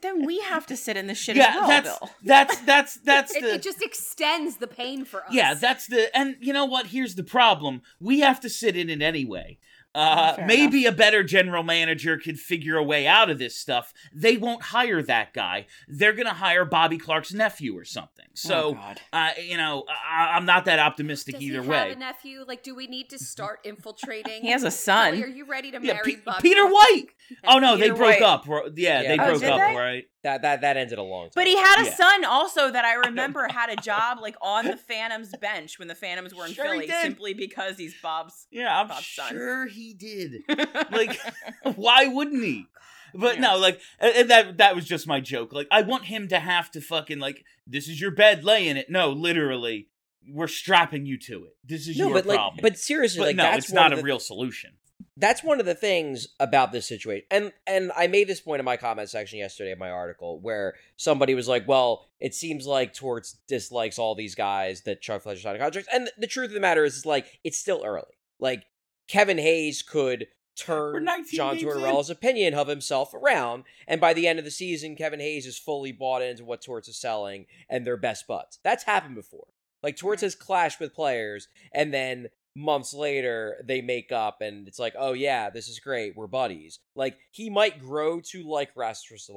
then 0.01 0.25
we 0.25 0.39
have 0.41 0.65
to 0.67 0.77
sit 0.77 0.97
in 0.97 1.07
this 1.07 1.17
shit 1.17 1.35
yeah, 1.35 1.49
as 1.49 1.55
well, 1.55 1.67
that's 1.67 1.99
Bill. 1.99 2.09
that's 2.23 2.57
that's 2.59 2.95
that's 3.03 3.35
It, 3.35 3.41
the 3.41 3.53
it 3.55 3.61
just 3.61 3.81
extends 3.81 4.57
the 4.57 4.67
pain 4.67 5.05
for 5.05 5.23
us. 5.25 5.31
Yeah, 5.31 5.53
that's 5.53 5.87
the 5.87 6.15
and 6.15 6.35
you 6.39 6.53
know 6.53 6.65
what? 6.65 6.87
Here's 6.87 7.15
the 7.15 7.23
problem. 7.23 7.81
We 7.99 8.19
have 8.19 8.39
to 8.41 8.49
sit 8.49 8.75
in 8.75 8.89
it 8.89 9.01
anyway. 9.01 9.57
Uh, 9.95 10.35
Fair 10.35 10.45
maybe 10.45 10.85
a 10.85 10.91
better 10.91 11.23
general 11.23 11.63
manager 11.63 12.17
could 12.17 12.37
figure 12.39 12.75
a 12.77 12.83
way 12.83 13.07
out 13.07 13.29
of 13.29 13.39
this 13.39 13.55
stuff. 13.55 13.93
They 14.13 14.35
won't 14.37 14.61
hire 14.61 15.01
that 15.03 15.33
guy. 15.33 15.67
They're 15.87 16.13
gonna 16.13 16.33
hire 16.33 16.65
Bobby 16.65 16.97
Clarke's 16.97 17.33
nephew 17.33 17.77
or 17.77 17.85
something. 17.85 18.25
Oh, 18.27 18.31
So, 18.33 18.73
God. 18.73 19.01
uh, 19.13 19.29
you 19.41 19.55
know, 19.57 19.85
I- 19.89 20.33
I'm 20.35 20.45
not 20.45 20.65
that 20.65 20.79
optimistic 20.79 21.35
Does 21.35 21.43
either 21.43 21.61
he 21.63 21.67
way. 21.69 21.77
have 21.77 21.91
a 21.91 21.95
nephew? 21.99 22.43
Like, 22.45 22.61
do 22.61 22.75
we 22.75 22.87
need 22.87 23.09
to 23.11 23.17
start 23.33 23.59
infiltrating? 23.63 24.41
He 24.41 24.51
has 24.51 24.63
a 24.63 24.71
son. 24.71 25.11
Kelly, 25.13 25.23
are 25.23 25.27
you 25.27 25.45
ready 25.45 25.71
to 25.71 25.79
Yeah, 25.81 25.93
marry 25.93 26.15
Pe- 26.15 26.21
Bobby 26.21 26.41
Peter 26.41 26.65
White. 26.67 27.05
Oh 27.47 27.57
no, 27.59 27.75
they 27.77 27.89
broke 27.89 28.19
White. 28.19 28.21
up. 28.21 28.45
Yeah, 28.75 29.01
Yeah. 29.01 29.07
they 29.15 29.23
Oh, 29.23 29.25
broke 29.29 29.39
did 29.41 29.49
up, 29.49 29.59
they? 29.59 29.75
right? 29.75 30.05
That 30.25 30.41
that 30.41 30.61
that 30.61 30.75
ended 30.75 30.97
a 30.97 31.03
long 31.03 31.25
time. 31.25 31.31
But 31.35 31.45
he 31.45 31.55
had 31.55 31.81
a 31.83 31.85
Yeah. 31.85 31.95
son 31.95 32.25
also 32.25 32.71
that 32.71 32.83
I 32.83 32.93
remember 33.07 33.47
had 33.47 33.69
a 33.69 33.75
job 33.75 34.17
like 34.21 34.35
on 34.41 34.65
the 34.65 34.75
Phantoms 34.75 35.31
bench 35.39 35.77
when 35.77 35.87
the 35.87 35.93
Phantoms 35.95 36.33
were 36.33 36.47
in 36.47 36.53
Sure 36.53 36.65
Philly 36.65 36.87
simply 36.87 37.35
because 37.35 37.77
he's 37.77 37.93
Bob's. 38.01 38.47
Yeah, 38.51 38.81
I'm 38.81 38.87
Bob's 38.87 39.05
son. 39.05 39.29
sure 39.29 39.67
he 39.67 39.93
did. 39.93 40.41
Like, 40.91 41.19
why 41.75 42.07
wouldn't 42.07 42.43
he? 42.43 42.65
But 43.13 43.35
Yeah. 43.35 43.41
no, 43.41 43.57
like 43.57 43.79
and 43.99 44.15
and 44.15 44.29
that 44.31 44.57
that 44.57 44.75
was 44.75 44.85
just 44.85 45.05
my 45.07 45.19
joke. 45.19 45.53
Like, 45.53 45.67
I 45.71 45.83
want 45.83 46.05
him 46.05 46.27
to 46.29 46.39
have 46.39 46.71
to 46.71 46.81
fucking 46.81 47.19
like, 47.19 47.43
this 47.67 47.87
is 47.87 48.01
your 48.01 48.11
bed, 48.11 48.43
lay 48.43 48.67
in 48.67 48.77
it. 48.77 48.89
No, 48.89 49.11
literally, 49.11 49.89
we're 50.27 50.47
strapping 50.47 51.05
you 51.05 51.19
to 51.19 51.45
it. 51.45 51.55
This 51.63 51.87
is 51.87 51.97
no, 51.99 52.05
your 52.07 52.15
but 52.15 52.25
like, 52.25 52.37
problem. 52.37 52.59
but 52.63 52.79
seriously, 52.79 53.19
But 53.19 53.25
like 53.27 53.35
no, 53.35 53.43
that's 53.43 53.65
it's 53.65 53.73
not 53.73 53.93
a 53.93 53.97
the- 53.97 54.01
real 54.01 54.19
solution. 54.19 54.71
That's 55.17 55.43
one 55.43 55.59
of 55.59 55.65
the 55.65 55.75
things 55.75 56.27
about 56.39 56.71
this 56.71 56.87
situation 56.87 57.25
and 57.31 57.51
and 57.67 57.91
i 57.95 58.07
made 58.07 58.27
this 58.27 58.41
point 58.41 58.59
in 58.59 58.65
my 58.65 58.77
comment 58.77 59.09
section 59.09 59.39
yesterday 59.39 59.71
in 59.71 59.79
my 59.79 59.89
article 59.89 60.39
where 60.39 60.75
somebody 60.97 61.33
was 61.33 61.47
like 61.47 61.67
well 61.67 62.07
it 62.19 62.33
seems 62.33 62.65
like 62.67 62.93
torts 62.93 63.37
dislikes 63.47 63.99
all 63.99 64.15
these 64.15 64.35
guys 64.35 64.81
that 64.81 65.01
chuck 65.01 65.21
fletcher 65.21 65.41
signed 65.41 65.59
contracts 65.59 65.89
and 65.93 66.09
the 66.17 66.27
truth 66.27 66.47
of 66.47 66.53
the 66.53 66.59
matter 66.59 66.83
is, 66.83 66.97
is 66.97 67.05
like 67.05 67.39
it's 67.43 67.57
still 67.57 67.83
early. 67.85 68.05
Like 68.39 68.65
kevin 69.07 69.37
hayes 69.37 69.81
could 69.81 70.27
turn 70.55 71.07
john 71.33 71.57
tortorella's 71.57 72.09
opinion 72.09 72.53
of 72.53 72.67
himself 72.67 73.13
around 73.13 73.65
and 73.87 73.99
by 73.99 74.13
the 74.13 74.25
end 74.25 74.39
of 74.39 74.45
the 74.45 74.51
season 74.51 74.95
kevin 74.95 75.19
hayes 75.19 75.45
is 75.45 75.57
fully 75.57 75.91
bought 75.91 76.21
into 76.21 76.45
what 76.45 76.61
torts 76.61 76.87
is 76.87 76.97
selling 76.97 77.45
and 77.69 77.85
they're 77.85 77.97
best 77.97 78.27
buds. 78.27 78.59
That's 78.63 78.83
happened 78.83 79.15
before. 79.15 79.47
Like 79.83 79.97
torts 79.97 80.21
has 80.21 80.33
clashed 80.33 80.79
with 80.79 80.95
players 80.95 81.47
and 81.73 81.93
then 81.93 82.29
months 82.55 82.93
later 82.93 83.61
they 83.65 83.81
make 83.81 84.11
up 84.11 84.41
and 84.41 84.67
it's 84.67 84.79
like, 84.79 84.95
oh 84.97 85.13
yeah, 85.13 85.49
this 85.49 85.67
is 85.67 85.79
great, 85.79 86.15
we're 86.15 86.27
buddies. 86.27 86.79
Like 86.95 87.17
he 87.31 87.49
might 87.49 87.79
grow 87.79 88.21
to 88.31 88.43
like 88.49 88.71
Rasmus. 88.75 89.29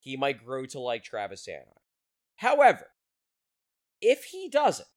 He 0.00 0.16
might 0.16 0.44
grow 0.44 0.66
to 0.66 0.80
like 0.80 1.04
Travis 1.04 1.46
Sanheim. 1.46 1.78
However, 2.36 2.86
if 4.00 4.24
he 4.24 4.48
doesn't, 4.48 4.88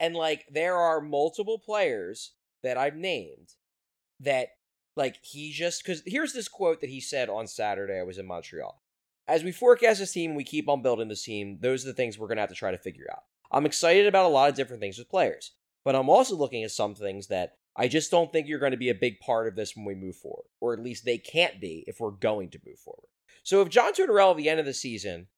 and 0.00 0.14
like 0.14 0.46
there 0.50 0.76
are 0.76 1.00
multiple 1.00 1.58
players 1.58 2.32
that 2.62 2.76
I've 2.76 2.96
named 2.96 3.54
that 4.20 4.48
like 4.96 5.16
he 5.22 5.52
just 5.52 5.84
because 5.84 6.02
here's 6.06 6.32
this 6.32 6.48
quote 6.48 6.80
that 6.80 6.90
he 6.90 7.00
said 7.00 7.28
on 7.28 7.46
Saturday. 7.46 7.98
I 7.98 8.02
was 8.02 8.18
in 8.18 8.26
Montreal. 8.26 8.82
As 9.28 9.44
we 9.44 9.52
forecast 9.52 10.00
this 10.00 10.12
team, 10.12 10.34
we 10.34 10.44
keep 10.44 10.68
on 10.68 10.82
building 10.82 11.08
this 11.08 11.22
team. 11.22 11.58
Those 11.60 11.84
are 11.84 11.88
the 11.88 11.94
things 11.94 12.18
we're 12.18 12.28
gonna 12.28 12.40
have 12.40 12.50
to 12.50 12.56
try 12.56 12.72
to 12.72 12.78
figure 12.78 13.06
out. 13.10 13.22
I'm 13.50 13.66
excited 13.66 14.06
about 14.06 14.26
a 14.26 14.28
lot 14.28 14.50
of 14.50 14.56
different 14.56 14.80
things 14.80 14.98
with 14.98 15.08
players, 15.08 15.52
but 15.84 15.94
I'm 15.94 16.08
also 16.08 16.36
looking 16.36 16.64
at 16.64 16.70
some 16.70 16.94
things 16.94 17.28
that 17.28 17.54
I 17.76 17.88
just 17.88 18.10
don't 18.10 18.30
think 18.30 18.46
you're 18.46 18.58
going 18.58 18.72
to 18.72 18.78
be 18.78 18.90
a 18.90 18.94
big 18.94 19.18
part 19.20 19.48
of 19.48 19.56
this 19.56 19.74
when 19.74 19.84
we 19.84 19.94
move 19.94 20.16
forward, 20.16 20.46
or 20.60 20.72
at 20.72 20.82
least 20.82 21.04
they 21.04 21.18
can't 21.18 21.60
be 21.60 21.84
if 21.86 22.00
we're 22.00 22.10
going 22.10 22.50
to 22.50 22.60
move 22.66 22.78
forward. 22.78 23.08
So 23.42 23.62
if 23.62 23.70
John 23.70 23.92
Tortorella 23.92 24.32
at 24.32 24.36
the 24.36 24.48
end 24.48 24.60
of 24.60 24.66
the 24.66 24.74
season 24.74 25.28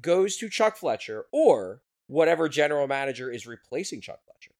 goes 0.00 0.36
to 0.38 0.48
Chuck 0.48 0.76
Fletcher 0.76 1.26
or 1.32 1.82
whatever 2.06 2.48
general 2.48 2.86
manager 2.86 3.30
is 3.30 3.46
replacing 3.46 4.00
Chuck 4.00 4.20
Fletcher 4.24 4.54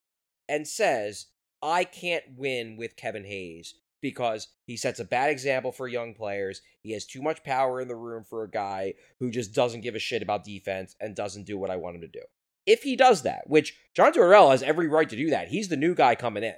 and 0.49 0.69
says, 0.69 1.27
I 1.63 1.85
can't 1.85 2.25
win 2.37 2.77
with 2.77 2.97
Kevin 2.97 3.25
Hayes 3.25 3.75
because 4.03 4.49
he 4.67 4.77
sets 4.77 5.01
a 5.01 5.05
bad 5.05 5.31
example 5.31 5.73
for 5.73 5.89
young 5.89 6.15
players. 6.15 6.61
He 6.83 6.93
has 6.93 7.07
too 7.07 7.23
much 7.23 7.43
power 7.43 7.81
in 7.81 7.89
the 7.89 7.97
room 7.97 8.25
for 8.25 8.45
a 8.45 8.51
guy 8.51 8.95
who 9.19 9.31
just 9.31 9.55
doesn't 9.55 9.81
give 9.81 9.95
a 9.95 10.01
shit 10.01 10.23
about 10.23 10.45
defense 10.45 10.95
and 11.01 11.17
doesn't 11.17 11.47
do 11.47 11.59
what 11.59 11.71
I 11.71 11.77
want 11.77 11.97
him 11.97 12.03
to 12.03 12.09
do. 12.09 12.23
If 12.67 12.83
he 12.83 12.97
does 12.97 13.23
that, 13.23 13.49
which 13.49 13.77
John 13.95 14.13
Tortorella 14.13 14.51
has 14.51 14.63
every 14.63 14.89
right 14.89 15.09
to 15.09 15.17
do 15.17 15.31
that, 15.31 15.49
he's 15.49 15.69
the 15.69 15.77
new 15.77 15.95
guy 15.95 16.15
coming 16.17 16.43
in. 16.43 16.55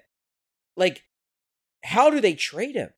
Like, 0.76 1.04
how 1.84 2.08
do 2.10 2.20
they 2.20 2.34
trade 2.34 2.74
him? 2.74 2.90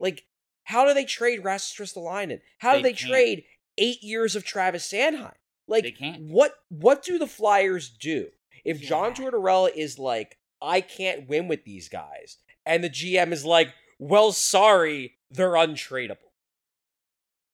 Like, 0.00 0.24
how 0.64 0.86
do 0.86 0.94
they 0.94 1.04
trade 1.04 1.44
Rasmus 1.44 1.92
Ristolainen? 1.92 2.40
How 2.58 2.76
do 2.76 2.82
They 2.82 2.94
can't. 2.94 3.10
trade 3.10 3.44
eight 3.78 4.02
years 4.02 4.34
of 4.34 4.44
Travis 4.44 4.90
Sanheim? 4.90 5.34
Like, 5.66 5.96
what 6.18 6.54
what 6.68 7.02
do 7.02 7.18
the 7.18 7.26
Flyers 7.26 7.88
do 7.90 8.28
if 8.64 8.80
John 8.80 9.14
Yeah. 9.16 9.30
Tortorella 9.30 9.70
is 9.74 9.98
like, 9.98 10.38
I 10.62 10.80
can't 10.80 11.28
win 11.28 11.48
with 11.48 11.64
these 11.64 11.88
guys, 11.88 12.38
and 12.66 12.82
the 12.82 12.90
GM 12.90 13.32
is 13.32 13.44
like, 13.44 13.72
well, 13.98 14.32
sorry, 14.32 15.14
they're 15.30 15.52
untradeable. 15.52 16.32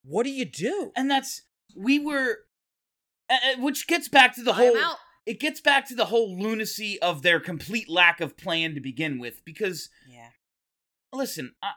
What 0.05 0.25
do 0.25 0.31
you 0.31 0.45
do? 0.45 0.93
And 0.97 1.11
that's 1.11 1.43
we 1.77 1.99
were, 1.99 2.39
which 3.59 3.87
gets 3.87 4.09
back 4.09 4.35
to 4.37 4.43
the 4.43 4.55
whole. 4.55 4.76
out. 4.76 4.97
It 5.26 5.39
gets 5.39 5.61
back 5.61 5.87
to 5.89 5.95
the 5.95 6.07
whole 6.07 6.37
lunacy 6.39 6.99
of 7.01 7.22
their 7.22 7.39
complete 7.41 7.89
lack 7.89 8.20
of 8.20 8.37
plan 8.37 8.74
to 8.74 8.81
begin 8.81 9.18
with, 9.18 9.45
because 9.45 9.91
Yeah. 10.09 10.31
listen, 11.12 11.55
I, 11.62 11.72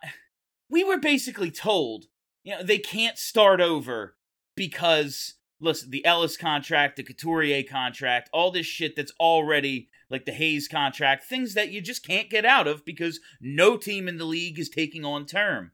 we 0.69 0.83
were 0.83 0.97
basically 0.97 1.51
told, 1.51 2.05
you 2.43 2.55
know, 2.55 2.63
they 2.63 2.79
can't 2.79 3.17
start 3.17 3.61
over 3.61 4.15
because 4.55 5.35
listen, 5.59 5.91
the 5.91 6.03
Ellis 6.05 6.35
contract, 6.37 6.95
the 6.95 7.03
Couturier 7.03 7.63
contract, 7.63 8.29
all 8.33 8.49
this 8.51 8.65
shit 8.65 8.95
that's 8.95 9.13
already 9.19 9.89
like 10.09 10.25
the 10.25 10.31
Hayes 10.33 10.67
contract, 10.67 11.23
things 11.23 11.53
that 11.53 11.71
you 11.71 11.81
just 11.81 12.05
can't 12.05 12.29
get 12.29 12.45
out 12.45 12.67
of 12.67 12.83
because 12.85 13.19
no 13.41 13.77
team 13.77 14.07
in 14.07 14.17
the 14.17 14.25
league 14.25 14.59
is 14.59 14.69
taking 14.69 15.05
on 15.05 15.25
term. 15.25 15.71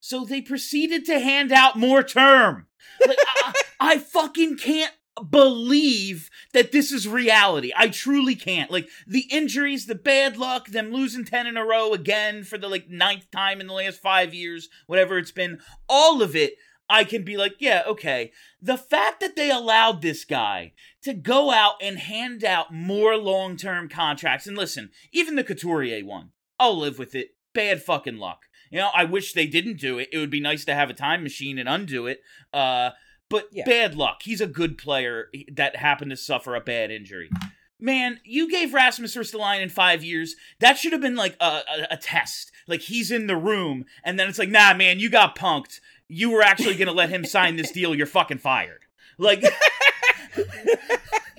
So 0.00 0.24
they 0.24 0.40
proceeded 0.40 1.04
to 1.06 1.20
hand 1.20 1.52
out 1.52 1.76
more 1.76 2.02
term. 2.02 2.66
Like, 3.06 3.18
I, 3.44 3.52
I 3.80 3.98
fucking 3.98 4.56
can't 4.58 4.94
believe 5.28 6.30
that 6.52 6.72
this 6.72 6.92
is 6.92 7.08
reality. 7.08 7.72
I 7.76 7.88
truly 7.88 8.34
can't. 8.34 8.70
Like 8.70 8.88
the 9.06 9.26
injuries, 9.30 9.86
the 9.86 9.94
bad 9.94 10.36
luck, 10.36 10.68
them 10.68 10.92
losing 10.92 11.24
10 11.24 11.46
in 11.46 11.56
a 11.56 11.64
row 11.64 11.92
again 11.92 12.44
for 12.44 12.58
the 12.58 12.68
like 12.68 12.88
ninth 12.88 13.30
time 13.30 13.60
in 13.60 13.66
the 13.66 13.74
last 13.74 14.00
5 14.00 14.32
years, 14.32 14.68
whatever 14.86 15.18
it's 15.18 15.32
been, 15.32 15.60
all 15.88 16.22
of 16.22 16.34
it 16.36 16.54
I 16.90 17.04
can 17.04 17.22
be 17.22 17.36
like, 17.36 17.54
yeah, 17.60 17.84
okay. 17.86 18.32
The 18.60 18.76
fact 18.76 19.20
that 19.20 19.36
they 19.36 19.48
allowed 19.50 20.02
this 20.02 20.24
guy 20.24 20.72
to 21.04 21.14
go 21.14 21.52
out 21.52 21.74
and 21.80 21.98
hand 21.98 22.42
out 22.42 22.74
more 22.74 23.16
long-term 23.16 23.88
contracts 23.88 24.48
and 24.48 24.56
listen, 24.56 24.90
even 25.12 25.36
the 25.36 25.44
Couturier 25.44 26.04
one, 26.04 26.30
I'll 26.58 26.76
live 26.76 26.98
with 26.98 27.14
it. 27.14 27.28
Bad 27.54 27.82
fucking 27.82 28.18
luck. 28.18 28.46
You 28.72 28.78
know, 28.78 28.90
I 28.94 29.04
wish 29.04 29.32
they 29.32 29.46
didn't 29.46 29.78
do 29.78 29.98
it. 29.98 30.08
It 30.12 30.18
would 30.18 30.30
be 30.30 30.40
nice 30.40 30.64
to 30.64 30.74
have 30.74 30.90
a 30.90 30.94
time 30.94 31.22
machine 31.22 31.58
and 31.58 31.68
undo 31.68 32.06
it. 32.06 32.20
Uh 32.52 32.90
but 33.30 33.48
Yeah. 33.52 33.64
bad 33.64 33.94
luck. 33.94 34.22
He's 34.24 34.42
a 34.42 34.46
good 34.46 34.76
player 34.76 35.30
that 35.52 35.76
happened 35.76 36.10
to 36.10 36.16
suffer 36.18 36.54
a 36.54 36.60
bad 36.60 36.90
injury. 36.90 37.30
Man, 37.82 38.20
you 38.24 38.50
gave 38.50 38.74
Rasmus 38.74 39.16
Ristolainen 39.16 39.62
in 39.62 39.68
five 39.70 40.04
years. 40.04 40.36
That 40.58 40.76
should 40.76 40.92
have 40.92 41.00
been 41.00 41.16
like 41.16 41.36
a, 41.40 41.44
a, 41.44 41.86
a 41.92 41.96
test. 41.96 42.52
Like 42.66 42.82
he's 42.82 43.10
in 43.10 43.26
the 43.26 43.36
room, 43.38 43.86
and 44.04 44.18
then 44.20 44.28
it's 44.28 44.38
like, 44.38 44.50
nah, 44.50 44.74
man, 44.74 45.00
you 45.00 45.08
got 45.08 45.34
punked. 45.38 45.80
You 46.06 46.28
were 46.30 46.42
actually 46.42 46.74
gonna 46.76 46.92
let 46.92 47.08
him 47.08 47.24
sign 47.24 47.56
this 47.56 47.70
deal. 47.70 47.94
You're 47.94 48.06
fucking 48.06 48.38
fired. 48.38 48.84
Like 49.16 49.42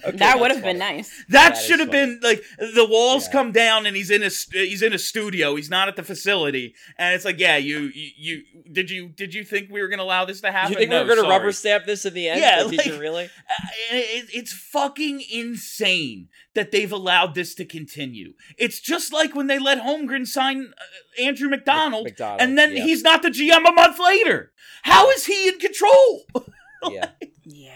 Okay, 0.03 0.17
that 0.17 0.39
would 0.39 0.49
have 0.49 0.63
been 0.63 0.79
nice. 0.79 1.09
that, 1.29 1.49
That 1.49 1.57
is 1.59 1.63
should 1.63 1.79
have 1.79 1.91
been 1.91 2.19
like 2.23 2.41
the 2.57 2.87
walls 2.89 3.27
Yeah. 3.27 3.33
come 3.33 3.51
down 3.51 3.85
and 3.85 3.95
he's 3.95 4.09
in 4.09 4.23
a 4.23 4.31
st- 4.31 4.67
he's 4.67 4.81
in 4.81 4.93
a 4.93 4.97
studio. 4.97 5.55
He's 5.55 5.69
not 5.69 5.87
at 5.89 5.95
the 5.95 6.01
facility, 6.01 6.73
and 6.97 7.13
it's 7.13 7.23
like, 7.23 7.37
yeah, 7.39 7.57
you 7.57 7.91
you, 7.93 8.09
you 8.17 8.43
did 8.71 8.89
you 8.89 9.09
did 9.09 9.35
you 9.35 9.43
think 9.43 9.69
we 9.69 9.79
were 9.79 9.87
gonna 9.89 10.01
allow 10.01 10.25
this 10.25 10.41
to 10.41 10.51
happen? 10.51 10.71
You 10.71 10.79
think 10.79 10.89
No, 10.89 11.03
we 11.03 11.09
were 11.09 11.15
going 11.15 11.17
to 11.17 11.29
sorry. 11.29 11.37
rubber 11.37 11.51
stamp 11.51 11.85
this 11.85 12.03
in 12.07 12.15
the 12.15 12.29
end? 12.29 12.41
Yeah, 12.41 12.63
Like, 12.63 12.77
did 12.77 12.85
you 12.87 12.99
really? 12.99 13.25
Uh, 13.25 13.67
it- 13.91 14.29
it's 14.33 14.51
fucking 14.51 15.21
insane 15.31 16.29
that 16.55 16.71
they've 16.71 16.91
allowed 16.91 17.35
this 17.35 17.53
to 17.55 17.63
continue. 17.65 18.33
It's 18.57 18.79
just 18.79 19.13
like 19.13 19.35
when 19.35 19.45
they 19.45 19.59
let 19.59 19.77
Holmgren 19.77 20.25
sign 20.25 20.73
uh, 20.79 21.21
Andrew 21.21 21.47
MacDonald, 21.47 22.05
MacDonald, 22.05 22.41
and 22.41 22.57
then 22.57 22.75
yeah. 22.75 22.85
he's 22.85 23.03
not 23.03 23.21
the 23.21 23.29
GM 23.29 23.69
a 23.69 23.71
month 23.71 23.99
later. 23.99 24.51
How 24.81 25.11
is 25.11 25.27
he 25.27 25.47
in 25.47 25.59
control? 25.59 26.25
yeah, 26.89 27.09
Yeah. 27.45 27.71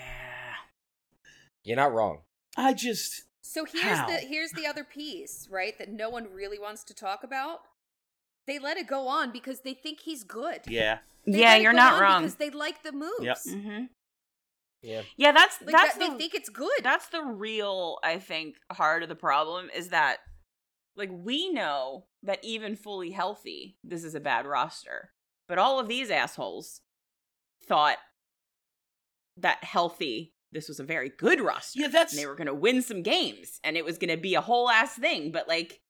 You're 1.65 1.75
not 1.75 1.93
wrong. 1.93 2.19
I 2.55 2.73
just 2.73 3.23
So 3.41 3.65
here's 3.65 3.97
How? 3.97 4.07
the 4.07 4.13
here's 4.19 4.51
the 4.51 4.65
other 4.65 4.85
piece, 4.85 5.47
right? 5.51 5.77
That 5.77 5.91
no 5.91 6.09
one 6.09 6.27
really 6.33 6.59
wants 6.59 6.83
to 6.85 6.93
talk 6.93 7.23
about. 7.23 7.59
They 8.47 8.59
let 8.59 8.77
it 8.77 8.87
go 8.87 9.07
on 9.07 9.31
because 9.31 9.61
they 9.61 9.73
think 9.73 10.01
he's 10.01 10.23
good. 10.23 10.61
yeah. 10.67 10.99
They 11.27 11.39
yeah, 11.39 11.55
you're 11.55 11.73
not 11.73 11.99
wrong. 11.99 12.21
because 12.21 12.35
they 12.35 12.51
like 12.51 12.83
the 12.83 12.91
moves. 12.91 13.19
Yep. 13.21 13.37
hmm 13.49 13.85
Yeah, 14.83 15.01
Yeah, 15.17 15.31
that's 15.31 15.59
Like 15.61 15.71
that's 15.71 15.97
that, 15.97 15.99
the 15.99 16.11
they 16.11 16.17
think 16.17 16.35
it's 16.35 16.49
good. 16.49 16.79
that's 16.83 17.07
the 17.09 17.23
real 17.23 17.97
I 18.03 18.19
think 18.19 18.55
heart 18.71 19.01
of 19.01 19.09
the 19.09 19.15
problem 19.15 19.69
is 19.75 19.89
that 19.89 20.17
like 20.95 21.09
we 21.11 21.49
know 21.49 22.05
that 22.21 22.39
even 22.43 22.75
fully 22.75 23.11
healthy, 23.11 23.77
this 23.83 24.03
is 24.03 24.13
a 24.13 24.19
bad 24.19 24.45
roster. 24.45 25.09
But 25.47 25.57
all 25.57 25.79
of 25.79 25.87
these 25.87 26.11
assholes 26.11 26.81
thought 27.67 27.97
that 29.37 29.63
healthy 29.63 30.34
this 30.55 30.67
was 30.67 30.79
a 30.79 30.83
very 30.83 31.09
good 31.09 31.39
roster. 31.39 31.79
Yeah, 31.81 31.87
that's 31.89 32.13
and 32.13 32.21
they 32.21 32.25
were 32.25 32.35
going 32.35 32.47
to 32.47 32.53
win 32.55 32.81
some 32.81 33.03
games 33.03 33.59
and 33.63 33.77
it 33.77 33.85
was 33.85 33.97
going 33.99 34.09
to 34.09 34.17
be 34.17 34.33
a 34.35 34.41
whole 34.41 34.69
ass 34.69 34.95
thing, 34.95 35.31
but 35.31 35.47
like 35.47 35.81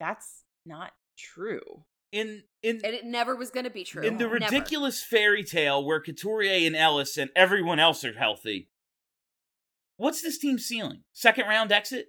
that's 0.00 0.44
not 0.64 0.92
true. 1.18 1.84
In 2.12 2.42
in 2.62 2.80
And 2.84 2.94
it 2.94 3.04
never 3.04 3.36
was 3.36 3.50
going 3.50 3.64
to 3.64 3.70
be 3.70 3.84
true. 3.84 4.02
in 4.02 4.16
the 4.16 4.24
Never. 4.24 4.34
ridiculous 4.34 5.02
fairy 5.02 5.44
tale 5.44 5.84
where 5.84 6.00
Couturier 6.00 6.66
and 6.66 6.74
Ellis 6.76 7.18
and 7.18 7.30
everyone 7.36 7.78
else 7.78 8.02
are 8.04 8.14
healthy, 8.14 8.70
what's 9.98 10.22
this 10.22 10.38
team's 10.38 10.64
ceiling? 10.64 11.02
Second 11.12 11.46
round 11.48 11.70
exit? 11.72 12.06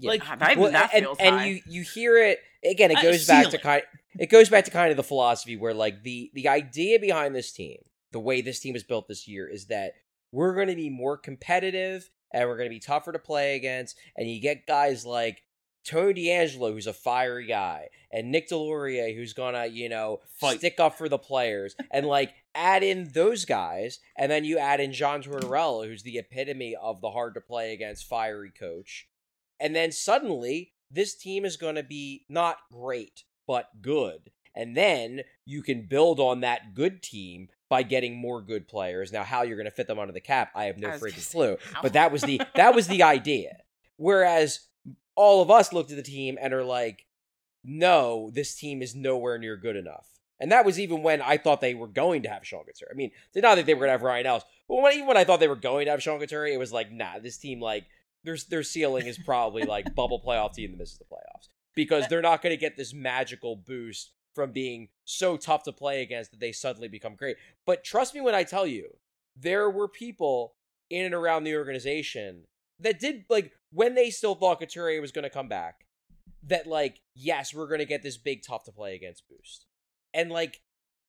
Yeah. 0.00 0.08
Like 0.10 0.26
God, 0.26 0.40
that, 0.40 0.56
Well, 0.58 0.72
that 0.72 0.90
and, 0.94 1.04
feels 1.04 1.18
and 1.20 1.36
high. 1.36 1.44
you 1.46 1.60
you 1.68 1.82
hear 1.82 2.18
it 2.18 2.40
again. 2.68 2.90
It 2.90 2.98
Uh, 2.98 3.02
goes 3.02 3.26
back 3.26 3.44
to 3.46 3.50
ceiling. 3.52 3.62
kind. 3.62 3.82
It 4.18 4.30
goes 4.30 4.48
back 4.48 4.64
to 4.64 4.70
kind 4.70 4.90
of 4.90 4.96
the 4.96 5.02
philosophy 5.04 5.56
where 5.56 5.74
like 5.74 6.02
the 6.02 6.30
the 6.34 6.48
idea 6.48 6.98
behind 6.98 7.34
this 7.34 7.52
team, 7.52 7.78
the 8.12 8.20
way 8.20 8.40
this 8.40 8.58
team 8.60 8.74
is 8.74 8.82
built 8.82 9.06
this 9.08 9.28
year, 9.28 9.48
is 9.48 9.66
that 9.66 9.92
we're 10.32 10.54
going 10.54 10.68
to 10.68 10.76
be 10.76 10.90
more 10.90 11.16
competitive 11.16 12.10
and 12.32 12.48
we're 12.48 12.56
going 12.56 12.68
to 12.68 12.74
be 12.74 12.80
tougher 12.80 13.12
to 13.12 13.18
play 13.18 13.56
against. 13.56 13.96
And 14.16 14.30
you 14.30 14.40
get 14.40 14.66
guys 14.66 15.06
like 15.06 15.42
Tony 15.88 16.26
DeAngelo, 16.26 16.72
who's 16.72 16.86
a 16.86 16.92
fiery 16.92 17.46
guy, 17.46 17.88
and 18.12 18.30
Nick 18.30 18.50
Deslauriers, 18.50 19.16
who's 19.16 19.32
gonna 19.32 19.66
you 19.66 19.88
know 19.88 20.20
Fight. 20.38 20.58
stick 20.58 20.78
up 20.78 20.98
for 20.98 21.08
the 21.08 21.18
players, 21.18 21.74
and 21.90 22.04
like 22.06 22.34
add 22.54 22.82
in 22.82 23.10
those 23.14 23.46
guys, 23.46 23.98
and 24.16 24.30
then 24.30 24.44
you 24.44 24.58
add 24.58 24.80
in 24.80 24.92
John 24.92 25.22
Tortorella, 25.22 25.86
who's 25.86 26.02
the 26.02 26.18
epitome 26.18 26.76
of 26.76 27.00
the 27.00 27.10
hard 27.10 27.34
to 27.34 27.40
play 27.40 27.72
against 27.72 28.06
fiery 28.06 28.50
coach. 28.50 29.08
And 29.58 29.74
then 29.74 29.90
suddenly, 29.90 30.72
this 30.90 31.14
team 31.16 31.44
is 31.44 31.56
going 31.56 31.76
to 31.76 31.82
be 31.82 32.26
not 32.28 32.58
great, 32.70 33.24
but 33.46 33.80
good. 33.80 34.30
And 34.54 34.76
then 34.76 35.22
you 35.46 35.62
can 35.62 35.86
build 35.86 36.20
on 36.20 36.40
that 36.40 36.74
good 36.74 37.02
team 37.02 37.48
by 37.68 37.82
getting 37.82 38.16
more 38.16 38.40
good 38.40 38.66
players. 38.66 39.12
Now, 39.12 39.24
how 39.24 39.42
you're 39.42 39.56
going 39.56 39.66
to 39.66 39.70
fit 39.70 39.86
them 39.86 39.98
onto 39.98 40.12
the 40.12 40.20
cap, 40.20 40.50
I 40.54 40.64
have 40.64 40.78
no 40.78 40.88
I 40.88 40.92
freaking 40.98 41.30
clue. 41.30 41.56
how? 41.72 41.82
But 41.82 41.92
that 41.94 42.12
was 42.12 42.22
the 42.22 42.40
that 42.54 42.74
was 42.74 42.88
the 42.88 43.02
idea. 43.02 43.58
Whereas 43.96 44.60
all 45.14 45.42
of 45.42 45.50
us 45.50 45.72
looked 45.72 45.90
at 45.90 45.96
the 45.96 46.02
team 46.02 46.38
and 46.40 46.54
are 46.54 46.64
like, 46.64 47.06
no, 47.64 48.30
this 48.32 48.54
team 48.54 48.82
is 48.82 48.94
nowhere 48.94 49.38
near 49.38 49.56
good 49.56 49.76
enough. 49.76 50.06
And 50.40 50.52
that 50.52 50.64
was 50.64 50.78
even 50.78 51.02
when 51.02 51.20
I 51.20 51.36
thought 51.36 51.60
they 51.60 51.74
were 51.74 51.88
going 51.88 52.22
to 52.22 52.28
have 52.28 52.46
Sean 52.46 52.64
Couturier. 52.64 52.92
I 52.92 52.96
mean, 52.96 53.10
not 53.34 53.56
that 53.56 53.66
they 53.66 53.74
were 53.74 53.80
going 53.80 53.88
to 53.88 53.92
have 53.92 54.02
Ryan 54.02 54.26
Ellis, 54.26 54.44
but 54.68 54.76
when, 54.76 54.92
even 54.92 55.08
when 55.08 55.16
I 55.16 55.24
thought 55.24 55.40
they 55.40 55.48
were 55.48 55.56
going 55.56 55.86
to 55.86 55.90
have 55.90 56.02
Sean 56.02 56.20
Couturier, 56.20 56.54
it 56.54 56.58
was 56.58 56.72
like, 56.72 56.92
nah, 56.92 57.18
this 57.18 57.38
team 57.38 57.60
like 57.60 57.86
their 58.24 58.36
their 58.48 58.62
ceiling 58.62 59.06
is 59.06 59.18
probably 59.18 59.64
like 59.64 59.94
bubble 59.94 60.22
playoff 60.24 60.54
team 60.54 60.70
that 60.70 60.78
misses 60.78 60.98
the 60.98 61.04
playoffs 61.04 61.48
because 61.74 62.06
they're 62.08 62.22
not 62.22 62.42
going 62.42 62.52
to 62.52 62.60
get 62.60 62.76
this 62.76 62.94
magical 62.94 63.56
boost 63.56 64.12
from 64.34 64.52
being 64.52 64.88
so 65.04 65.36
tough 65.36 65.62
to 65.64 65.72
play 65.72 66.02
against 66.02 66.30
that 66.30 66.40
they 66.40 66.52
suddenly 66.52 66.88
become 66.88 67.14
great. 67.14 67.36
But 67.66 67.84
trust 67.84 68.14
me 68.14 68.20
when 68.20 68.34
I 68.34 68.44
tell 68.44 68.66
you, 68.66 68.96
there 69.36 69.70
were 69.70 69.88
people 69.88 70.54
in 70.90 71.04
and 71.04 71.14
around 71.14 71.44
the 71.44 71.56
organization 71.56 72.44
that 72.80 73.00
did 73.00 73.24
like 73.28 73.52
when 73.72 73.94
they 73.94 74.10
still 74.10 74.34
thought 74.34 74.60
Couturier 74.60 75.00
was 75.00 75.12
going 75.12 75.24
to 75.24 75.30
come 75.30 75.48
back. 75.48 75.84
That 76.44 76.66
like, 76.66 77.00
yes, 77.14 77.52
we're 77.52 77.66
going 77.66 77.80
to 77.80 77.84
get 77.84 78.02
this 78.02 78.16
big 78.16 78.42
tough 78.42 78.64
to 78.64 78.72
play 78.72 78.94
against 78.94 79.28
boost, 79.28 79.66
and 80.14 80.30
like, 80.30 80.60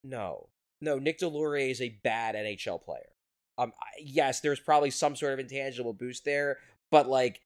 no, 0.03 0.49
no, 0.81 0.97
Nick 0.97 1.19
Deslauriers 1.19 1.71
is 1.71 1.81
a 1.81 1.99
bad 2.03 2.35
NHL 2.35 2.83
player. 2.83 3.09
Um, 3.57 3.73
yes, 4.01 4.39
there's 4.39 4.59
probably 4.59 4.89
some 4.89 5.15
sort 5.15 5.33
of 5.33 5.39
intangible 5.39 5.93
boost 5.93 6.25
there, 6.25 6.57
but 6.89 7.07
like, 7.07 7.41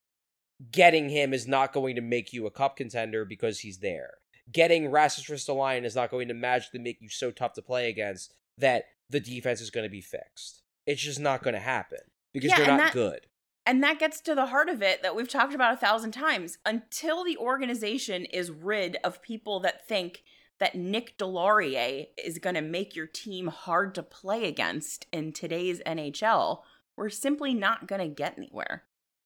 getting 0.72 1.10
him 1.10 1.34
is 1.34 1.48
not 1.48 1.74
going 1.74 1.96
to 1.96 2.02
make 2.02 2.34
you 2.34 2.46
a 2.46 2.52
cup 2.52 2.78
contender 2.78 3.26
because 3.26 3.60
he's 3.60 3.80
there. 3.80 4.12
Getting 4.52 4.90
Rasmus 4.90 5.28
Ristolainen 5.30 5.86
is 5.86 5.96
not 5.96 6.12
going 6.12 6.28
to 6.28 6.34
magically 6.34 6.80
make 6.80 7.02
you 7.02 7.10
so 7.10 7.32
tough 7.32 7.54
to 7.54 7.62
play 7.62 7.90
against 7.90 8.34
that 8.58 8.86
the 9.10 9.20
defense 9.20 9.62
is 9.62 9.70
going 9.70 9.86
to 9.86 9.90
be 9.90 10.02
fixed. 10.02 10.62
It's 10.86 11.02
just 11.02 11.20
not 11.20 11.44
going 11.44 11.54
to 11.54 11.60
happen 11.60 12.00
because 12.34 12.50
Yeah, 12.52 12.58
they're 12.58 12.68
not 12.68 12.78
that- 12.78 12.94
good. 12.94 13.28
And 13.66 13.82
that 13.82 13.98
gets 13.98 14.20
to 14.22 14.36
the 14.36 14.48
heart 14.48 14.68
of 14.68 14.82
it 14.82 15.02
that 15.04 15.16
we've 15.16 15.30
talked 15.30 15.54
about 15.54 15.74
a 15.74 15.78
thousand 15.78 16.12
times. 16.12 16.58
Until 16.66 17.24
the 17.24 17.38
organization 17.38 18.26
is 18.26 18.52
rid 18.52 18.98
of 19.06 19.22
people 19.22 19.62
that 19.62 19.88
think 19.88 20.24
that 20.60 20.76
Nick 20.76 21.18
Deslauriers 21.18 22.08
is 22.22 22.40
going 22.40 22.56
to 22.56 22.62
make 22.62 22.94
your 22.94 23.08
team 23.08 23.48
hard 23.48 23.96
to 23.96 24.04
play 24.04 24.46
against 24.50 25.08
in 25.14 25.32
today's 25.32 25.80
NHL, 25.86 26.64
we're 26.98 27.08
simply 27.10 27.54
not 27.54 27.88
going 27.88 28.02
to 28.02 28.14
get 28.14 28.38
anywhere. 28.38 28.84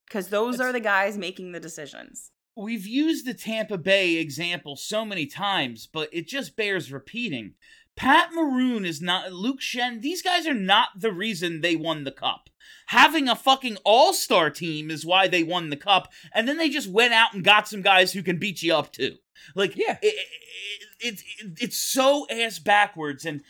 Because 0.08 0.30
those 0.30 0.58
That's- 0.58 0.70
are 0.70 0.74
the 0.74 0.80
guys 0.82 1.18
making 1.18 1.52
the 1.54 1.60
decisions. 1.60 2.30
We've 2.58 2.88
used 2.88 3.26
the 3.26 3.36
Tampa 3.36 3.78
Bay 3.78 4.16
example 4.16 4.76
so 4.76 5.06
many 5.06 5.28
times, 5.28 5.88
but 5.92 6.10
it 6.12 6.28
just 6.28 6.56
bears 6.56 6.92
repeating. 6.92 7.54
Pat 7.96 8.30
Maroon 8.34 8.84
is 8.84 9.02
not 9.02 9.32
Luke 9.32 9.60
Schenn. 9.60 10.02
These 10.02 10.22
guys 10.22 10.48
are 10.48 10.54
not 10.54 10.90
the 10.98 11.12
reason 11.12 11.62
they 11.62 11.76
won 11.76 12.04
the 12.04 12.12
cup. 12.12 12.50
Having 12.88 13.28
a 13.28 13.36
fucking 13.36 13.78
all-star 13.86 14.50
team 14.50 14.90
is 14.90 15.06
why 15.06 15.28
they 15.28 15.44
won 15.44 15.70
the 15.70 15.76
cup, 15.78 16.12
and 16.34 16.48
then 16.48 16.58
they 16.58 16.70
just 16.70 16.90
went 16.90 17.14
out 17.14 17.34
and 17.34 17.44
got 17.44 17.68
some 17.68 17.82
guys 17.82 18.14
who 18.14 18.24
can 18.24 18.40
beat 18.40 18.62
you 18.64 18.74
up 18.74 18.92
too. 18.92 19.18
Like, 19.56 19.76
Yeah. 19.76 19.98
it, 20.02 20.16
it, 21.00 21.22
it, 21.40 21.58
it's 21.62 21.78
so 21.78 22.28
ass 22.30 22.60
backwards. 22.60 23.24
And 23.26 23.44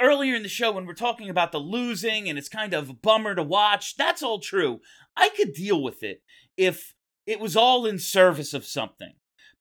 earlier 0.00 0.34
in 0.34 0.42
the 0.42 0.48
show, 0.48 0.72
when 0.72 0.84
we're 0.86 0.94
talking 0.94 1.30
about 1.30 1.52
the 1.52 1.58
losing 1.58 2.28
and 2.28 2.38
it's 2.38 2.48
kind 2.48 2.74
of 2.74 2.90
a 2.90 2.94
bummer 2.94 3.34
to 3.34 3.42
watch, 3.42 3.96
that's 3.96 4.22
all 4.22 4.40
true. 4.40 4.80
I 5.16 5.30
could 5.30 5.52
deal 5.54 5.82
with 5.82 6.02
it 6.02 6.22
if 6.56 6.94
it 7.30 7.38
was 7.38 7.56
all 7.56 7.86
in 7.86 7.96
service 8.00 8.52
of 8.52 8.66
something. 8.66 9.12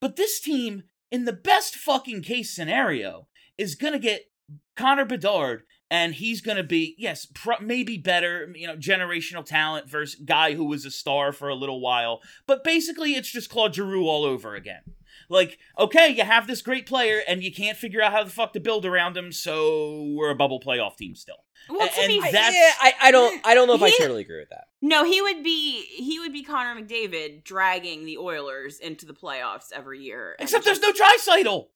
But 0.02 0.16
this 0.16 0.40
team, 0.40 0.84
in 1.12 1.26
the 1.26 1.34
best 1.34 1.76
fucking 1.76 2.24
case 2.24 2.52
scenario, 2.52 3.28
is 3.60 3.76
going 3.76 3.94
to 3.94 4.00
get 4.00 4.32
Connor 4.76 5.06
Bedard, 5.06 5.62
and 5.92 6.16
he's 6.16 6.42
going 6.42 6.58
to 6.58 6.64
be, 6.64 6.96
yes, 6.98 7.28
maybe 7.62 7.96
better, 7.96 8.52
you 8.56 8.66
know, 8.66 8.76
generational 8.76 9.46
talent 9.46 9.88
versus 9.88 10.20
guy 10.20 10.56
who 10.56 10.66
was 10.66 10.84
a 10.84 10.90
star 10.90 11.32
for 11.32 11.48
a 11.48 11.54
little 11.56 11.80
while. 11.80 12.22
But 12.48 12.64
basically, 12.64 13.14
it's 13.14 13.32
just 13.32 13.52
Claude 13.52 13.76
Giroux 13.76 14.08
all 14.08 14.24
over 14.24 14.56
again. 14.56 14.82
Like, 15.30 15.60
okay, 15.78 16.10
you 16.10 16.24
have 16.24 16.48
this 16.48 16.62
great 16.64 16.86
player, 16.88 17.22
and 17.28 17.44
you 17.44 17.54
can't 17.54 17.78
figure 17.78 18.02
out 18.02 18.12
how 18.12 18.24
the 18.24 18.32
fuck 18.32 18.54
to 18.54 18.60
build 18.60 18.84
around 18.86 19.16
him, 19.16 19.32
so 19.32 20.12
we're 20.16 20.32
a 20.32 20.36
bubble 20.36 20.60
playoff 20.60 20.98
team 20.98 21.14
still. 21.14 21.46
Well, 21.70 21.88
to 21.88 22.00
and 22.02 22.08
be 22.08 22.20
fair, 22.22 22.32
that's- 22.32 22.54
yeah, 22.56 22.72
I, 22.82 22.94
I 23.10 23.12
don't 23.12 23.46
I 23.46 23.54
don't 23.54 23.68
know 23.68 23.76
if 23.76 23.84
I 23.84 23.92
totally 23.92 24.22
agree 24.24 24.40
with 24.40 24.50
that. 24.50 24.66
no, 24.82 25.04
he 25.04 25.22
would 25.22 25.44
be 25.44 25.84
he 25.84 26.18
would 26.20 26.34
be 26.34 26.42
Connor 26.44 26.82
McDavid 26.82 27.44
dragging 27.44 28.06
the 28.06 28.18
Oilers 28.18 28.80
into 28.80 29.06
the 29.06 29.14
playoffs 29.14 29.72
every 29.72 30.00
year. 30.00 30.36
and 30.40 30.48
Except 30.48 30.66
there's 30.66 30.80
just- 30.80 31.00
no 31.00 31.36
Draisaitl. 31.44 31.68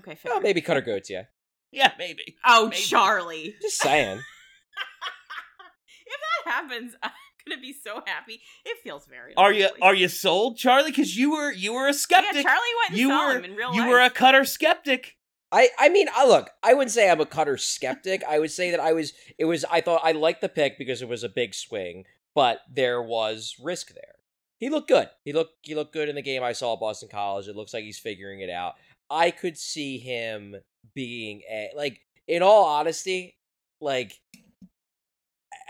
okay, 0.00 0.14
fair. 0.16 0.32
Well, 0.32 0.40
maybe 0.42 0.60
Cutter 0.60 0.82
Gauthier, 0.82 1.28
yeah. 1.72 1.84
Yeah, 1.84 1.92
maybe. 1.98 2.36
oh, 2.44 2.64
maybe. 2.64 2.76
Charlie. 2.82 3.54
Just 3.62 3.78
saying. 3.80 4.18
if 6.06 6.18
that 6.44 6.50
happens, 6.52 6.94
I'm 7.02 7.10
gonna 7.48 7.60
be 7.60 7.72
so 7.72 8.02
happy. 8.06 8.40
It 8.64 8.78
feels 8.82 9.06
very. 9.06 9.34
Are 9.36 9.52
you 9.52 9.68
are 9.82 9.94
you 9.94 10.08
sold, 10.08 10.56
Charlie? 10.58 10.90
Because 10.90 11.16
you 11.16 11.32
were 11.32 11.52
you 11.52 11.72
were 11.72 11.84
a 11.86 11.88
Yeah, 11.88 11.92
skeptic. 11.92 12.42
Charlie 12.44 12.60
went 12.82 12.90
and 12.90 12.98
you 12.98 13.08
saw 13.08 13.26
were 13.28 13.38
him 13.38 13.44
in 13.44 13.54
real 13.56 13.74
you 13.74 13.80
life. 13.82 13.90
were 13.90 14.00
a 14.00 14.10
cutter 14.10 14.44
skeptic. 14.44 15.16
I 15.52 15.68
I 15.78 15.88
mean, 15.88 16.06
I 16.14 16.26
look, 16.26 16.50
I 16.62 16.74
wouldn't 16.74 16.92
say 16.92 17.10
I'm 17.10 17.20
a 17.20 17.26
Cutter 17.26 17.56
skeptic. 17.56 18.22
I 18.28 18.38
would 18.38 18.52
say 18.52 18.70
that 18.70 18.78
I 18.80 18.92
was 18.92 19.12
it 19.38 19.46
was 19.46 19.64
I 19.70 19.80
thought 19.80 20.00
I 20.04 20.12
liked 20.12 20.40
the 20.42 20.48
pick 20.48 20.78
because 20.78 21.02
it 21.02 21.08
was 21.08 21.24
a 21.24 21.28
big 21.28 21.54
swing, 21.54 22.04
but 22.34 22.60
there 22.72 23.02
was 23.02 23.56
risk 23.60 23.92
there. 23.94 24.14
He 24.58 24.68
looked 24.68 24.88
good. 24.88 25.08
He 25.24 25.32
looked 25.32 25.54
he 25.62 25.74
looked 25.74 25.92
good 25.92 26.08
in 26.08 26.14
the 26.14 26.22
game 26.22 26.42
I 26.44 26.52
saw 26.52 26.74
at 26.74 26.80
Boston 26.80 27.08
College. 27.10 27.48
It 27.48 27.56
looks 27.56 27.74
like 27.74 27.82
he's 27.82 27.98
figuring 27.98 28.40
it 28.40 28.50
out. 28.50 28.74
I 29.10 29.32
could 29.32 29.58
see 29.58 29.98
him 29.98 30.54
being 30.94 31.42
a 31.50 31.70
like 31.74 32.00
in 32.28 32.42
all 32.42 32.64
honesty, 32.66 33.36
like 33.80 34.12
a- 34.12 34.29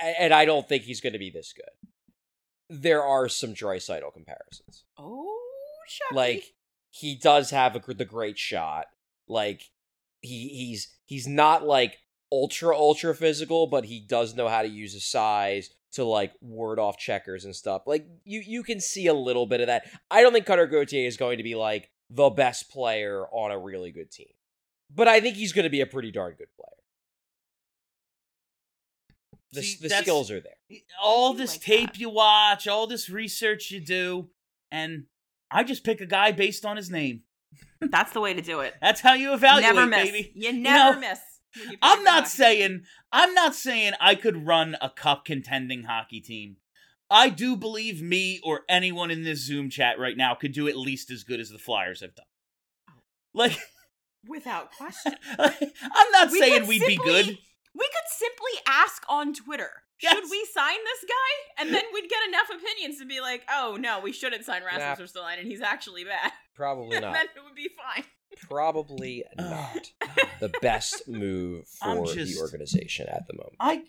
and 0.01 0.32
I 0.32 0.44
don't 0.44 0.68
think 0.68 0.84
he's 0.84 1.01
going 1.01 1.12
to 1.12 1.18
be 1.18 1.30
this 1.30 1.53
good. 1.53 1.90
There 2.68 3.03
are 3.03 3.28
some 3.28 3.55
Draisaitl 3.55 4.12
comparisons. 4.12 4.84
Oh, 4.96 5.36
Chucky. 5.88 6.14
like 6.14 6.44
he 6.90 7.16
does 7.16 7.51
have 7.51 7.76
a, 7.76 7.94
the 7.94 8.05
great 8.05 8.38
shot 8.38 8.86
like 9.28 9.62
he 10.20 10.48
he's 10.48 10.88
he's 11.07 11.26
not 11.26 11.64
like 11.64 11.98
ultra 12.32 12.76
ultra 12.76 13.14
physical 13.14 13.66
but 13.66 13.84
he 13.84 14.01
does 14.01 14.34
know 14.34 14.48
how 14.48 14.62
to 14.62 14.68
use 14.68 14.92
his 14.92 15.05
size 15.05 15.70
to 15.92 16.05
like 16.05 16.32
ward 16.40 16.78
off 16.78 16.98
checkers 16.98 17.44
and 17.44 17.57
stuff 17.57 17.82
like 17.86 18.07
you 18.24 18.40
you 18.44 18.62
can 18.62 18.80
see 18.80 19.07
a 19.07 19.14
little 19.14 19.46
bit 19.46 19.61
of 19.61 19.66
that 19.66 19.84
i 20.11 20.22
don't 20.22 20.32
think 20.32 20.46
cutter 20.46 20.66
gauthier 20.66 21.07
is 21.07 21.16
going 21.16 21.38
to 21.38 21.44
be 21.44 21.55
like 21.55 21.90
the 22.11 22.30
best 22.30 22.70
player 22.70 23.26
on 23.32 23.51
a 23.51 23.59
really 23.59 23.90
good 23.90 24.11
team 24.11 24.28
but 24.94 25.09
i 25.09 25.20
think 25.20 25.36
he's 25.36 25.53
going 25.53 25.64
to 25.64 25.70
be 25.70 25.80
a 25.80 25.86
pretty 25.86 26.12
darn 26.12 26.34
good 26.34 26.53
player 26.57 26.79
the, 29.53 29.62
See, 29.62 29.78
the 29.88 29.90
skills 29.90 30.30
are 30.30 30.40
there 30.40 30.55
All 31.03 31.34
I 31.34 31.38
this 31.38 31.53
like 31.55 31.61
tape 31.62 31.92
that. 31.92 31.98
you 32.01 32.09
watch, 32.11 32.68
all 32.68 32.86
this 32.86 33.09
research 33.11 33.70
you 33.70 33.80
do, 33.80 34.28
and 34.70 35.05
I 35.51 35.64
just 35.64 35.84
pick 35.84 36.01
a 36.01 36.07
guy 36.07 36.32
based 36.32 36.64
on 36.64 36.76
his 36.76 36.90
name. 36.90 37.22
that's 37.80 38.12
the 38.12 38.20
way 38.20 38.32
to 38.34 38.42
do 38.42 38.61
it. 38.61 38.74
That's 38.80 39.01
how 39.01 39.14
you 39.14 39.32
evaluate, 39.34 39.74
never 39.74 39.86
miss. 39.86 40.11
baby. 40.11 40.32
You 40.34 40.53
never 40.55 40.94
know, 40.94 41.01
miss. 41.01 41.18
you 41.57 41.76
I'm 41.82 42.05
not 42.05 42.24
hockey 42.24 42.28
saying 42.28 42.82
I'm 43.11 43.34
not 43.34 43.55
saying 43.55 43.94
I 44.01 44.14
could 44.14 44.46
run 44.46 44.76
a 44.80 44.88
cup 44.90 45.24
contending 45.24 45.82
hockey 45.84 46.20
team. 46.20 46.57
I 47.11 47.28
do 47.28 47.57
believe 47.57 48.01
me 48.01 48.38
or 48.44 48.61
anyone 48.68 49.11
in 49.11 49.24
this 49.24 49.44
Zoom 49.44 49.68
chat 49.68 49.98
right 49.98 50.16
now 50.16 50.34
could 50.34 50.53
do 50.53 50.68
at 50.68 50.76
least 50.76 51.11
as 51.11 51.24
good 51.24 51.40
as 51.40 51.51
the 51.51 51.59
Flyers 51.59 52.03
have 52.03 52.14
done. 52.14 52.26
Oh. 52.88 52.92
Like, 53.34 53.59
without 54.28 54.70
question. 54.70 55.14
I'm 55.36 56.11
not 56.12 56.30
We 56.30 56.38
saying 56.38 56.68
we'd 56.68 56.86
be 56.86 56.96
good. 56.96 57.36
We 57.74 57.84
could 57.86 58.08
simply 58.08 58.60
ask 58.66 59.02
on 59.08 59.32
Twitter. 59.34 59.70
Should 59.98 60.24
we 60.30 60.46
sign 60.52 60.76
this 60.84 61.04
guy? 61.08 61.62
And 61.62 61.74
then 61.74 61.82
we'd 61.92 62.08
get 62.08 62.26
enough 62.28 62.48
opinions 62.50 62.98
to 63.00 63.06
be 63.06 63.20
like, 63.20 63.42
oh 63.52 63.76
no, 63.78 64.00
we 64.00 64.12
shouldn't 64.12 64.44
sign 64.46 64.62
Rasmus 64.64 64.98
Nah. 65.14 65.22
Ristolainen. 65.22 65.42
He's 65.44 65.60
actually 65.60 66.04
bad. 66.04 66.32
Probably 66.54 66.96
and 66.96 67.04
not. 67.04 67.12
then 67.12 67.26
it 67.36 67.44
would 67.44 67.54
be 67.54 67.68
fine. 67.68 68.04
Probably 68.48 69.24
not 69.36 69.90
the 70.40 70.48
best 70.62 71.06
move 71.06 71.66
for 71.82 72.06
just- 72.06 72.34
the 72.34 72.40
organization 72.40 73.06
at 73.08 73.24
the 73.28 73.34
moment. 73.34 73.56
I 73.60 73.82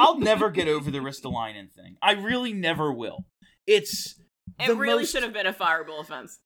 I'll 0.00 0.18
never 0.18 0.50
get 0.50 0.68
over 0.68 0.90
the 0.90 0.98
Ristolainen 0.98 1.72
thing. 1.72 1.96
I 2.02 2.12
really 2.12 2.52
never 2.52 2.92
will. 2.92 3.24
It's 3.66 4.20
It 4.60 4.76
really 4.76 5.02
most- 5.02 5.12
should 5.12 5.22
have 5.22 5.32
been 5.32 5.46
a 5.46 5.52
fireable 5.54 6.00
offense. 6.00 6.38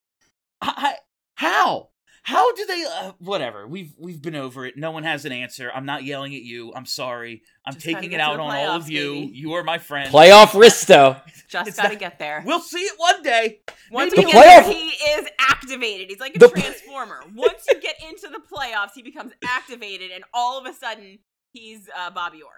I, 0.61 0.73
I- 0.77 0.97
how 1.37 1.89
how 2.25 2.53
do 2.55 2.65
they 2.67 2.85
uh, 2.85 3.13
whatever 3.19 3.67
we've 3.67 3.93
we've 3.99 4.23
been 4.23 4.37
over 4.37 4.65
it 4.65 4.77
no 4.77 4.91
one 4.93 5.03
has 5.03 5.25
an 5.25 5.33
answer 5.33 5.71
i'm 5.75 5.85
not 5.87 6.05
yelling 6.05 6.35
at 6.35 6.43
you 6.43 6.73
i'm 6.75 6.87
sorry 6.87 7.43
i'm 7.67 7.75
Just 7.75 7.85
taking 7.85 8.13
it 8.13 8.21
out 8.21 8.37
the 8.37 8.43
on 8.43 8.55
all 8.55 8.77
of 8.77 8.85
playoffs, 8.85 8.89
you 8.91 9.13
baby. 9.13 9.33
you 9.35 9.53
are 9.55 9.65
my 9.65 9.79
friend 9.79 10.09
Playoff 10.13 10.49
Risto. 10.51 11.21
Just 11.49 11.69
It's 11.69 11.77
gotta 11.77 11.91
not- 11.91 11.99
get 11.99 12.19
there. 12.19 12.43
we'll 12.47 12.61
see 12.61 12.79
it 12.81 12.95
one 12.97 13.23
day 13.23 13.61
Once 13.91 14.13
maybe 14.17 14.27
we 14.27 14.33
The 14.33 14.37
get 14.39 14.45
there, 14.45 14.63
playoff- 14.63 14.73
he 14.73 14.89
is 14.89 15.27
activated. 15.41 16.09
He's 16.11 16.21
like 16.21 16.35
a 16.37 16.39
The- 16.39 16.49
transformer. 16.49 17.23
Once 17.35 17.65
you 17.69 17.81
get 17.81 17.97
into 18.09 18.29
the 18.29 18.41
playoffs, 18.51 18.91
he 18.95 19.03
becomes 19.03 19.33
activated, 19.45 20.11
and 20.13 20.25
all 20.33 20.59
of 20.59 20.67
a 20.67 20.73
sudden, 20.75 21.19
he's 21.53 21.89
uh, 21.99 22.11
Bobby 22.11 22.41
Orr. 22.43 22.53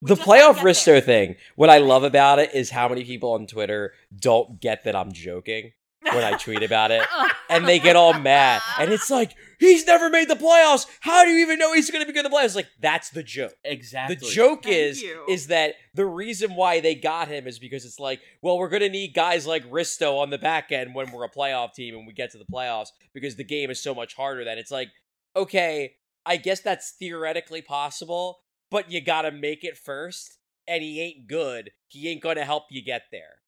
We 0.00 0.08
The 0.08 0.14
just 0.14 0.26
gotta 0.26 0.40
playoff 0.40 0.54
get 0.56 0.64
Risto 0.64 0.84
there. 0.86 1.00
thing, 1.02 1.36
what 1.56 1.68
I 1.70 1.78
love 1.78 2.04
about 2.04 2.38
it 2.38 2.54
is 2.54 2.70
how 2.70 2.88
many 2.88 3.04
people 3.04 3.32
on 3.32 3.46
Twitter 3.46 3.92
don't 4.18 4.60
get 4.60 4.84
that 4.84 4.94
I'm 4.96 5.12
joking 5.12 5.72
when 6.02 6.24
I 6.24 6.36
tweet 6.36 6.62
about 6.62 6.90
it. 6.90 7.02
And 7.50 7.66
they 7.66 7.78
get 7.78 7.96
all 7.96 8.12
mad. 8.12 8.60
And 8.78 8.92
it's 8.92 9.08
like, 9.08 9.34
he's 9.58 9.86
never 9.86 10.10
made 10.10 10.28
the 10.28 10.34
playoffs. 10.34 10.84
How 11.00 11.24
do 11.24 11.30
you 11.30 11.38
even 11.38 11.58
know 11.58 11.72
he's 11.72 11.90
going 11.90 12.02
to 12.02 12.06
be 12.06 12.12
good 12.12 12.26
in 12.26 12.30
the 12.30 12.36
playoffs? 12.36 12.54
Like, 12.54 12.68
that's 12.78 13.08
the 13.08 13.22
joke. 13.22 13.54
exactly 13.64 14.16
The 14.16 14.26
joke 14.26 14.64
Thank 14.64 14.76
is 14.76 15.02
you. 15.02 15.24
is 15.30 15.46
that 15.46 15.76
the 15.94 16.04
reason 16.04 16.54
why 16.56 16.80
they 16.80 16.94
got 16.94 17.28
him 17.28 17.46
is 17.46 17.58
because 17.58 17.86
it's 17.86 17.98
like, 17.98 18.20
well, 18.42 18.58
we're 18.58 18.68
gonna 18.68 18.90
need 18.90 19.14
guys 19.14 19.46
like 19.46 19.64
Risto 19.70 20.18
on 20.18 20.28
the 20.28 20.36
back 20.36 20.70
end 20.72 20.94
when 20.94 21.10
we're 21.10 21.24
a 21.24 21.30
playoff 21.30 21.72
team 21.72 21.94
and 21.96 22.06
we 22.06 22.12
get 22.12 22.30
to 22.32 22.38
the 22.38 22.44
playoffs 22.44 22.88
because 23.14 23.36
the 23.36 23.44
game 23.44 23.70
is 23.70 23.80
so 23.82 23.94
much 23.94 24.14
harder. 24.14 24.44
Then 24.44 24.58
it's 24.58 24.70
like, 24.70 24.90
okay, 25.34 25.94
I 26.26 26.36
guess 26.36 26.60
that's 26.60 26.90
theoretically 26.98 27.62
possible, 27.62 28.40
but 28.70 28.92
you 28.92 29.00
gotta 29.00 29.30
make 29.30 29.64
it 29.64 29.78
first, 29.78 30.36
and 30.66 30.82
he 30.82 31.00
ain't 31.00 31.28
good. 31.28 31.70
He 31.86 32.10
ain't 32.10 32.20
gonna 32.22 32.44
help 32.44 32.64
you 32.70 32.84
get 32.84 33.04
there. 33.10 33.40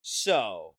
So, 0.00 0.74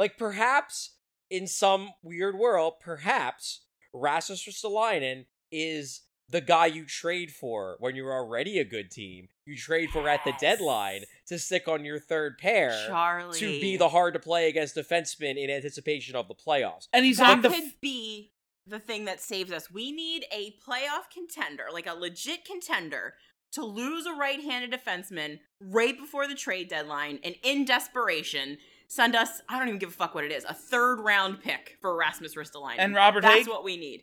like, 0.00 0.16
perhaps 0.16 0.94
in 1.28 1.46
some 1.46 1.90
weird 2.02 2.38
world, 2.38 2.74
perhaps 2.80 3.60
Rasmus 3.92 4.46
Ristolainen 4.48 5.26
is 5.52 6.00
the 6.30 6.40
guy 6.40 6.66
you 6.66 6.86
trade 6.86 7.30
for 7.30 7.76
when 7.80 7.94
you're 7.94 8.12
already 8.12 8.58
a 8.58 8.64
good 8.64 8.90
team. 8.90 9.28
You 9.44 9.58
trade 9.58 9.90
for 9.90 10.08
at 10.08 10.24
the 10.24 10.32
deadline 10.40 11.02
to 11.26 11.38
stick 11.38 11.68
on 11.68 11.84
your 11.84 12.00
third 12.00 12.38
pair 12.38 12.86
Charlie. 12.88 13.38
to 13.38 13.46
be 13.60 13.76
the 13.76 13.90
hard 13.90 14.14
to 14.14 14.20
play 14.20 14.48
against 14.48 14.74
defenseman 14.74 15.36
in 15.36 15.50
anticipation 15.50 16.16
of 16.16 16.28
the 16.28 16.34
playoffs. 16.34 16.88
and 16.94 17.04
he's 17.04 17.18
that 17.18 17.32
on 17.32 17.42
the 17.42 17.50
could 17.50 17.64
f- 17.64 17.80
be 17.82 18.32
the 18.66 18.78
thing 18.78 19.04
that 19.04 19.20
saves 19.20 19.52
us. 19.52 19.70
We 19.70 19.92
need 19.92 20.24
a 20.32 20.54
playoff 20.66 21.10
contender, 21.12 21.64
like 21.70 21.86
a 21.86 21.94
legit 21.94 22.46
contender, 22.46 23.14
to 23.52 23.64
lose 23.64 24.06
a 24.06 24.14
right-handed 24.14 24.72
defenseman 24.72 25.40
right 25.60 25.98
before 25.98 26.26
the 26.26 26.34
trade 26.34 26.68
deadline, 26.68 27.18
and 27.22 27.34
in 27.42 27.66
desperation, 27.66 28.56
send 28.90 29.14
us. 29.16 29.40
I 29.48 29.58
don't 29.58 29.68
even 29.68 29.78
give 29.78 29.88
a 29.90 29.92
fuck 29.92 30.14
what 30.14 30.24
it 30.24 30.32
is. 30.32 30.44
A 30.44 30.52
third 30.52 31.00
round 31.00 31.40
pick 31.40 31.78
for 31.80 31.96
Rasmus 31.96 32.34
Ristolainen. 32.34 32.74
And 32.78 32.94
Robert 32.94 33.22
That's 33.22 33.38
Hagg? 33.38 33.48
what 33.48 33.64
we 33.64 33.76
need. 33.78 34.02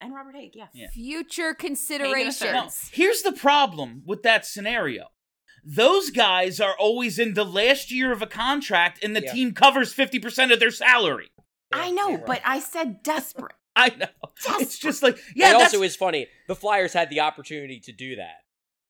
And 0.00 0.12
Robert 0.12 0.34
Hagg, 0.34 0.50
yeah. 0.54 0.66
Yeah. 0.74 0.88
Future 0.92 1.50
third. 1.50 1.58
considerations. 1.58 2.42
no, 2.42 2.68
here's 2.90 3.22
the 3.22 3.30
problem 3.32 4.02
with 4.04 4.22
that 4.24 4.44
scenario 4.44 5.06
those 5.64 6.10
guys 6.10 6.58
are 6.58 6.74
always 6.76 7.20
in 7.20 7.34
the 7.34 7.44
last 7.44 7.92
year 7.92 8.10
of 8.10 8.20
a 8.20 8.26
contract 8.26 8.98
and 9.04 9.14
the 9.14 9.22
Yeah. 9.22 9.32
team 9.32 9.52
covers 9.54 9.94
50% 9.94 10.52
of 10.52 10.58
their 10.58 10.72
salary 10.72 11.30
I 11.72 11.90
know, 11.92 12.18
but 12.26 12.42
I 12.44 12.58
said 12.58 13.02
desperate. 13.04 13.54
i 13.76 13.88
know 13.90 14.06
it's 14.60 14.76
just 14.78 15.02
like 15.04 15.16
yeah, 15.36 15.50
yeah 15.50 15.54
it 15.54 15.58
that's 15.60 15.74
also 15.74 15.84
is 15.84 15.94
funny. 15.96 16.26
The 16.48 16.56
Flyers 16.56 16.92
had 16.92 17.08
the 17.10 17.20
opportunity 17.20 17.78
to 17.80 17.92
do 17.92 18.16
that, 18.16 18.38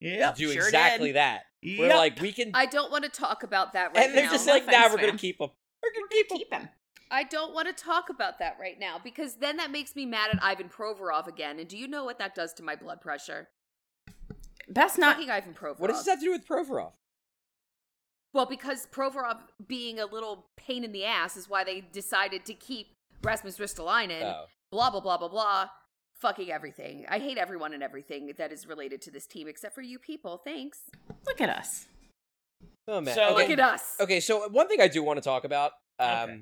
yeah 0.01 0.33
to 0.33 0.37
do 0.39 0.51
sure 0.51 0.65
exactly 0.65 1.11
did. 1.11 1.17
that. 1.17 1.43
We're 1.63 1.87
Yep. 1.89 1.97
like, 1.97 2.21
we 2.21 2.33
can, 2.33 2.51
I 2.55 2.67
don't 2.67 2.91
want 2.91 3.05
to 3.05 3.11
talk 3.11 3.43
about 3.45 3.73
that 3.75 3.87
right 3.89 3.95
now. 3.97 4.03
and 4.05 4.15
they're 4.17 4.25
now. 4.27 4.33
just 4.33 4.47
No 4.47 4.53
like, 4.55 4.67
nah, 4.67 4.89
we're 4.91 4.97
gonna 5.01 5.17
keep 5.17 5.39
them. 5.39 5.51
We're 5.83 5.93
gonna 5.95 6.09
Keep, 6.11 6.29
keep 6.29 6.53
him. 6.53 6.69
I 7.11 7.25
don't 7.25 7.53
want 7.55 7.69
to 7.69 7.75
talk 7.85 8.09
about 8.09 8.39
that 8.39 8.57
right 8.61 8.79
now 8.81 8.99
because 9.03 9.35
then 9.35 9.59
that 9.59 9.71
makes 9.71 9.95
me 9.95 10.07
mad 10.07 10.31
at 10.33 10.43
Ivan 10.43 10.69
Provorov 10.69 11.27
again. 11.27 11.59
And 11.59 11.69
do 11.69 11.77
you 11.77 11.87
know 11.87 12.05
what 12.05 12.19
that 12.19 12.35
does 12.35 12.53
to 12.55 12.63
my 12.63 12.75
blood 12.75 13.01
pressure? 13.01 13.49
Best 14.69 14.99
not. 14.99 15.17
Fucking 15.17 15.31
Ivan 15.31 15.53
Provorov. 15.55 15.79
What 15.81 15.89
does 15.91 15.99
this 15.99 16.09
have 16.09 16.21
to 16.21 16.25
do 16.25 16.31
with 16.33 16.47
Provorov? 16.49 16.93
Well, 18.33 18.47
because 18.47 18.87
Provorov 18.87 19.39
being 19.67 20.01
a 20.01 20.07
little 20.07 20.47
pain 20.57 20.85
in 20.85 20.93
the 20.93 21.05
ass 21.05 21.37
is 21.37 21.49
why 21.51 21.65
they 21.65 21.83
decided 21.83 22.47
to 22.47 22.55
keep 22.55 22.95
Rasmus 23.23 23.59
Ristolainen. 23.59 24.23
Oh. 24.23 24.45
Blah 24.71 24.91
blah 24.91 25.01
blah 25.01 25.19
blah 25.19 25.29
blah. 25.29 25.69
Fucking 26.23 26.51
everything. 26.53 27.05
I 27.09 27.19
hate 27.19 27.37
everyone 27.37 27.75
and 27.75 27.83
everything 27.83 28.33
that 28.39 28.53
is 28.53 28.67
related 28.67 29.03
to 29.03 29.11
this 29.11 29.27
team 29.27 29.49
except 29.49 29.75
for 29.75 29.83
you 29.83 29.99
people. 29.99 30.41
Thanks. 30.45 30.79
Look 31.27 31.41
at 31.41 31.51
us. 31.51 31.89
Oh 32.89 33.01
man. 33.01 33.15
So- 33.15 33.25
okay. 33.35 33.43
Look 33.43 33.51
at 33.51 33.61
us. 33.61 33.97
Okay, 34.01 34.21
so 34.21 34.49
one 34.49 34.69
thing 34.69 34.81
I 34.81 34.89
do 34.89 35.03
want 35.03 35.17
to 35.19 35.21
talk 35.23 35.45
about, 35.45 35.73
um, 35.99 36.09
Okay. 36.31 36.41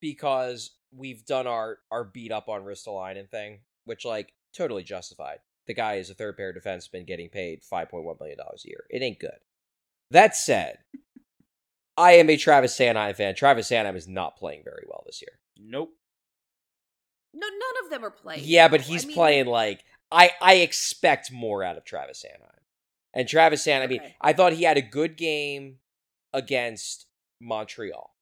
because 0.00 0.70
we've 0.92 1.24
done 1.26 1.46
our 1.46 1.78
our 1.90 2.04
beat 2.04 2.32
up 2.32 2.48
on 2.48 2.62
Ristolainen 2.64 3.28
thing, 3.30 3.60
which 3.84 4.04
like 4.04 4.32
totally 4.54 4.82
justified. 4.82 5.38
The 5.66 5.74
guy 5.74 5.96
is 5.96 6.08
a 6.08 6.14
third 6.14 6.38
pair 6.38 6.54
defenseman 6.54 7.06
getting 7.06 7.28
paid 7.28 7.62
five 7.62 7.90
point 7.90 8.04
one 8.04 8.16
million 8.18 8.38
dollars 8.38 8.64
a 8.64 8.68
year. 8.68 8.86
It 8.88 9.02
ain't 9.02 9.18
good. 9.20 9.38
That 10.10 10.34
said, 10.36 10.78
I 11.98 12.12
am 12.12 12.30
a 12.30 12.38
Travis 12.38 12.74
Sanheim 12.78 13.14
fan. 13.14 13.34
Travis 13.34 13.70
Sanheim 13.70 13.94
is 13.96 14.08
not 14.08 14.38
playing 14.38 14.62
very 14.64 14.84
well 14.88 15.02
this 15.04 15.20
year. 15.20 15.38
nope 15.60 15.90
No, 17.34 17.46
none 17.46 17.84
of 17.84 17.90
them 17.90 18.04
are 18.04 18.10
playing. 18.10 18.42
Yeah, 18.44 18.68
but 18.68 18.80
well. 18.80 18.88
I 18.88 18.92
he's 18.92 19.06
mean, 19.06 19.14
playing 19.14 19.46
like 19.46 19.84
I 20.10 20.30
I 20.40 20.54
expect 20.56 21.30
more 21.32 21.62
out 21.62 21.76
of 21.76 21.84
Travis 21.84 22.24
Sanheim. 22.24 22.50
And 23.14 23.28
Travis 23.28 23.64
Sanheim, 23.66 23.82
I 23.82 23.86
mean, 23.86 24.00
I 24.20 24.32
thought 24.32 24.52
he 24.52 24.64
had 24.64 24.76
a 24.76 24.82
good 24.82 25.16
game 25.16 25.78
against 26.32 27.06
Montreal. 27.40 28.14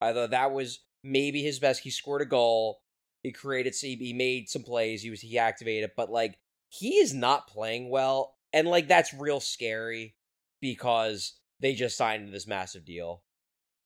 I 0.00 0.12
thought 0.12 0.30
that 0.30 0.52
was 0.52 0.80
maybe 1.04 1.42
his 1.42 1.58
best. 1.58 1.82
He 1.82 1.90
scored 1.90 2.22
a 2.22 2.26
goal. 2.26 2.80
He 3.22 3.32
created 3.32 3.74
he 3.80 3.96
he 3.96 4.12
made 4.12 4.48
some 4.48 4.62
plays. 4.62 5.02
He 5.02 5.10
was 5.10 5.20
he 5.20 5.38
activated, 5.38 5.90
but 5.96 6.10
like 6.10 6.38
he 6.68 6.96
is 6.96 7.14
not 7.14 7.46
playing 7.48 7.88
well. 7.90 8.36
And 8.52 8.68
like 8.68 8.88
that's 8.88 9.14
real 9.14 9.40
scary 9.40 10.14
because 10.60 11.34
they 11.60 11.74
just 11.74 11.96
signed 11.96 12.32
this 12.32 12.46
massive 12.46 12.84
deal. 12.84 13.22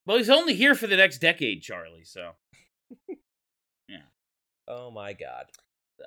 well 0.05 0.17
he's 0.17 0.29
only 0.29 0.53
here 0.55 0.73
for 0.75 0.87
the 0.87 0.97
next 0.97 1.19
decade 1.19 1.61
charlie 1.61 2.03
so 2.03 2.31
Oh 4.67 4.91
my 4.91 5.13
god. 5.13 5.45
uh, 5.99 6.05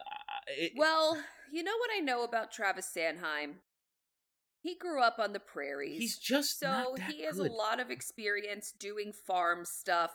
it- 0.48 0.72
Well, 0.76 1.22
you 1.52 1.62
know 1.62 1.76
what 1.78 1.90
I 1.96 2.00
know 2.00 2.22
about 2.24 2.52
Travis 2.52 2.90
Sanheim? 2.94 3.54
He 4.62 4.74
grew 4.76 5.00
up 5.02 5.18
on 5.18 5.32
the 5.32 5.40
prairies. 5.40 5.98
he's 5.98 6.18
just 6.18 6.58
so 6.60 6.94
he 7.08 7.22
has 7.24 7.36
good. 7.36 7.50
a 7.50 7.54
lot 7.54 7.80
of 7.80 7.90
experience 7.90 8.72
doing 8.72 9.12
farm 9.12 9.64
stuff. 9.64 10.10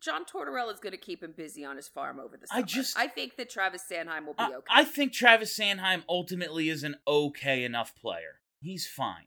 John 0.00 0.24
Tortorella 0.24 0.72
is 0.74 0.80
going 0.80 0.92
to 0.92 0.98
keep 0.98 1.22
him 1.22 1.32
busy 1.36 1.64
on 1.64 1.76
his 1.76 1.88
farm 1.88 2.18
over 2.20 2.36
the 2.36 2.46
I 2.50 2.62
just- 2.62 2.98
I 2.98 3.06
think 3.08 3.36
that 3.36 3.48
Travis 3.48 3.84
Sanheim 3.90 4.26
will 4.26 4.34
be 4.34 4.42
I, 4.42 4.48
okay. 4.52 4.66
I 4.68 4.84
think 4.84 5.12
Travis 5.12 5.58
Sanheim 5.58 6.02
ultimately 6.08 6.68
is 6.68 6.82
an 6.82 6.96
okay 7.06 7.64
enough 7.64 7.94
player. 7.96 8.40
He's 8.60 8.86
fine. 8.86 9.26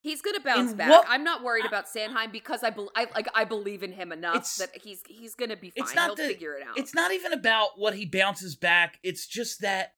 He's 0.00 0.22
going 0.22 0.36
to 0.36 0.42
bounce 0.42 0.70
In 0.70 0.76
back. 0.76 0.90
what- 0.90 1.04
I'm 1.08 1.24
not 1.24 1.42
worried 1.42 1.64
about 1.64 1.86
Sanheim 1.86 2.30
because 2.30 2.62
I, 2.62 2.70
bel 2.70 2.90
I 2.94 3.06
like 3.14 3.26
I 3.34 3.44
believe 3.44 3.82
in 3.82 3.92
him 3.92 4.12
enough 4.12 4.56
that 4.56 4.70
he's 4.82 5.02
he's 5.08 5.34
going 5.34 5.50
to 5.50 5.56
be 5.56 5.70
fine. 5.70 5.84
It's 5.84 5.94
not 5.94 6.06
He'll 6.06 6.14
the- 6.16 6.32
figure 6.32 6.54
it 6.54 6.62
out. 6.66 6.78
It's 6.78 6.94
not 6.94 7.12
even 7.12 7.32
about 7.32 7.70
what 7.76 7.94
he 7.94 8.06
bounces 8.06 8.54
back. 8.54 8.98
It's 9.02 9.26
just 9.26 9.60
that 9.60 9.94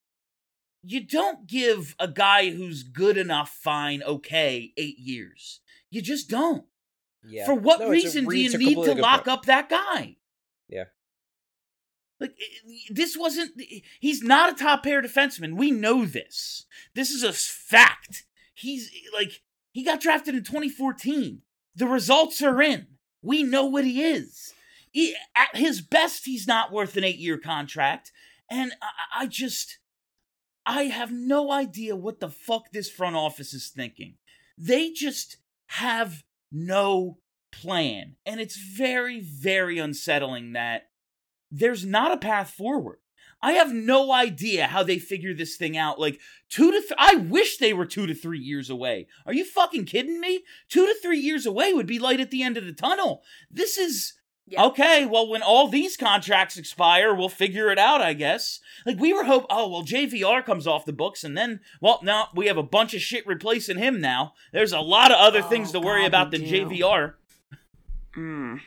you 0.82 1.00
don't 1.06 1.46
give 1.46 1.94
a 1.98 2.08
guy 2.08 2.50
who's 2.50 2.82
good 2.82 3.18
enough, 3.18 3.50
fine, 3.50 4.02
okay, 4.02 4.72
eight 4.78 4.98
years. 4.98 5.60
You 5.90 6.00
just 6.00 6.30
don't. 6.30 6.64
Yeah. 7.22 7.44
For 7.44 7.54
what 7.54 7.80
No, 7.80 7.90
it's 7.92 8.14
a 8.14 8.22
reason 8.22 8.24
do 8.24 8.34
you 8.36 8.56
need 8.56 8.84
to 8.86 8.94
lock 8.94 9.26
point. 9.26 9.28
up 9.28 9.44
that 9.44 9.68
guy? 9.68 10.16
Yeah. 10.68 10.84
Like 12.18 12.32
this 12.90 13.16
wasn't. 13.16 13.52
He's 14.00 14.22
not 14.22 14.52
a 14.52 14.56
top 14.62 14.82
pair 14.84 15.02
defenseman. 15.02 15.56
We 15.56 15.70
know 15.70 16.04
this. 16.06 16.64
This 16.94 17.10
is 17.10 17.22
a 17.22 17.32
fact. 17.32 18.24
He's 18.54 18.90
like 19.14 19.42
he 19.72 19.84
got 19.84 20.00
drafted 20.00 20.34
in 20.34 20.44
2014. 20.44 21.42
The 21.74 21.86
results 21.86 22.42
are 22.42 22.60
in. 22.60 22.86
We 23.22 23.42
know 23.42 23.64
what 23.66 23.84
he 23.84 24.02
is. 24.02 24.52
He- 24.90 25.14
at 25.34 25.54
his 25.56 25.80
best, 25.80 26.26
he's 26.26 26.46
not 26.46 26.72
worth 26.72 26.96
an 26.96 27.04
eight-year 27.04 27.38
contract. 27.38 28.10
And 28.50 28.72
I, 28.82 29.22
I 29.22 29.26
just, 29.26 29.78
I 30.66 30.84
have 30.84 31.12
no 31.12 31.52
idea 31.52 31.94
what 31.94 32.20
the 32.20 32.30
fuck 32.30 32.72
this 32.72 32.90
front 32.90 33.16
office 33.16 33.54
is 33.54 33.68
thinking. 33.68 34.16
They 34.58 34.90
just 34.90 35.36
have 35.68 36.24
no 36.50 37.18
plan. 37.52 38.16
And 38.26 38.40
it's 38.40 38.56
very, 38.56 39.20
very 39.20 39.78
unsettling 39.78 40.52
that 40.52 40.88
there's 41.50 41.84
not 41.84 42.12
a 42.12 42.16
path 42.16 42.50
forward. 42.50 42.98
I 43.42 43.52
have 43.52 43.72
no 43.72 44.12
idea 44.12 44.66
how 44.66 44.82
they 44.82 44.98
figure 44.98 45.32
this 45.34 45.56
thing 45.56 45.76
out. 45.76 45.98
Like 45.98 46.20
two 46.50 46.70
to 46.70 46.80
th- 46.80 46.92
I 46.98 47.14
wish 47.16 47.56
they 47.56 47.72
were 47.72 47.86
2 47.86 48.06
to 48.06 48.14
3 48.14 48.38
years 48.38 48.68
away. 48.70 49.06
Are 49.24 49.32
you 49.32 49.44
fucking 49.44 49.86
kidding 49.86 50.20
me? 50.20 50.44
2 50.68 50.86
to 50.86 50.94
3 51.00 51.18
years 51.18 51.46
away 51.46 51.72
would 51.72 51.86
be 51.86 51.98
light 51.98 52.20
at 52.20 52.30
the 52.30 52.42
end 52.42 52.56
of 52.56 52.66
the 52.66 52.72
tunnel. 52.72 53.22
This 53.50 53.78
is 53.78 54.14
Yeah. 54.46 54.64
Okay, 54.64 55.06
well 55.06 55.28
when 55.28 55.42
all 55.42 55.68
these 55.68 55.96
contracts 55.96 56.56
expire, 56.58 57.14
we'll 57.14 57.28
figure 57.28 57.70
it 57.70 57.78
out, 57.78 58.02
I 58.02 58.12
guess. 58.14 58.60
Like 58.84 58.98
we 58.98 59.12
were 59.12 59.24
hope 59.24 59.46
oh, 59.48 59.68
well 59.70 59.84
JVR 59.84 60.44
comes 60.44 60.66
off 60.66 60.84
the 60.84 60.92
books 60.92 61.22
and 61.24 61.36
then 61.38 61.60
well, 61.80 62.00
now 62.02 62.28
we 62.34 62.46
have 62.46 62.58
a 62.58 62.62
bunch 62.62 62.92
of 62.94 63.00
shit 63.00 63.26
replacing 63.26 63.78
him 63.78 64.00
now. 64.00 64.34
There's 64.52 64.72
a 64.72 64.80
lot 64.80 65.12
of 65.12 65.18
other 65.18 65.40
things 65.42 65.70
Oh, 65.70 65.80
to 65.80 65.86
worry 65.86 66.02
God, 66.02 66.08
about 66.08 66.30
than 66.32 66.42
do. 66.42 66.66
JVR. 66.66 67.14
Mm. 68.16 68.60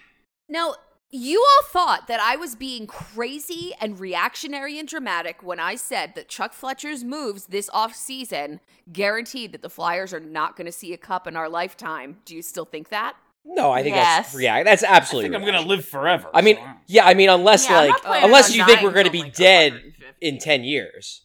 Now, 0.49 0.75
you 1.15 1.39
all 1.47 1.67
thought 1.69 2.07
that 2.07 2.19
I 2.19 2.35
was 2.35 2.55
being 2.55 2.87
crazy 2.87 3.71
and 3.79 3.99
reactionary 3.99 4.79
and 4.79 4.87
dramatic 4.87 5.43
when 5.43 5.59
I 5.59 5.75
said 5.75 6.15
that 6.15 6.27
Chuck 6.27 6.53
Fletcher's 6.53 7.03
moves 7.03 7.45
this 7.45 7.69
offseason 7.69 8.59
guaranteed 8.91 9.51
that 9.51 9.61
the 9.61 9.69
Flyers 9.69 10.11
are 10.11 10.19
not 10.19 10.55
going 10.55 10.65
to 10.65 10.71
see 10.71 10.91
a 10.91 10.97
cup 10.97 11.27
in 11.27 11.35
our 11.35 11.47
lifetime. 11.47 12.17
Do 12.25 12.35
you 12.35 12.41
still 12.41 12.65
think 12.65 12.89
that? 12.89 13.15
No, 13.45 13.71
I 13.71 13.83
think 13.83 13.95
Yes. 13.95 14.31
that's 14.31 14.41
yeah, 14.41 14.63
that's 14.63 14.83
absolutely. 14.83 14.87
I 14.87 14.97
absolutely. 14.97 15.29
think 15.29 15.35
I'm 15.35 15.51
going 15.51 15.63
to 15.63 15.69
live 15.69 15.85
forever. 15.85 16.29
I 16.33 16.41
mean, 16.41 16.55
so 16.55 16.63
yeah, 16.87 17.05
I 17.05 17.13
mean, 17.13 17.29
unless 17.29 17.69
Yeah, 17.69 17.81
like, 17.81 18.23
unless 18.23 18.55
you 18.55 18.65
think 18.65 18.81
we're 18.81 18.91
going 18.91 19.05
to 19.05 19.11
be 19.11 19.21
like, 19.23 19.35
dead 19.35 19.81
in 20.19 20.39
ten 20.39 20.63
years. 20.63 21.21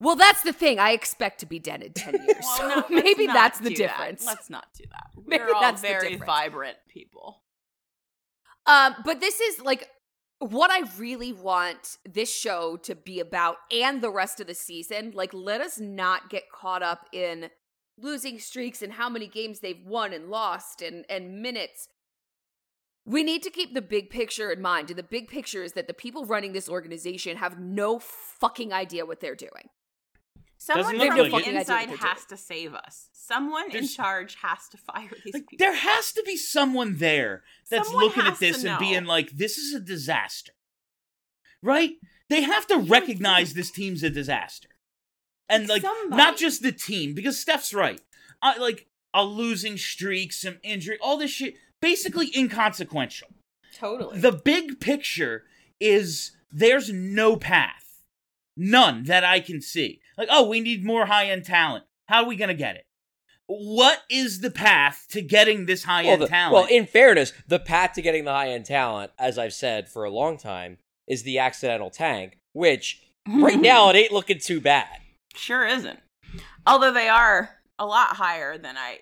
Well, 0.00 0.16
that's 0.16 0.42
the 0.42 0.52
thing. 0.52 0.80
I 0.80 0.90
expect 0.90 1.38
to 1.40 1.46
be 1.46 1.60
dead 1.60 1.80
in 1.80 1.92
10 1.92 2.14
years. 2.26 2.44
Well, 2.58 2.68
no, 2.68 2.74
let's 2.90 2.90
maybe 2.90 3.26
that's 3.28 3.60
the 3.60 3.72
difference. 3.72 4.24
That. 4.24 4.32
Let's 4.32 4.50
not 4.50 4.66
do 4.76 4.82
that. 4.90 5.10
We're 5.14 5.54
all 5.54 5.60
that's 5.60 5.80
the 5.80 5.86
very 5.86 6.08
difference. 6.10 6.26
vibrant 6.26 6.76
people. 6.88 7.41
Um, 8.66 8.94
but 9.04 9.20
this 9.20 9.40
is 9.40 9.60
like 9.60 9.88
what 10.38 10.70
I 10.70 10.82
really 10.98 11.32
want 11.32 11.98
this 12.04 12.34
show 12.34 12.76
to 12.78 12.94
be 12.94 13.20
about 13.20 13.56
and 13.70 14.02
the 14.02 14.10
rest 14.10 14.40
of 14.40 14.46
the 14.46 14.54
season. 14.54 15.12
Like, 15.14 15.32
let 15.32 15.60
us 15.60 15.78
not 15.78 16.30
get 16.30 16.50
caught 16.50 16.82
up 16.82 17.06
in 17.12 17.50
losing 17.98 18.38
streaks 18.38 18.82
and 18.82 18.94
how 18.94 19.08
many 19.08 19.26
games 19.26 19.60
they've 19.60 19.84
won 19.86 20.12
and 20.12 20.28
lost 20.28 20.82
and, 20.82 21.04
and 21.08 21.40
minutes. 21.40 21.88
We 23.04 23.22
need 23.22 23.42
to 23.42 23.50
keep 23.50 23.74
the 23.74 23.82
big 23.82 24.10
picture 24.10 24.50
in 24.50 24.62
mind. 24.62 24.90
And 24.90 24.98
the 24.98 25.04
big 25.04 25.28
picture 25.28 25.62
is 25.62 25.72
that 25.72 25.86
the 25.88 25.94
people 25.94 26.24
running 26.24 26.52
this 26.52 26.68
organization 26.68 27.36
have 27.36 27.58
no 27.58 27.98
fucking 27.98 28.72
idea 28.72 29.06
what 29.06 29.20
they're 29.20 29.34
doing. 29.34 29.70
Someone 30.64 30.96
look 30.96 31.08
from 31.08 31.18
like 31.32 31.44
the 31.44 31.50
it. 31.50 31.56
Inside 31.56 31.88
has 31.90 32.24
to 32.26 32.36
save 32.36 32.72
us. 32.72 33.08
Someone 33.12 33.74
in 33.74 33.88
charge 33.88 34.36
has 34.36 34.68
to 34.68 34.76
fire 34.76 35.10
these 35.24 35.34
like, 35.34 35.48
people. 35.48 35.64
there 35.64 35.74
has 35.74 36.12
to 36.12 36.22
be 36.24 36.36
someone 36.36 36.98
there 36.98 37.42
that's 37.68 37.88
Someone 37.88 38.04
looking 38.04 38.22
at 38.24 38.38
this 38.38 38.62
and 38.62 38.78
being 38.78 39.04
like, 39.04 39.30
this 39.30 39.58
is 39.58 39.74
a 39.74 39.80
disaster. 39.80 40.52
Right? 41.64 41.94
They 42.30 42.42
have 42.42 42.68
to 42.68 42.78
recognize 42.78 43.54
this 43.54 43.72
team's 43.72 44.04
a 44.04 44.10
disaster. 44.10 44.68
And 45.48 45.68
like 45.68 45.82
Somebody. 45.82 46.22
not 46.22 46.36
just 46.36 46.62
the 46.62 46.72
team, 46.72 47.12
because 47.12 47.40
Steph's 47.40 47.74
right. 47.74 48.00
I 48.40 48.56
like 48.58 48.86
a 49.12 49.24
losing 49.24 49.76
streak, 49.76 50.32
some 50.32 50.58
injury, 50.62 50.96
all 51.02 51.16
this 51.16 51.32
shit, 51.32 51.54
basically 51.80 52.30
inconsequential. 52.36 53.28
totally. 53.74 54.20
The 54.20 54.32
big 54.32 54.78
picture 54.78 55.42
is 55.80 56.30
there's 56.52 56.92
no 56.92 57.36
path. 57.36 57.81
None 58.56 59.04
that 59.04 59.24
I 59.24 59.40
can 59.40 59.60
see. 59.60 60.00
Like, 60.18 60.28
oh, 60.30 60.48
we 60.48 60.60
need 60.60 60.84
more 60.84 61.06
high 61.06 61.26
end 61.30 61.44
talent. 61.44 61.84
How 62.08 62.22
are 62.22 62.28
we 62.28 62.36
going 62.36 62.48
to 62.48 62.54
get 62.54 62.76
it? 62.76 62.84
What 63.46 64.02
is 64.10 64.40
the 64.40 64.50
path 64.50 65.06
to 65.10 65.20
getting 65.20 65.66
this 65.66 65.84
high 65.84 66.04
end 66.04 66.22
the- 66.22 66.26
talent? 66.28 66.54
well, 66.54 66.66
in 66.66 66.86
fairness, 66.86 67.32
the 67.48 67.58
path 67.58 67.92
to 67.94 68.02
getting 68.02 68.24
the 68.24 68.30
high 68.32 68.50
end 68.50 68.66
talent, 68.66 69.10
as 69.18 69.38
I've 69.38 69.52
said 69.54 69.88
for 69.88 70.04
a 70.04 70.10
long 70.10 70.36
time, 70.38 70.78
is 71.08 71.22
the 71.22 71.38
accidental 71.38 71.90
tank, 71.90 72.38
which 72.52 73.02
right 73.28 73.60
now 73.60 73.90
it 73.90 73.96
ain't 73.96 74.12
looking 74.12 74.38
too 74.38 74.60
bad. 74.60 74.86
sure 75.34 75.66
isn't. 75.66 75.98
Although 76.66 76.92
they 76.92 77.08
are 77.08 77.50
a 77.78 77.84
lot 77.86 78.16
higher 78.16 78.56
than 78.58 78.76
I 78.76 79.00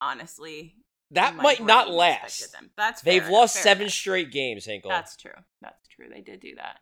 honestly. 0.00 0.76
That 1.10 1.36
might 1.36 1.62
not 1.64 1.90
last. 1.90 2.40
expected 2.40 2.58
Them. 2.60 2.70
That's 2.76 3.02
They've 3.02 3.28
lost 3.28 3.54
fair 3.54 3.62
seven 3.62 3.82
enough. 3.82 3.92
straight 3.92 4.30
games, 4.32 4.64
Hinkle. 4.64 4.90
That's 4.90 5.16
true. 5.16 5.32
That's 5.60 5.86
true. 5.88 6.06
They 6.12 6.20
did 6.22 6.40
do 6.40 6.54
that. 6.56 6.78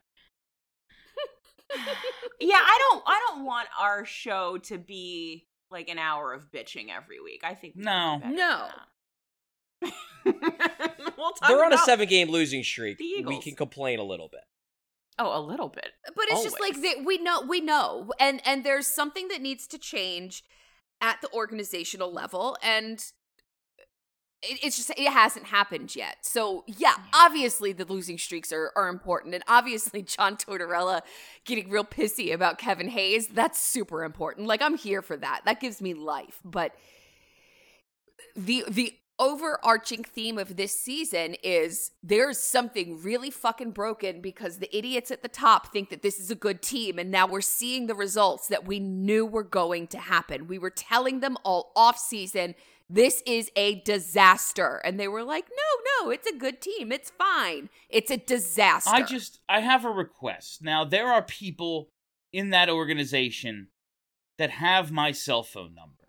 Yeah, 2.41 2.57
I 2.57 2.79
don't. 2.91 3.03
I 3.07 3.20
don't 3.29 3.45
want 3.45 3.68
our 3.81 4.05
show 4.05 4.59
to 4.64 4.79
be 4.79 5.47
like 5.70 5.89
an 5.89 5.99
hour 5.99 6.33
of 6.33 6.51
bitching 6.53 6.87
every 6.95 7.20
week. 7.20 7.43
I 7.45 7.55
think 7.55 7.75
we 7.77 7.83
No. 7.85 8.18
can 8.23 8.35
No. 8.35 8.68
better 9.81 9.93
than 10.25 10.43
that. 10.59 10.99
we'll 11.16 11.33
talk 11.33 11.49
They're 11.49 11.64
on 11.64 11.73
a 11.73 11.79
seven 11.79 12.09
game 12.09 12.29
losing 12.31 12.62
streak. 12.62 12.99
We 12.99 13.41
can 13.41 13.55
complain 13.57 13.99
a 13.99 14.05
little 14.05 14.29
bit. 14.29 14.43
Oh, 15.18 15.39
a 15.39 15.43
little 15.43 15.68
bit. 15.68 15.89
but 16.16 16.25
it's 16.31 16.43
just 16.43 16.61
like 16.61 16.75
Always. 16.77 16.95
that 16.97 17.05
we 17.05 17.18
know 17.18 17.43
we 17.43 17.61
know 17.61 18.12
and 18.18 18.41
and 18.47 18.64
there's 18.64 18.87
something 18.87 19.29
that 19.29 19.41
needs 19.43 19.66
to 19.68 19.79
change 19.79 20.43
at 21.01 21.20
the 21.20 21.31
organizational 21.33 22.12
level 22.12 22.57
and 22.62 22.99
it, 22.99 23.12
it's 24.43 24.76
just 24.76 24.90
it 24.90 25.09
hasn't 25.09 25.47
happened 25.47 25.95
yet. 25.95 26.16
So 26.22 26.64
yeah. 26.66 26.95
obviously 27.14 27.72
the 27.72 27.84
losing 27.84 28.18
streaks 28.18 28.53
are, 28.53 28.72
are 28.76 28.88
important. 28.88 29.34
And 29.34 29.45
obviously 29.49 30.03
john 30.03 30.36
tortorella 30.36 31.03
getting 31.45 31.70
real 31.70 31.84
pissy 31.84 32.32
about 32.32 32.59
kevin 32.59 32.88
hayes 32.88 33.28
that's 33.28 33.59
super 33.59 34.05
important. 34.05 34.47
Like 34.47 34.62
i'm 34.62 34.76
here 34.76 35.03
for 35.03 35.16
that. 35.16 35.43
That 35.45 35.61
gives 35.61 35.80
me 35.80 35.95
life. 35.95 36.40
But 36.45 36.74
the 38.36 38.64
the 38.68 38.95
overarching 39.18 40.03
theme 40.03 40.36
of 40.36 40.57
this 40.57 40.76
season 40.76 41.36
is 41.45 41.93
there's 42.03 42.38
something 42.38 43.01
really 43.03 43.30
fucking 43.30 43.70
broken 43.70 44.20
because 44.20 44.59
the 44.59 44.76
idiots 44.76 45.12
at 45.12 45.22
the 45.22 45.28
top 45.28 45.72
think 45.72 45.90
that 45.90 46.03
this 46.03 46.18
is 46.18 46.30
a 46.30 46.34
good 46.34 46.61
team. 46.61 46.99
And 46.99 47.11
now 47.11 47.28
we're 47.28 47.40
seeing 47.40 47.86
the 47.86 47.95
results 47.95 48.49
that 48.49 48.66
we 48.66 48.80
knew 48.80 49.24
were 49.24 49.45
going 49.45 49.86
to 49.88 49.99
happen. 49.99 50.49
We 50.49 50.59
were 50.59 50.70
telling 50.70 51.20
them 51.20 51.36
all 51.45 51.70
off 51.76 51.99
season 51.99 52.57
this 52.89 53.22
is 53.26 53.51
a 53.57 53.80
disaster 53.80 54.80
and 54.85 54.99
they 54.99 55.09
were 55.09 55.24
like 55.24 55.47
no 55.51 56.07
no 56.07 56.11
it's 56.11 56.26
a 56.26 56.37
good 56.37 56.61
team 56.61 56.93
it's 56.93 57.11
fine 57.11 57.68
it's 57.89 58.11
a 58.11 58.16
disaster 58.16 58.91
I 58.93 59.03
just 59.03 59.41
I 59.49 59.61
have 59.61 59.85
a 59.85 59.91
request. 59.91 60.62
Now 60.62 60.85
there 60.85 61.09
are 61.09 61.22
people 61.22 61.89
in 62.33 62.51
that 62.51 62.68
organization 62.68 63.68
that 64.39 64.51
have 64.51 64.91
my 64.91 65.12
cell 65.12 65.43
phone 65.43 65.74
number. 65.74 66.09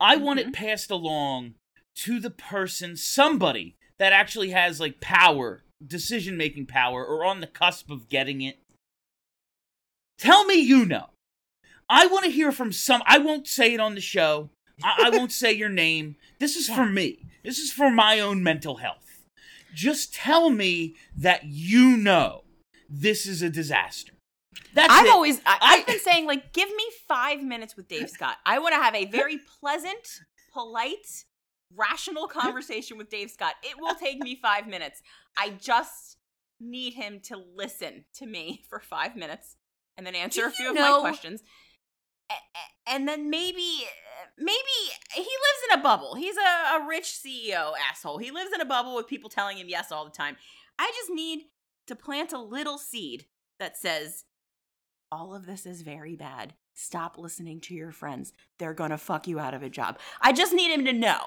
I 0.00 0.16
want 0.16 0.40
it 0.40 0.46
mm-hmm. 0.46 0.64
passed 0.64 0.90
along 0.90 1.54
to 1.96 2.20
the 2.20 2.30
person, 2.30 2.96
somebody 2.96 3.76
that 3.98 4.12
actually 4.12 4.50
has 4.50 4.80
like 4.80 5.00
power, 5.00 5.64
decision 5.84 6.36
making 6.36 6.66
power, 6.66 7.04
or 7.04 7.24
on 7.24 7.40
the 7.40 7.46
cusp 7.46 7.90
of 7.90 8.08
getting 8.08 8.40
it. 8.40 8.58
Tell 10.18 10.44
me 10.44 10.54
you 10.54 10.84
know. 10.84 11.10
I 11.88 12.06
want 12.06 12.24
to 12.24 12.30
hear 12.30 12.52
from 12.52 12.72
some. 12.72 13.02
I 13.04 13.18
won't 13.18 13.48
say 13.48 13.74
it 13.74 13.80
on 13.80 13.94
the 13.94 14.00
show. 14.00 14.50
I, 14.82 15.06
I 15.06 15.10
won't 15.10 15.32
say 15.32 15.52
your 15.52 15.68
name. 15.68 16.16
This 16.38 16.56
is 16.56 16.68
for 16.68 16.86
me. 16.86 17.26
This 17.44 17.58
is 17.58 17.72
for 17.72 17.90
my 17.90 18.20
own 18.20 18.42
mental 18.42 18.76
health. 18.76 19.22
Just 19.74 20.14
tell 20.14 20.50
me 20.50 20.96
that 21.16 21.44
you 21.44 21.96
know 21.96 22.42
this 22.88 23.26
is 23.26 23.40
a 23.42 23.50
disaster. 23.50 24.12
That's 24.74 24.92
I've 24.92 25.06
it. 25.06 25.10
always 25.12 25.40
I, 25.46 25.58
I've 25.60 25.86
been 25.86 25.98
saying 26.00 26.26
like 26.26 26.52
give 26.52 26.68
me 26.68 26.84
five 27.08 27.42
minutes 27.42 27.76
with 27.76 27.88
Dave 27.88 28.10
Scott. 28.10 28.36
I 28.44 28.58
want 28.58 28.74
to 28.74 28.80
have 28.80 28.94
a 28.94 29.04
very 29.06 29.38
pleasant, 29.60 30.20
polite, 30.52 31.24
rational 31.76 32.26
conversation 32.28 32.98
with 32.98 33.10
Dave 33.10 33.30
Scott. 33.30 33.54
It 33.62 33.74
will 33.80 33.94
take 33.94 34.18
me 34.20 34.36
five 34.40 34.66
minutes. 34.66 35.02
I 35.36 35.50
just 35.50 36.16
need 36.60 36.94
him 36.94 37.20
to 37.24 37.36
listen 37.56 38.04
to 38.14 38.26
me 38.26 38.62
for 38.68 38.80
five 38.80 39.16
minutes 39.16 39.56
and 39.96 40.06
then 40.06 40.14
answer 40.14 40.42
Do 40.42 40.46
a 40.48 40.50
few 40.50 40.64
you 40.66 40.70
of 40.72 40.76
know- 40.76 41.02
my 41.02 41.08
questions. 41.10 41.42
And 42.86 43.08
then 43.08 43.28
maybe, 43.30 43.84
maybe 44.40 44.76
he 45.14 45.20
lives 45.20 45.72
in 45.72 45.78
a 45.78 45.82
bubble. 45.82 46.14
He's 46.14 46.36
a, 46.36 46.76
a 46.76 46.86
rich 46.88 47.04
CEO 47.24 47.72
asshole. 47.90 48.18
He 48.18 48.30
lives 48.30 48.50
in 48.54 48.60
a 48.60 48.64
bubble 48.66 48.96
with 48.96 49.06
people 49.06 49.30
telling 49.30 49.58
him 49.58 49.68
yes 49.68 49.92
all 49.92 50.04
the 50.04 50.10
time. 50.10 50.36
I 50.78 50.90
just 50.96 51.10
need 51.10 51.44
to 51.86 51.94
plant 51.94 52.32
a 52.32 52.40
little 52.40 52.78
seed 52.78 53.26
that 53.58 53.76
says, 53.76 54.24
all 55.12 55.34
of 55.34 55.46
this 55.46 55.66
is 55.66 55.82
very 55.82 56.16
bad. 56.16 56.54
Stop 56.74 57.18
listening 57.18 57.60
to 57.62 57.74
your 57.74 57.92
friends. 57.92 58.32
They're 58.58 58.74
going 58.74 58.90
to 58.90 58.98
fuck 58.98 59.26
you 59.26 59.38
out 59.38 59.54
of 59.54 59.62
a 59.62 59.68
job. 59.68 59.98
I 60.20 60.32
just 60.32 60.52
need 60.52 60.72
him 60.72 60.84
to 60.84 60.92
know. 60.92 61.18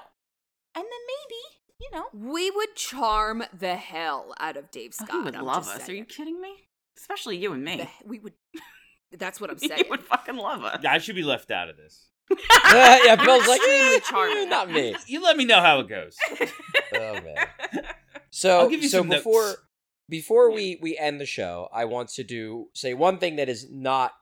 And 0.74 0.84
then 0.84 1.00
maybe, 1.06 1.80
you 1.80 1.90
know, 1.92 2.32
we 2.32 2.50
would 2.50 2.74
charm 2.74 3.44
the 3.56 3.76
hell 3.76 4.34
out 4.40 4.56
of 4.56 4.70
dave 4.70 4.94
oh, 5.00 5.04
scott 5.04 5.16
he 5.16 5.24
would 5.24 5.36
I'm 5.36 5.44
love 5.44 5.64
just 5.66 5.82
us. 5.82 5.88
Are 5.88 5.94
you 5.94 6.04
kidding 6.04 6.40
me? 6.40 6.54
Especially 6.96 7.36
you 7.36 7.52
and 7.52 7.62
me. 7.62 7.76
The- 7.76 8.08
we 8.08 8.18
would 8.18 8.32
that's 9.18 9.40
what 9.40 9.50
i'm 9.50 9.58
saying. 9.58 9.70
he 9.76 9.76
saying 9.82 9.90
would 9.90 10.02
fucking 10.02 10.36
love 10.36 10.64
us. 10.64 10.84
I 10.84 10.98
should 10.98 11.14
be 11.14 11.22
left 11.22 11.50
out 11.50 11.68
of 11.68 11.76
this. 11.76 12.08
Yeah, 12.72 13.16
Bill's 13.24 13.46
like, 13.46 13.60
Extremely 13.60 13.96
eh, 13.96 14.00
charming. 14.00 14.48
not 14.48 14.70
me. 14.70 14.96
You 15.06 15.22
let 15.22 15.36
me 15.36 15.44
know 15.44 15.60
how 15.60 15.80
it 15.80 15.88
goes. 15.88 16.16
Oh 16.94 17.14
man. 17.14 17.46
So 18.30 18.58
I'll 18.60 18.68
give 18.68 18.82
you 18.82 18.88
so 18.88 18.98
some 18.98 19.08
before 19.08 19.42
notes. 19.44 19.56
before 20.08 20.50
we 20.52 20.78
we 20.82 20.98
end 20.98 21.20
the 21.20 21.26
show, 21.26 21.68
I 21.72 21.84
want 21.84 22.08
to 22.10 22.24
do 22.24 22.68
say 22.74 22.92
one 22.94 23.18
thing 23.18 23.36
that 23.36 23.48
is 23.48 23.70
not 23.70 24.12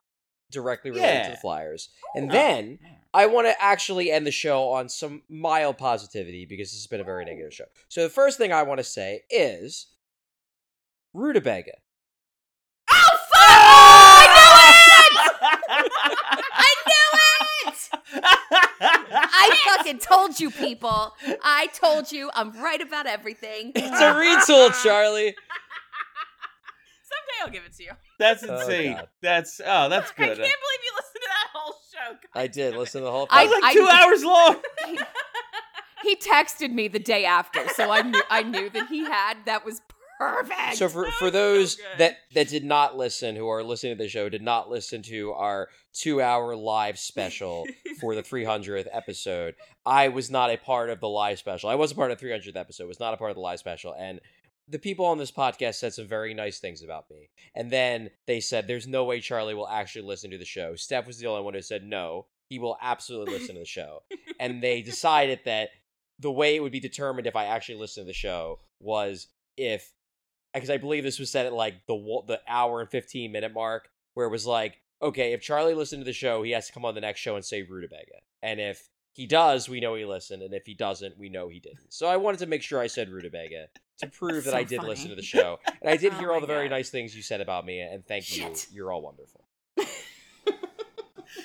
directly 0.50 0.90
related 0.90 1.24
to 1.24 1.30
the 1.30 1.36
Flyers, 1.38 1.88
and 2.14 2.28
Oh. 2.28 2.32
then 2.32 2.78
I 3.14 3.24
want 3.26 3.46
to 3.46 3.62
actually 3.62 4.10
end 4.10 4.26
the 4.26 4.30
show 4.30 4.68
on 4.68 4.90
some 4.90 5.22
mild 5.30 5.78
positivity 5.78 6.44
because 6.44 6.68
this 6.72 6.80
has 6.80 6.86
been 6.86 7.00
a 7.00 7.04
very 7.04 7.24
negative 7.24 7.54
show. 7.54 7.64
So 7.88 8.02
the 8.02 8.10
first 8.10 8.36
thing 8.36 8.52
I 8.52 8.64
want 8.64 8.78
to 8.80 8.84
say 8.84 9.22
is 9.30 9.86
Rutabaga. 11.14 11.72
oh, 12.90 13.18
fuck! 13.34 14.28
Fucking 19.76 19.98
told 19.98 20.38
you, 20.40 20.50
people. 20.50 21.14
I 21.42 21.68
told 21.74 22.10
you. 22.12 22.30
I'm 22.34 22.52
right 22.62 22.80
about 22.80 23.06
everything. 23.06 23.72
It's 23.76 24.00
a 24.00 24.12
retool, 24.14 24.72
Charlie. 24.82 25.34
Someday 27.02 27.42
I'll 27.42 27.50
give 27.50 27.64
it 27.64 27.74
to 27.76 27.82
you. 27.84 27.90
That's 28.18 28.44
Oh, 28.48 28.54
insane. 28.58 28.94
God. 28.96 29.08
that's 29.20 29.60
oh, 29.64 29.88
that's 29.88 30.10
good. 30.12 30.24
I 30.24 30.26
can't 30.28 30.38
believe 30.38 30.82
you 30.84 30.92
listened 30.96 31.22
to 31.22 31.28
that 31.28 31.48
whole 31.52 31.74
show. 31.92 32.12
God 32.12 32.40
I 32.40 32.46
did 32.46 32.76
listen 32.76 33.00
to 33.00 33.04
the 33.04 33.10
whole 33.10 33.26
I- 33.30 33.46
thing. 33.46 33.52
It 33.52 33.54
was 33.54 33.62
like 33.62 33.74
two 33.74 33.88
hours 33.88 34.24
long. 34.24 34.56
He 36.02 36.16
texted 36.16 36.72
me 36.72 36.88
the 36.88 36.98
day 36.98 37.24
after, 37.24 37.60
so 37.76 37.92
I 37.92 38.02
knew 38.02 38.20
I 38.28 38.42
knew 38.42 38.68
that 38.70 38.88
he 38.88 39.04
had. 39.04 39.36
That 39.46 39.64
was 39.64 39.80
perfect. 40.30 40.76
So 40.76 40.88
for 40.88 41.04
That 41.04 41.14
for 41.14 41.24
was 41.26 41.32
so 41.32 41.38
those 41.38 41.78
that 41.98 42.18
that 42.34 42.48
did 42.48 42.64
not 42.64 42.96
listen, 42.96 43.36
who 43.36 43.48
are 43.48 43.62
listening 43.62 43.96
to 43.96 44.02
the 44.02 44.08
show, 44.08 44.28
did 44.28 44.42
not 44.42 44.70
listen 44.70 45.02
to 45.04 45.32
our 45.32 45.68
two 45.92 46.20
hour 46.20 46.56
live 46.56 46.98
special 46.98 47.66
for 48.00 48.14
the 48.14 48.22
300th 48.32 48.88
episode. 48.92 49.54
I 49.84 50.08
was 50.08 50.30
not 50.30 50.50
a 50.50 50.56
part 50.56 50.90
of 50.90 51.00
the 51.00 51.08
live 51.08 51.38
special. 51.38 51.70
I 51.70 51.74
was 51.74 51.92
a 51.92 51.94
part 51.94 52.10
of 52.10 52.18
the 52.18 52.26
300th 52.26 52.56
episode. 52.56 52.88
Was 52.88 53.00
not 53.00 53.14
a 53.14 53.16
part 53.16 53.30
of 53.30 53.36
the 53.36 53.40
live 53.42 53.58
special, 53.58 53.94
and 53.98 54.20
the 54.68 54.78
people 54.78 55.06
on 55.06 55.18
this 55.18 55.32
podcast 55.32 55.74
said 55.74 55.92
some 55.92 56.06
very 56.06 56.34
nice 56.34 56.60
things 56.60 56.82
about 56.82 57.10
me. 57.10 57.28
And 57.54 57.70
then 57.70 58.10
they 58.26 58.40
said, 58.40 58.66
"There's 58.66 58.86
no 58.86 59.04
way 59.04 59.20
Charlie 59.20 59.54
will 59.54 59.68
actually 59.68 60.06
listen 60.06 60.30
to 60.30 60.38
the 60.38 60.44
show." 60.44 60.76
Steph 60.76 61.06
was 61.06 61.18
the 61.18 61.26
only 61.26 61.42
one 61.42 61.54
who 61.54 61.62
said, 61.62 61.82
"No, 61.84 62.26
he 62.48 62.58
will 62.58 62.78
absolutely 62.80 63.34
listen 63.34 63.54
to 63.56 63.60
the 63.60 63.66
show." 63.66 64.02
and 64.38 64.62
they 64.62 64.82
decided 64.82 65.40
that 65.44 65.70
the 66.18 66.30
way 66.30 66.54
it 66.56 66.60
would 66.60 66.72
be 66.72 66.80
determined 66.80 67.26
if 67.26 67.36
I 67.36 67.46
actually 67.46 67.78
listened 67.78 68.06
to 68.06 68.08
the 68.08 68.14
show 68.14 68.60
was 68.80 69.26
if 69.56 69.92
because 70.54 70.70
I 70.70 70.76
believe 70.76 71.04
this 71.04 71.18
was 71.18 71.30
said 71.30 71.46
at 71.46 71.52
like 71.52 71.86
the 71.86 72.22
the 72.26 72.40
hour 72.48 72.80
and 72.80 72.90
15 72.90 73.30
minute 73.32 73.52
mark 73.52 73.88
where 74.14 74.26
it 74.26 74.30
was 74.30 74.46
like 74.46 74.80
okay 75.00 75.32
if 75.32 75.40
Charlie 75.40 75.74
listened 75.74 76.00
to 76.00 76.04
the 76.04 76.12
show 76.12 76.42
he 76.42 76.52
has 76.52 76.66
to 76.66 76.72
come 76.72 76.84
on 76.84 76.94
the 76.94 77.00
next 77.00 77.20
show 77.20 77.36
and 77.36 77.44
say 77.44 77.62
rutabaga. 77.62 78.20
And 78.42 78.60
if 78.60 78.88
he 79.12 79.26
does 79.26 79.68
we 79.68 79.80
know 79.80 79.94
he 79.94 80.04
listened 80.04 80.42
and 80.42 80.54
if 80.54 80.66
he 80.66 80.74
doesn't 80.74 81.18
we 81.18 81.28
know 81.28 81.48
he 81.48 81.60
didn't. 81.60 81.92
So 81.92 82.06
I 82.06 82.16
wanted 82.16 82.38
to 82.40 82.46
make 82.46 82.62
sure 82.62 82.80
I 82.80 82.86
said 82.86 83.08
rutabaga 83.10 83.66
to 83.98 84.06
prove 84.18 84.44
that 84.44 84.54
I 84.54 84.64
did 84.64 84.78
funny. 84.78 84.88
listen 84.90 85.10
to 85.10 85.16
the 85.16 85.22
show 85.22 85.58
and 85.66 85.90
I 85.90 85.96
did 85.96 86.12
Oh 86.16 86.18
hear 86.18 86.32
all 86.32 86.40
the 86.40 86.46
very 86.46 86.68
nice 86.68 86.90
things 86.90 87.14
you 87.14 87.22
said 87.22 87.40
about 87.40 87.64
me 87.66 87.80
and 87.80 88.06
thank 88.06 88.24
Shit. 88.24 88.68
you 88.70 88.76
you're 88.76 88.92
all 88.92 89.02
wonderful 89.02 89.41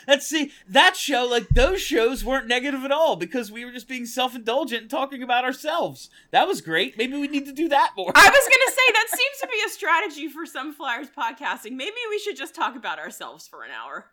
Let's 0.08 0.26
see 0.28 0.52
that 0.68 0.96
show. 0.96 1.26
Like 1.26 1.50
those 1.50 1.82
shows 1.82 2.24
weren't 2.24 2.48
negative 2.48 2.84
at 2.84 2.92
all 2.92 3.16
because 3.16 3.52
we 3.52 3.66
were 3.66 3.72
just 3.72 3.88
being 3.88 4.06
self-indulgent 4.06 4.84
and 4.84 4.90
talking 4.90 5.22
about 5.22 5.44
ourselves. 5.44 6.10
That 6.32 6.48
was 6.48 6.62
great. 6.62 6.98
Maybe 6.98 7.18
we 7.18 7.28
need 7.28 7.46
to 7.46 7.54
do 7.54 7.68
that 7.70 7.92
more. 7.98 8.12
I 8.16 8.30
was 8.30 8.44
gonna 8.44 8.76
say 8.76 8.94
that 8.94 9.08
seems 9.18 9.38
to 9.42 9.48
be 9.48 9.58
a 9.66 9.70
strategy 9.70 10.28
for 10.30 10.46
some 10.46 10.74
Flyers 10.74 11.08
podcasting. 11.10 11.74
Maybe 11.74 11.98
we 12.10 12.20
should 12.20 12.38
just 12.38 12.56
talk 12.56 12.76
about 12.76 13.00
ourselves 13.00 13.48
for 13.48 13.64
an 13.64 13.72
hour 13.72 14.06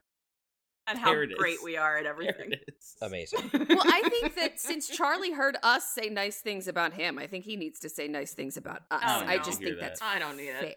and 0.87 0.99
how 0.99 1.15
great 1.39 1.63
we 1.63 1.77
are 1.77 1.97
at 1.97 2.07
everything. 2.07 2.53
it 2.53 2.65
is. 2.69 2.97
amazing 3.01 3.51
well, 3.53 3.83
I 3.85 4.03
think 4.09 4.35
that 4.37 4.61
since 4.61 4.89
Charlie 4.89 5.33
heard 5.33 5.57
us 5.63 5.89
say 5.95 6.09
nice 6.11 6.41
things 6.41 6.69
about 6.69 6.93
him, 6.93 7.19
I 7.19 7.27
think 7.27 7.45
he 7.45 7.57
needs 7.57 7.79
to 7.81 7.89
say 7.89 8.09
nice 8.09 8.35
things 8.35 8.57
about 8.57 8.83
us. 8.91 9.03
Oh, 9.03 9.25
I 9.27 9.39
just 9.39 9.61
Hear 9.61 9.69
think 9.69 9.81
that. 9.81 9.87
that's 9.99 10.03
I 10.03 10.19
don't 10.19 10.37
need 10.37 10.49
it. 10.51 10.77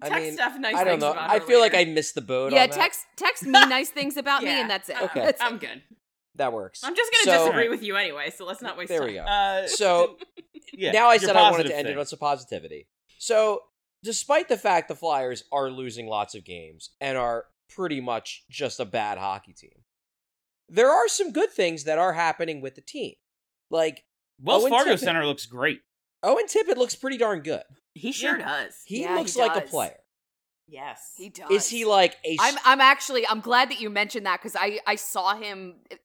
Fair. 0.00 0.06
I 0.06 0.08
Text 0.08 0.24
mean 0.24 0.32
Steph 0.34 0.58
nice 0.58 0.74
I 0.76 0.84
don't 0.84 0.92
things 0.94 1.00
know 1.02 1.10
about 1.12 1.30
I 1.30 1.38
her 1.38 1.46
feel 1.46 1.60
like 1.60 1.74
I 1.74 1.78
later. 1.78 1.90
missed 1.92 2.14
the 2.14 2.20
boat 2.22 2.52
Yeah, 2.52 2.62
on 2.64 2.68
that. 2.70 2.76
text 2.76 3.06
text 3.16 3.42
me 3.44 3.52
nice 3.52 3.90
things 3.90 4.16
about 4.16 4.42
me, 4.42 4.50
and 4.60 4.68
that's 4.70 4.88
it. 4.88 5.00
Okay. 5.02 5.20
That's 5.24 5.40
I'm 5.42 5.54
it. 5.56 5.60
good. 5.60 5.82
that 6.36 6.52
works 6.52 6.82
I'm 6.84 6.94
just 6.94 7.10
gonna 7.12 7.36
So- 7.36 7.44
disagree 7.46 7.68
with 7.68 7.82
you 7.82 7.96
anyway, 7.96 8.30
so 8.30 8.44
let's 8.44 8.62
not 8.62 8.76
waste 8.76 8.88
there 8.90 9.00
time. 9.00 9.08
we 9.08 9.14
go 9.14 9.20
Uh, 9.22 9.66
So 9.66 10.18
yeah, 10.72 10.92
now 10.92 11.08
I 11.08 11.18
said 11.18 11.36
I 11.36 11.50
wanted 11.50 11.66
to 11.66 11.76
end 11.76 11.86
thing. 11.86 11.96
it 11.96 11.98
on 11.98 12.06
some 12.06 12.18
positivity. 12.18 12.86
So, 13.18 13.62
despite 14.04 14.48
the 14.48 14.56
fact 14.56 14.86
the 14.88 14.94
Flyers 14.94 15.42
are 15.50 15.70
losing 15.70 16.06
lots 16.06 16.34
of 16.36 16.44
games 16.44 16.90
and 17.00 17.18
are 17.18 17.46
pretty 17.68 18.00
much 18.00 18.44
just 18.48 18.78
a 18.78 18.84
bad 18.84 19.18
hockey 19.18 19.52
team, 19.52 19.82
there 20.68 20.90
are 20.90 21.08
some 21.08 21.32
good 21.32 21.50
things 21.50 21.84
that 21.84 21.98
are 21.98 22.12
happening 22.12 22.60
with 22.60 22.76
the 22.76 22.80
team. 22.80 23.14
Like 23.70 24.04
Wells 24.40 24.62
Owen 24.62 24.70
Fargo 24.70 24.92
Tippett. 24.92 24.98
Center 25.00 25.26
looks 25.26 25.46
great. 25.46 25.80
Owen 26.22 26.46
Tippett 26.46 26.76
looks 26.76 26.94
pretty 26.94 27.16
darn 27.16 27.40
good. 27.40 27.62
He 27.98 28.12
sure 28.12 28.38
Yeah. 28.38 28.62
does. 28.64 28.74
He 28.86 29.02
Yeah, 29.02 29.14
looks 29.16 29.34
he 29.34 29.40
like 29.40 29.56
a 29.56 29.66
player. 29.66 29.98
Yes. 30.66 31.14
He 31.16 31.30
does. 31.30 31.50
Is 31.50 31.68
he 31.68 31.84
like 31.84 32.16
a? 32.24 32.36
I'm 32.40 32.54
I'm 32.64 32.80
actually 32.80 33.26
I'm 33.26 33.40
glad 33.40 33.70
that 33.70 33.80
you 33.80 33.90
mentioned 33.90 34.26
that 34.26 34.40
because 34.40 34.54
I 34.56 34.80
I 34.86 34.96
saw 34.96 35.34
him. 35.34 35.76
Eh, 35.90 35.96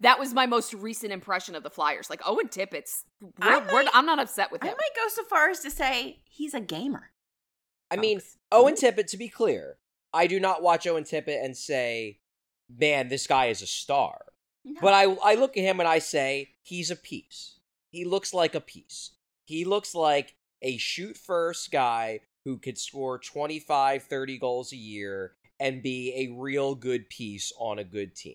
that 0.00 0.18
was 0.18 0.34
my 0.34 0.46
most 0.46 0.74
recent 0.74 1.12
impression 1.12 1.54
of 1.54 1.62
the 1.62 1.70
Flyers. 1.70 2.10
Like 2.10 2.20
Owen 2.26 2.48
Tippett's. 2.48 3.04
We're, 3.20 3.30
I 3.40 3.58
we're, 3.58 3.84
might- 3.84 3.88
I'm 3.94 4.04
not 4.06 4.18
upset 4.18 4.50
with 4.50 4.62
him. 4.62 4.68
I 4.70 4.72
might 4.72 4.96
go 4.96 5.08
so 5.08 5.22
far 5.24 5.48
as 5.48 5.60
to 5.60 5.70
say 5.70 6.20
he's 6.28 6.52
a 6.54 6.60
gamer. 6.60 7.10
I 7.90 7.96
mean, 7.96 8.18
folks. 8.18 8.36
Owen 8.50 8.74
Tippett. 8.74 9.06
To 9.08 9.16
be 9.16 9.28
clear, 9.28 9.78
I 10.12 10.26
do 10.26 10.40
not 10.40 10.62
watch 10.62 10.86
Owen 10.86 11.04
Tippett 11.04 11.42
and 11.44 11.56
say, 11.56 12.18
"Man, 12.68 13.08
this 13.08 13.26
guy 13.28 13.46
is 13.46 13.62
a 13.62 13.66
star." 13.66 14.24
No. 14.64 14.80
But 14.80 14.94
I 14.94 15.04
I 15.22 15.34
look 15.36 15.56
at 15.56 15.62
him 15.62 15.78
and 15.78 15.88
I 15.88 16.00
say 16.00 16.50
he's 16.62 16.90
a 16.90 16.96
piece. 16.96 17.60
He 17.90 18.04
looks 18.04 18.34
like 18.34 18.56
a 18.56 18.60
piece. 18.60 19.12
He 19.44 19.64
looks 19.64 19.94
like 19.94 20.34
a 20.64 20.78
shoot 20.78 21.16
first 21.16 21.70
guy 21.70 22.20
who 22.44 22.58
could 22.58 22.78
score 22.78 23.18
25, 23.18 24.02
30 24.02 24.38
goals 24.38 24.72
a 24.72 24.76
year 24.76 25.32
and 25.60 25.82
be 25.82 26.12
a 26.16 26.34
real 26.34 26.74
good 26.74 27.08
piece 27.08 27.52
on 27.58 27.78
a 27.78 27.84
good 27.84 28.16
team. 28.16 28.34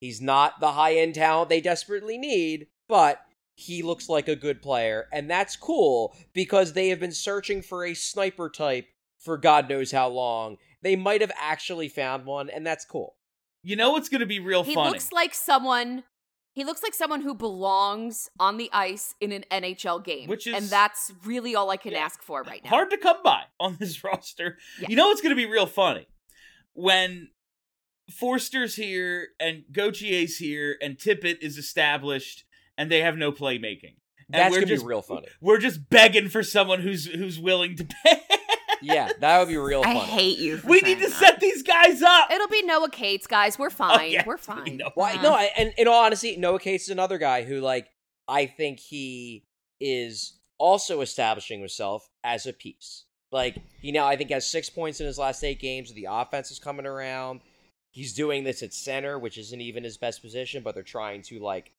He's 0.00 0.20
not 0.20 0.60
the 0.60 0.72
high 0.72 0.96
end 0.96 1.14
talent 1.14 1.48
they 1.48 1.60
desperately 1.60 2.18
need, 2.18 2.66
but 2.88 3.20
he 3.54 3.82
looks 3.82 4.08
like 4.08 4.28
a 4.28 4.36
good 4.36 4.62
player, 4.62 5.08
and 5.12 5.28
that's 5.28 5.56
cool 5.56 6.14
because 6.32 6.72
they 6.72 6.90
have 6.90 7.00
been 7.00 7.10
searching 7.12 7.62
for 7.62 7.84
a 7.84 7.94
sniper 7.94 8.48
type 8.48 8.86
for 9.18 9.36
God 9.36 9.68
knows 9.68 9.90
how 9.90 10.08
long. 10.08 10.58
They 10.82 10.94
might 10.94 11.20
have 11.20 11.32
actually 11.40 11.88
found 11.88 12.24
one, 12.24 12.48
and 12.48 12.64
that's 12.64 12.84
cool. 12.84 13.16
You 13.64 13.74
know 13.74 13.90
what's 13.90 14.08
going 14.08 14.20
to 14.20 14.26
be 14.26 14.38
real 14.38 14.62
he 14.62 14.74
funny? 14.74 14.90
looks 14.90 15.10
like 15.10 15.34
someone. 15.34 16.04
He 16.58 16.64
looks 16.64 16.82
like 16.82 16.92
someone 16.92 17.20
who 17.20 17.34
belongs 17.36 18.28
on 18.40 18.56
the 18.56 18.68
ice 18.72 19.14
in 19.20 19.30
an 19.30 19.44
NHL 19.52 20.02
game, 20.04 20.28
Which 20.28 20.48
and 20.48 20.64
that's 20.64 21.12
really 21.24 21.54
all 21.54 21.70
I 21.70 21.76
can 21.76 21.92
Yeah. 21.92 21.98
ask 22.00 22.20
for 22.20 22.42
right 22.42 22.64
now. 22.64 22.70
hard 22.70 22.90
to 22.90 22.96
come 22.98 23.18
by 23.22 23.42
on 23.60 23.76
this 23.78 24.02
roster. 24.08 24.58
Yeah. 24.80 24.88
You 24.90 24.96
know 24.96 25.06
what's 25.06 25.20
going 25.20 25.30
to 25.30 25.36
be 25.36 25.46
real 25.46 25.66
funny? 25.66 26.08
When 26.72 27.28
Foerster's 28.10 28.74
here 28.74 29.28
and 29.38 29.62
Gauthier's 29.70 30.38
here 30.38 30.76
and 30.82 30.96
Tippett 30.96 31.36
is 31.42 31.58
established 31.58 32.44
and 32.76 32.90
they 32.90 33.02
have 33.02 33.16
no 33.16 33.30
playmaking. 33.30 33.94
And 34.30 34.40
That's 34.40 34.50
we're 34.50 34.56
gonna 34.62 34.66
just, 34.66 34.84
be 34.84 34.88
real 34.88 35.02
funny. 35.02 35.28
We're 35.40 35.58
just 35.58 35.88
begging 35.88 36.28
for 36.28 36.42
someone 36.42 36.80
who's 36.80 37.06
who's 37.06 37.38
willing 37.38 37.76
to 37.76 37.84
pay. 38.04 38.20
Yeah, 38.82 39.10
that 39.20 39.38
would 39.38 39.48
be 39.48 39.56
real 39.56 39.82
fun. 39.82 39.96
I 39.96 40.00
hate 40.00 40.38
you. 40.38 40.58
For 40.58 40.68
we 40.68 40.80
need 40.80 40.98
to 41.00 41.08
that. 41.08 41.16
set 41.16 41.40
these 41.40 41.62
guys 41.62 42.02
up. 42.02 42.30
It'll 42.30 42.48
be 42.48 42.62
Noah 42.62 42.90
Cates, 42.90 43.26
guys. 43.26 43.58
We're 43.58 43.66
oh, 43.66 43.70
fine. 43.70 44.00
Oh, 44.00 44.04
yeah, 44.04 44.24
We're 44.26 44.34
it's 44.34 44.46
gonna 44.46 44.62
be 44.62 44.70
fine. 44.70 44.76
Noah. 44.78 44.92
Why? 44.94 45.22
No, 45.22 45.32
I, 45.34 45.50
and 45.56 45.72
in 45.76 45.88
all 45.88 46.04
honesty, 46.04 46.36
Noah 46.36 46.58
Cates 46.58 46.84
is 46.84 46.90
another 46.90 47.18
guy 47.18 47.42
who, 47.42 47.60
like, 47.60 47.88
I 48.26 48.46
think 48.46 48.80
he 48.80 49.44
is 49.80 50.38
also 50.58 51.00
establishing 51.00 51.60
himself 51.60 52.08
as 52.24 52.46
a 52.46 52.52
piece. 52.52 53.04
Like, 53.30 53.58
he 53.80 53.92
now, 53.92 54.06
I 54.06 54.16
think, 54.16 54.30
has 54.30 54.46
six 54.46 54.70
points 54.70 55.00
in 55.00 55.06
his 55.06 55.18
last 55.18 55.42
eight 55.44 55.60
games. 55.60 55.92
The 55.92 56.08
offense 56.10 56.50
is 56.50 56.58
coming 56.58 56.86
around. 56.86 57.40
He's 57.90 58.14
doing 58.14 58.44
this 58.44 58.62
at 58.62 58.72
center, 58.72 59.18
which 59.18 59.38
isn't 59.38 59.60
even 59.60 59.84
his 59.84 59.96
best 59.96 60.22
position, 60.22 60.62
but 60.62 60.74
they're 60.74 60.82
trying 60.82 61.22
to, 61.22 61.38
like, 61.38 61.72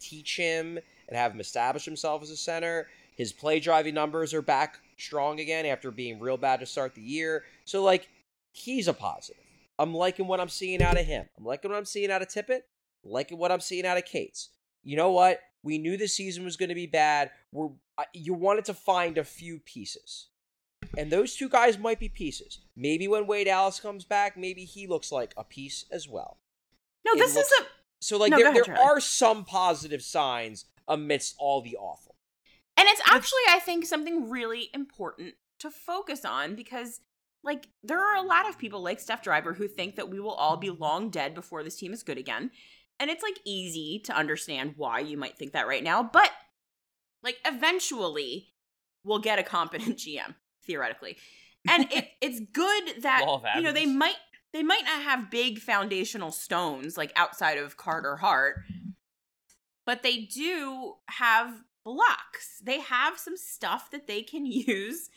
teach 0.00 0.36
him 0.36 0.78
and 1.08 1.16
have 1.16 1.32
him 1.32 1.40
establish 1.40 1.84
himself 1.84 2.22
as 2.22 2.30
a 2.30 2.36
center. 2.36 2.88
His 3.16 3.32
play 3.32 3.60
driving 3.60 3.94
numbers 3.94 4.34
are 4.34 4.42
back 4.42 4.80
strong 4.98 5.40
again 5.40 5.66
after 5.66 5.90
being 5.90 6.18
real 6.20 6.36
bad 6.36 6.60
to 6.60 6.66
start 6.66 6.94
the 6.94 7.02
year. 7.02 7.44
So, 7.64 7.82
like, 7.82 8.08
he's 8.52 8.88
a 8.88 8.94
positive. 8.94 9.42
I'm 9.78 9.94
liking 9.94 10.26
what 10.26 10.40
I'm 10.40 10.48
seeing 10.48 10.82
out 10.82 10.98
of 10.98 11.04
him. 11.06 11.26
I'm 11.36 11.44
liking 11.44 11.70
what 11.70 11.76
I'm 11.78 11.84
seeing 11.84 12.10
out 12.10 12.22
of 12.22 12.28
Tippett. 12.28 12.62
I'm 13.04 13.10
liking 13.10 13.38
what 13.38 13.52
I'm 13.52 13.60
seeing 13.60 13.84
out 13.86 13.98
of 13.98 14.04
Cates. 14.04 14.48
You 14.82 14.96
know 14.96 15.10
what? 15.10 15.40
We 15.62 15.78
knew 15.78 15.96
the 15.96 16.06
season 16.08 16.44
was 16.44 16.56
going 16.56 16.68
to 16.70 16.74
be 16.74 16.86
bad. 16.86 17.30
We're 17.52 17.68
you 18.12 18.34
wanted 18.34 18.64
to 18.66 18.74
find 18.74 19.16
a 19.18 19.24
few 19.24 19.58
pieces, 19.58 20.28
and 20.98 21.10
those 21.10 21.34
two 21.34 21.48
guys 21.48 21.78
might 21.78 21.98
be 21.98 22.08
pieces. 22.10 22.58
Maybe 22.76 23.08
when 23.08 23.26
Wade 23.26 23.48
Allison 23.48 23.82
comes 23.82 24.04
back, 24.04 24.36
maybe 24.36 24.64
he 24.64 24.86
looks 24.86 25.10
like 25.10 25.32
a 25.36 25.44
piece 25.44 25.86
as 25.90 26.06
well. 26.06 26.36
No, 27.06 27.12
It 27.14 27.18
this 27.18 27.34
looks- 27.34 27.50
is 27.50 27.60
a 27.60 27.66
So 28.02 28.18
like 28.18 28.30
No, 28.32 28.36
there 28.36 28.46
ahead, 28.48 28.56
there 28.56 28.64
Charlie. 28.76 28.82
are 28.82 29.00
some 29.00 29.44
positive 29.46 30.02
signs 30.02 30.66
amidst 30.86 31.34
all 31.38 31.62
the 31.62 31.76
awful. 31.76 32.15
And 32.76 32.86
it's 32.88 33.00
actually, 33.06 33.42
I 33.48 33.58
think, 33.58 33.86
something 33.86 34.28
really 34.28 34.68
important 34.74 35.34
to 35.60 35.70
focus 35.70 36.24
on 36.24 36.54
because, 36.54 37.00
like, 37.42 37.68
there 37.82 38.00
are 38.00 38.16
a 38.16 38.26
lot 38.26 38.48
of 38.48 38.58
people 38.58 38.82
like 38.82 39.00
Steph 39.00 39.22
Driver 39.22 39.54
who 39.54 39.66
think 39.66 39.96
that 39.96 40.10
we 40.10 40.20
will 40.20 40.32
all 40.34 40.56
be 40.56 40.70
long 40.70 41.08
dead 41.10 41.34
before 41.34 41.62
this 41.62 41.76
team 41.76 41.92
is 41.92 42.02
good 42.02 42.18
again. 42.18 42.50
And 43.00 43.10
it's, 43.10 43.22
like, 43.22 43.38
easy 43.44 44.00
to 44.04 44.16
understand 44.16 44.74
why 44.76 45.00
you 45.00 45.16
might 45.16 45.38
think 45.38 45.52
that 45.52 45.66
right 45.66 45.82
now. 45.82 46.02
But, 46.02 46.30
like, 47.22 47.38
eventually 47.46 48.48
we'll 49.04 49.20
get 49.20 49.38
a 49.38 49.42
competent 49.42 49.96
GM, 49.98 50.34
theoretically. 50.66 51.16
And 51.68 51.90
it, 51.90 52.08
it's 52.20 52.40
good 52.52 53.02
that, 53.02 53.24
you 53.56 53.62
know, 53.62 53.72
they 53.72 53.86
might. 53.86 54.16
They 54.52 54.62
might 54.62 54.84
not 54.84 55.02
have 55.02 55.30
big 55.30 55.58
foundational 55.58 56.30
stones 56.30 56.96
like 56.96 57.12
outside 57.14 57.58
of 57.58 57.76
Carter 57.76 58.16
Hart, 58.16 58.62
but 59.84 60.02
they 60.02 60.20
do 60.20 60.94
have 61.08 61.52
blocks. 61.86 62.60
They 62.62 62.80
have 62.80 63.16
some 63.16 63.36
stuff 63.36 63.90
that 63.92 64.08
they 64.08 64.22
can 64.22 64.44
use 64.46 65.08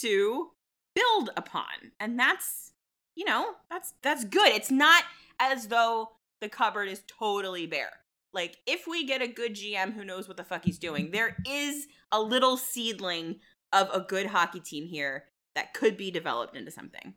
to 0.00 0.50
build 0.94 1.30
upon. 1.36 1.92
And 1.98 2.18
that's, 2.18 2.72
you 3.16 3.24
know, 3.24 3.54
that's 3.70 3.94
that's 4.02 4.24
good. 4.24 4.52
It's 4.52 4.70
not 4.70 5.04
as 5.40 5.68
though 5.68 6.10
the 6.40 6.48
cupboard 6.48 6.88
is 6.88 7.02
totally 7.06 7.66
bare. 7.66 7.92
Like, 8.32 8.58
if 8.66 8.86
we 8.86 9.04
get 9.04 9.22
a 9.22 9.26
good 9.26 9.54
GM 9.54 9.94
who 9.94 10.04
knows 10.04 10.28
what 10.28 10.36
the 10.36 10.44
fuck 10.44 10.64
he's 10.64 10.78
doing, 10.78 11.10
there 11.10 11.36
is 11.48 11.88
a 12.12 12.20
little 12.20 12.56
seedling 12.56 13.40
of 13.72 13.88
a 13.92 14.00
good 14.00 14.26
hockey 14.26 14.60
team 14.60 14.86
here 14.86 15.24
that 15.56 15.74
could 15.74 15.96
be 15.96 16.12
developed 16.12 16.56
into 16.56 16.70
something. 16.70 17.14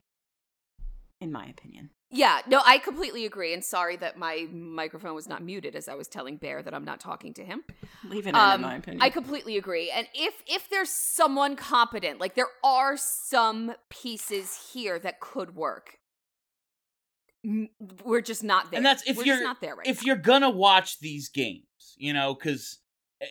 In 1.22 1.32
my 1.32 1.46
opinion. 1.46 1.92
Yeah, 2.16 2.42
no, 2.48 2.62
I 2.64 2.78
completely 2.78 3.26
agree. 3.26 3.54
And 3.56 3.64
sorry 3.64 3.96
that 3.98 4.18
my 4.20 4.48
microphone 4.52 5.16
was 5.16 5.28
not 5.28 5.42
muted 5.44 5.76
as 5.76 5.90
I 5.90 5.96
was 5.96 6.08
telling 6.08 6.38
Bear 6.38 6.62
that 6.62 6.72
I'm 6.74 6.86
not 6.86 7.00
talking 7.00 7.34
to 7.34 7.44
him. 7.44 7.64
Leave 8.08 8.28
it 8.28 8.30
in, 8.30 8.36
Um, 8.36 8.56
in 8.56 8.62
my 8.62 8.76
opinion. 8.76 9.02
I 9.02 9.10
completely 9.10 9.58
agree. 9.58 9.90
And 9.90 10.08
if 10.14 10.36
if 10.48 10.70
there's 10.70 10.92
someone 10.92 11.56
competent, 11.56 12.20
like 12.20 12.36
there 12.36 12.52
are 12.64 12.98
some 12.98 13.74
pieces 13.90 14.72
here 14.74 15.00
that 15.00 15.20
could 15.20 15.56
work. 15.56 15.98
We're 18.04 18.22
just 18.22 18.44
not 18.44 18.70
there. 18.70 18.78
And 18.78 18.86
that's 18.86 19.04
if 19.08 19.18
We're 19.18 19.26
you're 19.26 19.36
just 19.38 19.44
not 19.44 19.60
there 19.60 19.76
right 19.76 19.88
if 19.88 19.98
now. 19.98 20.08
you're 20.08 20.16
gonna 20.18 20.50
watch 20.52 21.00
these 21.00 21.30
games, 21.30 21.66
you 21.98 22.14
know, 22.14 22.36
because 22.36 22.80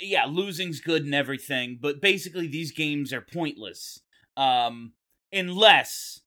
yeah, 0.00 0.24
losing's 0.24 0.80
good 0.80 1.04
and 1.04 1.14
everything, 1.14 1.78
but 1.80 2.00
basically 2.00 2.48
these 2.48 2.72
games 2.72 3.12
are 3.12 3.20
pointless 3.20 4.00
um, 4.36 4.92
unless 5.32 6.20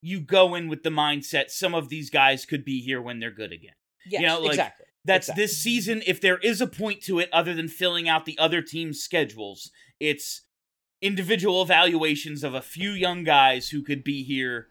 you 0.00 0.20
go 0.20 0.54
in 0.54 0.68
with 0.68 0.82
the 0.82 0.90
mindset 0.90 1.50
some 1.50 1.74
of 1.74 1.88
these 1.88 2.10
guys 2.10 2.44
could 2.46 2.64
be 2.64 2.80
here 2.80 3.00
when 3.02 3.18
they're 3.20 3.30
good 3.30 3.52
again. 3.52 3.72
Yes, 4.06 4.22
know, 4.22 4.40
like, 4.40 4.50
exactly. 4.50 4.86
That's 5.04 5.26
Exactly. 5.28 5.42
this 5.44 5.56
season. 5.58 6.02
If 6.06 6.20
there 6.20 6.38
is 6.38 6.60
a 6.60 6.66
point 6.66 7.02
to 7.04 7.18
it, 7.18 7.28
other 7.32 7.54
than 7.54 7.68
filling 7.68 8.08
out 8.08 8.24
the 8.26 8.38
other 8.38 8.60
team's 8.62 9.00
schedules, 9.00 9.70
it's 10.00 10.42
individual 11.00 11.62
evaluations 11.62 12.42
of 12.44 12.54
a 12.54 12.60
few 12.60 12.90
young 12.90 13.24
guys 13.24 13.70
who 13.70 13.82
could 13.82 14.02
be 14.04 14.22
here 14.24 14.68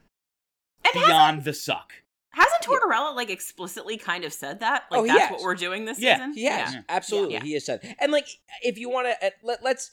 and 0.83 0.93
beyond 0.93 1.43
the 1.43 1.53
suck. 1.53 1.93
hasn't 2.31 2.61
Tortorella 2.61 3.15
like 3.15 3.29
explicitly 3.29 3.97
kind 3.97 4.23
of 4.25 4.33
said 4.33 4.59
that? 4.59 4.83
Like 4.91 4.99
Oh, 4.99 5.03
he 5.03 5.09
that's 5.09 5.21
has. 5.23 5.31
what 5.31 5.41
we're 5.41 5.55
doing 5.55 5.85
this 5.85 5.99
Yeah, 5.99 6.15
season? 6.17 6.33
He 6.33 6.43
has 6.45 6.73
Yeah. 6.73 6.81
absolutely. 6.89 7.33
Yeah. 7.35 7.43
He 7.43 7.53
has 7.53 7.65
said, 7.65 7.95
and 7.99 8.11
like, 8.11 8.27
if 8.61 8.77
you 8.77 8.89
want 8.89 9.07
to, 9.07 9.27
uh, 9.27 9.29
let, 9.43 9.63
let's. 9.63 9.91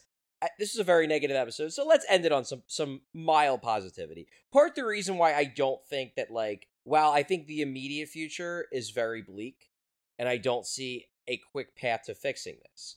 This 0.59 0.75
is 0.75 0.81
a 0.81 0.85
very 0.85 1.07
negative 1.07 1.37
episode, 1.37 1.73
so 1.73 1.87
let's 1.87 2.07
end 2.09 2.25
it 2.25 2.33
on 2.33 2.45
some 2.45 2.63
some 2.67 3.03
mild 3.13 3.63
positivity. 3.63 4.27
Part 4.53 4.75
the 4.75 4.85
reason 4.85 5.17
why 5.17 5.35
I 5.35 5.45
don't 5.45 5.85
think 5.89 6.15
that 6.17 6.31
like, 6.31 6.69
while 6.85 7.11
I 7.11 7.23
think 7.23 7.47
the 7.47 7.63
immediate 7.63 8.09
future 8.09 8.67
is 8.73 8.91
very 8.91 9.23
bleak, 9.23 9.71
and 10.19 10.29
I 10.29 10.37
don't 10.37 10.67
see 10.67 11.07
a 11.29 11.41
quick 11.53 11.77
path 11.77 12.03
to 12.07 12.15
fixing 12.15 12.57
this. 12.71 12.97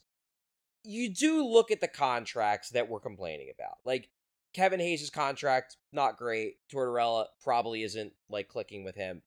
You 0.83 1.13
do 1.13 1.45
look 1.45 1.71
at 1.71 1.81
the 1.81 1.87
contracts 1.87 2.69
that 2.69 2.89
we're 2.89 2.99
complaining 2.99 3.51
about, 3.53 3.77
like 3.85 4.09
Kevin 4.53 4.79
Hayes' 4.79 5.09
contract, 5.09 5.77
not 5.91 6.17
great. 6.17 6.55
Tortorella 6.73 7.25
probably 7.43 7.83
isn't 7.83 8.13
like 8.29 8.47
clicking 8.47 8.83
with 8.83 8.95
him. 8.95 9.21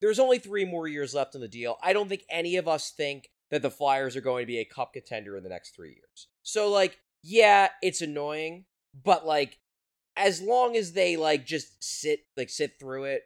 There's 0.00 0.18
only 0.18 0.38
three 0.38 0.64
more 0.64 0.86
years 0.86 1.14
left 1.14 1.34
in 1.34 1.40
the 1.40 1.48
deal. 1.48 1.78
I 1.82 1.92
don't 1.92 2.08
think 2.08 2.24
any 2.28 2.56
of 2.56 2.68
us 2.68 2.90
think 2.90 3.30
that 3.50 3.62
the 3.62 3.70
Flyers 3.70 4.16
are 4.16 4.20
going 4.20 4.42
to 4.42 4.46
be 4.46 4.58
a 4.58 4.64
cup 4.64 4.92
contender 4.92 5.36
in 5.36 5.42
the 5.42 5.48
next 5.48 5.74
three 5.74 5.90
years. 5.90 6.28
So, 6.42 6.70
like, 6.70 6.98
yeah, 7.24 7.68
it's 7.82 8.02
annoying, 8.02 8.66
but 9.02 9.26
like, 9.26 9.58
as 10.16 10.40
long 10.40 10.76
as 10.76 10.92
they 10.92 11.16
like 11.16 11.46
just 11.46 11.82
sit, 11.82 12.20
like, 12.36 12.50
sit 12.50 12.78
through 12.78 13.04
it, 13.04 13.22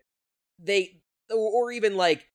they, 0.59 1.03
or, 1.35 1.71
even 1.73 1.97
like 1.97 2.29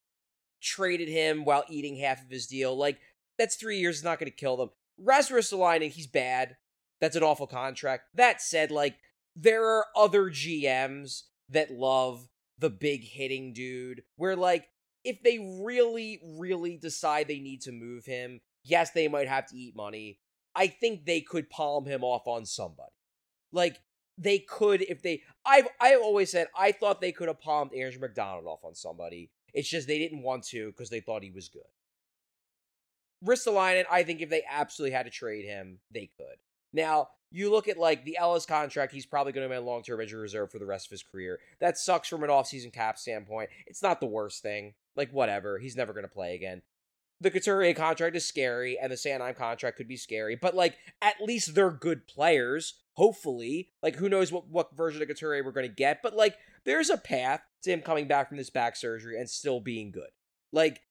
traded 0.61 1.07
him 1.07 1.45
while 1.45 1.64
eating 1.70 1.95
half 1.97 2.22
of 2.22 2.30
his 2.30 2.47
deal, 2.47 2.76
like, 2.76 2.99
that's 3.39 3.55
three 3.55 3.80
years 3.80 3.97
is 3.97 4.03
not 4.03 4.20
going 4.20 4.30
to 4.30 4.36
kill 4.36 4.57
them. 4.57 4.70
Rasmus 4.99 5.51
Ristolainen, 5.51 5.89
he's 5.89 6.05
bad. 6.05 6.57
That's 7.01 7.16
an 7.16 7.24
awful 7.24 7.47
contract. 7.47 8.03
That 8.14 8.41
said, 8.41 8.70
like, 8.70 8.95
there 9.36 9.66
are 9.66 9.86
other 9.95 10.26
GMs 10.26 11.24
that 11.49 11.72
love 11.72 12.28
the 12.59 12.70
big 12.70 13.03
hitting 13.03 13.53
dude, 13.53 14.03
where, 14.18 14.36
like, 14.36 14.68
if 15.03 15.24
they 15.24 15.39
really, 15.64 16.22
really 16.38 16.78
decide 16.78 17.28
they 17.28 17.39
need 17.39 17.61
to 17.61 17.72
move 17.72 18.05
him, 18.05 18.41
yes, 18.64 18.91
they 18.91 19.07
might 19.07 19.28
have 19.28 19.47
to 19.47 19.57
eat 19.57 19.76
money. 19.76 20.20
I 20.55 20.67
think 20.67 21.05
they 21.05 21.21
could 21.21 21.49
palm 21.49 21.85
him 21.85 22.03
off 22.03 22.27
on 22.27 22.45
somebody. 22.45 22.91
Like, 23.51 23.77
they 24.17 24.39
could 24.39 24.83
if 24.83 25.01
they 25.01 25.23
I've 25.43 25.67
I've 25.81 26.01
always 26.01 26.31
said 26.31 26.47
I 26.55 26.71
thought 26.71 27.01
they 27.01 27.11
could 27.11 27.27
have 27.27 27.39
palmed 27.41 27.73
Andrew 27.73 27.99
MacDonald 27.99 28.45
off 28.45 28.63
on 28.63 28.75
somebody. 28.75 29.31
It's 29.53 29.69
just 29.69 29.87
they 29.87 29.97
didn't 29.97 30.21
want 30.21 30.43
to 30.49 30.67
because 30.67 30.89
they 30.89 30.99
thought 30.99 31.23
he 31.23 31.31
was 31.31 31.49
good. 31.49 31.61
Ristolainen, 33.25 33.85
I 33.89 34.03
think 34.03 34.21
if 34.21 34.29
they 34.29 34.43
absolutely 34.49 34.95
had 34.95 35.05
to 35.05 35.11
trade 35.11 35.45
him, 35.45 35.79
they 35.91 36.09
could. 36.17 36.37
Now, 36.73 37.09
you 37.31 37.49
look 37.49 37.67
at 37.67 37.77
like 37.77 38.03
the 38.03 38.17
Ellis 38.17 38.45
contract, 38.45 38.93
he's 38.93 39.05
probably 39.05 39.31
going 39.31 39.47
to 39.47 39.53
be 39.53 39.57
a 39.57 39.61
long 39.61 39.81
term 39.83 40.01
injury 40.01 40.21
reserve 40.21 40.51
for 40.51 40.59
the 40.59 40.65
rest 40.65 40.87
of 40.87 40.91
his 40.91 41.03
career. 41.03 41.39
That 41.59 41.77
sucks 41.77 42.07
from 42.07 42.23
an 42.23 42.29
offseason 42.29 42.73
cap 42.73 42.97
standpoint. 42.97 43.49
It's 43.65 43.81
not 43.81 43.99
the 43.99 44.07
worst 44.07 44.41
thing. 44.41 44.73
Like, 44.95 45.11
whatever. 45.11 45.57
He's 45.57 45.75
never 45.75 45.93
going 45.93 46.05
to 46.05 46.09
play 46.09 46.35
again. 46.35 46.61
The 47.22 47.32
Couturier 47.32 47.74
contract 47.74 48.16
is 48.16 48.28
scary, 48.28 48.78
and 48.78 48.91
the 48.91 48.97
Sanheim 48.97 49.36
contract 49.36 49.78
could 49.78 49.88
be 49.88 49.97
scary, 49.97 50.36
but 50.36 50.55
like, 50.55 50.78
at 51.01 51.22
least 51.22 51.55
they're 51.55 51.72
good 51.72 52.07
players, 52.07 52.76
hopefully. 52.93 53.70
Like, 53.82 53.95
who 53.95 54.09
knows 54.09 54.32
what, 54.32 54.49
what 54.49 54.76
version 54.76 55.01
of 55.01 55.07
Couturier 55.07 55.43
we're 55.43 55.51
going 55.51 55.70
to 55.70 55.74
get, 55.74 56.01
but 56.03 56.16
like, 56.16 56.36
there's 56.66 56.89
a 56.89 56.97
path 56.97 57.41
to 57.64 57.72
him 57.72 57.82
coming 57.82 58.07
back 58.07 58.28
from 58.28 58.38
this 58.38 58.49
back 58.49 58.76
surgery 58.76 59.18
and 59.18 59.30
still 59.30 59.61
being 59.61 59.91
good. 59.91 60.09
Like, 60.51 60.82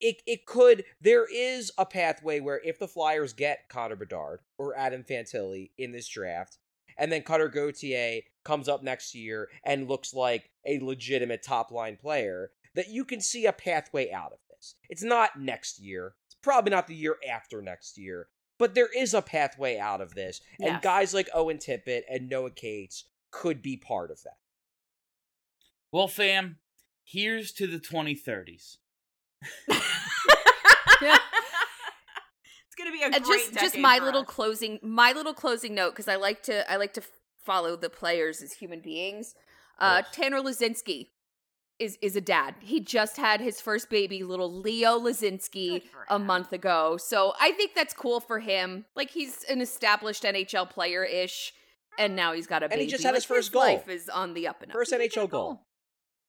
it 0.00 0.22
it 0.26 0.46
could 0.46 0.84
there 1.00 1.26
is 1.30 1.70
a 1.76 1.84
pathway 1.84 2.40
where 2.40 2.60
if 2.64 2.78
the 2.78 2.88
Flyers 2.88 3.32
get 3.32 3.68
Connor 3.68 3.96
Bedard 3.96 4.40
or 4.56 4.76
Adam 4.76 5.04
Fantilli 5.04 5.70
in 5.76 5.92
this 5.92 6.08
draft, 6.08 6.58
and 6.96 7.10
then 7.10 7.22
Cutter 7.22 7.48
Gauthier 7.48 8.22
comes 8.44 8.68
up 8.68 8.82
next 8.82 9.14
year 9.14 9.48
and 9.64 9.88
looks 9.88 10.14
like 10.14 10.50
a 10.66 10.78
legitimate 10.78 11.42
top 11.42 11.70
line 11.70 11.96
player, 11.96 12.50
that 12.74 12.88
you 12.88 13.04
can 13.04 13.20
see 13.20 13.46
a 13.46 13.52
pathway 13.52 14.10
out 14.10 14.32
of 14.32 14.38
this. 14.72 14.74
It's 14.88 15.02
not 15.02 15.38
next 15.40 15.80
year. 15.80 16.14
It's 16.26 16.36
probably 16.42 16.70
not 16.70 16.86
the 16.86 16.94
year 16.94 17.16
after 17.30 17.60
next 17.62 17.98
year. 17.98 18.28
But 18.58 18.74
there 18.74 18.88
is 18.96 19.14
a 19.14 19.22
pathway 19.22 19.78
out 19.78 20.00
of 20.00 20.14
this. 20.14 20.40
And 20.60 20.74
Yes. 20.74 20.82
guys 20.82 21.14
like 21.14 21.28
Owen 21.34 21.58
Tippett 21.58 22.02
and 22.08 22.28
Noah 22.28 22.50
Cates 22.52 23.04
could 23.30 23.62
be 23.62 23.76
part 23.76 24.10
of 24.10 24.22
that. 24.22 24.36
Well, 25.90 26.08
fam, 26.08 26.58
here's 27.04 27.52
to 27.52 27.66
the 27.66 27.78
2030s. 27.78 28.78
it's 29.68 29.80
gonna 32.76 32.92
be 32.92 33.02
a 33.02 33.06
And 33.06 33.24
great 33.24 33.24
just 33.24 33.54
just 33.54 33.78
my 33.78 33.98
for 33.98 34.04
little 34.06 34.22
us. 34.22 34.28
closing 34.28 34.78
my 34.82 35.12
little 35.12 35.34
closing 35.34 35.74
note 35.74 35.90
because 35.90 36.08
I 36.08 36.16
like 36.16 36.42
to 36.44 36.70
I 36.70 36.76
like 36.76 36.92
to 36.94 37.02
follow 37.44 37.76
the 37.76 37.90
players 37.90 38.40
as 38.42 38.54
human 38.54 38.80
beings. 38.80 39.34
Uh, 39.78 40.02
Tanner 40.12 40.40
Laczynski 40.40 41.10
is 41.78 41.98
is 42.00 42.16
a 42.16 42.20
dad. 42.20 42.54
He 42.60 42.80
just 42.80 43.16
had 43.16 43.40
his 43.40 43.60
first 43.60 43.90
baby, 43.90 44.22
little 44.22 44.52
Leo 44.52 44.98
Laczynski, 44.98 45.82
a 46.08 46.18
month 46.18 46.52
ago. 46.52 46.96
So 46.96 47.32
I 47.40 47.52
think 47.52 47.74
that's 47.74 47.94
cool 47.94 48.20
for 48.20 48.38
him. 48.40 48.84
Like 48.94 49.10
he's 49.10 49.44
an 49.44 49.60
established 49.60 50.22
NHL 50.22 50.70
player 50.70 51.04
ish, 51.04 51.52
and 51.98 52.14
now 52.14 52.32
he's 52.32 52.46
got 52.46 52.62
a 52.62 52.66
And 52.66 52.70
baby. 52.70 52.82
And 52.82 52.90
he 52.90 52.90
just 52.90 53.02
had 53.04 53.10
Like, 53.10 53.16
his 53.16 53.24
first 53.24 53.52
goal. 53.52 53.62
Life 53.62 53.88
is 53.88 54.08
on 54.08 54.34
the 54.34 54.46
up 54.48 54.62
and 54.62 54.70
up. 54.70 54.74
First 54.74 54.92
He 54.92 54.98
did 54.98 55.12
NHL 55.12 55.28
goal. 55.30 55.62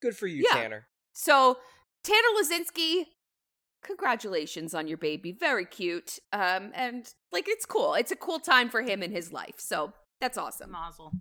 Good 0.02 0.16
for 0.16 0.28
you, 0.28 0.44
Yeah. 0.50 0.60
Tanner. 0.60 0.88
So 1.14 1.58
Tanner 2.04 2.28
Laczynski, 2.40 3.06
congratulations 3.84 4.74
on 4.74 4.88
your 4.88 4.98
baby. 4.98 5.32
Very 5.32 5.66
cute. 5.66 6.20
Um, 6.34 6.72
and 6.74 7.12
like 7.32 7.46
it's 7.48 7.66
cool. 7.66 7.94
It's 7.94 8.12
a 8.12 8.16
cool 8.16 8.40
time 8.40 8.70
for 8.70 8.82
him 8.82 9.02
in 9.02 9.12
his 9.12 9.32
life. 9.32 9.56
So 9.58 9.94
that's 10.20 10.38
awesome. 10.38 10.72
Mazel. 10.72 11.12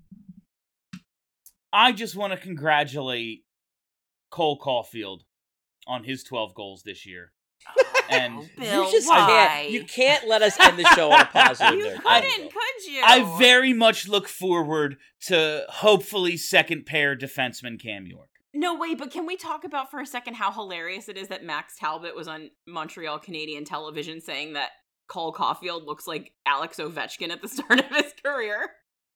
I 1.72 1.92
just 1.92 2.16
want 2.16 2.32
to 2.32 2.38
congratulate 2.38 3.42
Cole 4.34 4.58
Caufield 4.58 5.20
on 5.86 6.02
his 6.04 6.24
12 6.24 6.54
goals 6.54 6.82
this 6.84 7.06
year. 7.06 7.32
And 8.10 8.34
Oh, 8.36 8.46
Bill, 8.58 8.84
you 8.84 8.90
just 8.92 9.08
why? 9.08 9.24
can't. 9.26 9.70
You 9.70 9.84
can't 9.84 10.28
let 10.28 10.42
us 10.42 10.60
end 10.60 10.78
the 10.78 10.84
show 10.94 11.10
on 11.10 11.22
a 11.22 11.24
positive 11.32 11.78
You 11.78 11.84
note. 11.86 12.02
couldn't, 12.04 12.52
could 12.52 12.84
you? 12.92 13.00
I 13.02 13.36
very 13.38 13.72
much 13.72 14.06
look 14.08 14.28
forward 14.28 14.98
to 15.28 15.64
hopefully 15.70 16.36
second 16.36 16.84
pair 16.84 17.16
defenseman 17.16 17.80
Cam 17.80 18.06
York. 18.06 18.28
No, 18.52 18.74
wait, 18.78 18.98
but 18.98 19.10
can 19.10 19.24
we 19.24 19.36
talk 19.38 19.64
about 19.64 19.90
for 19.90 20.00
a 20.00 20.06
second 20.06 20.34
how 20.34 20.52
hilarious 20.52 21.08
it 21.08 21.16
is 21.16 21.28
that 21.28 21.44
Max 21.44 21.76
Talbot 21.78 22.14
was 22.14 22.28
on 22.28 22.50
Montreal 22.66 23.18
Canadian 23.20 23.64
television 23.64 24.20
saying 24.20 24.52
that 24.52 24.68
Cole 25.08 25.32
Caufield 25.32 25.86
looks 25.86 26.06
like 26.06 26.32
Alex 26.44 26.76
Ovechkin 26.76 27.30
at 27.30 27.40
the 27.40 27.48
start 27.48 27.80
of 27.80 27.86
his 27.86 28.12
career? 28.22 28.68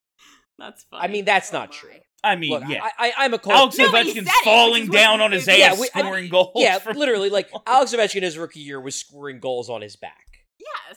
That's 0.59 0.85
funny. 0.91 1.05
I 1.05 1.09
mean, 1.09 1.27
that's 1.27 1.53
Oh 1.53 1.59
not 1.59 1.69
my. 1.71 1.77
true. 1.77 1.91
I 2.25 2.37
mean, 2.37 2.51
Look, 2.53 2.69
yeah. 2.69 2.83
I, 2.83 2.91
I, 2.99 3.13
I'm 3.25 3.35
a 3.35 3.39
Cole. 3.39 3.53
Alex 3.53 3.79
No, 3.79 3.91
Ovechkin's 3.93 4.15
said 4.15 4.27
it, 4.27 4.45
falling 4.45 4.89
down 4.89 5.21
on 5.21 5.31
his 5.33 5.47
yeah, 5.47 5.67
ass 5.73 5.79
we- 5.81 5.89
I- 5.95 6.01
scoring 6.01 6.29
goals. 6.29 6.51
yeah, 6.57 6.79
for- 6.79 6.93
literally, 6.95 7.31
like 7.31 7.49
Alex 7.67 7.95
Ovechkin, 7.95 8.23
his 8.23 8.37
rookie 8.37 8.61
year, 8.61 8.81
was 8.81 8.95
scoring 8.97 9.39
goals 9.41 9.71
on 9.71 9.81
his 9.83 9.95
back. 9.97 10.27
yes. 10.59 10.97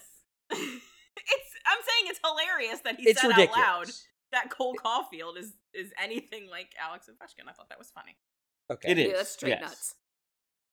it's. 0.51 1.51
I'm 1.65 1.77
saying 1.87 2.05
it's 2.11 2.19
hilarious 2.25 2.79
that 2.83 2.99
he 2.99 3.09
It's 3.09 3.21
said 3.21 3.27
ridiculous. 3.29 3.57
out 3.57 3.77
loud 3.79 3.87
that 4.31 4.49
Cole 4.49 4.75
Caufield 4.83 5.37
is 5.37 5.53
is 5.73 5.91
anything 6.01 6.47
like 6.49 6.69
Alex 6.83 7.07
Ovechkin. 7.09 7.47
I 7.49 7.53
thought 7.53 7.69
that 7.69 7.77
was 7.79 7.91
funny. 7.93 8.17
Okay. 8.71 8.91
It 8.91 8.97
is. 8.99 9.07
Yeah, 9.07 9.13
that's 9.17 9.31
straight 9.31 9.49
yes. 9.49 9.61
nuts. 9.61 9.95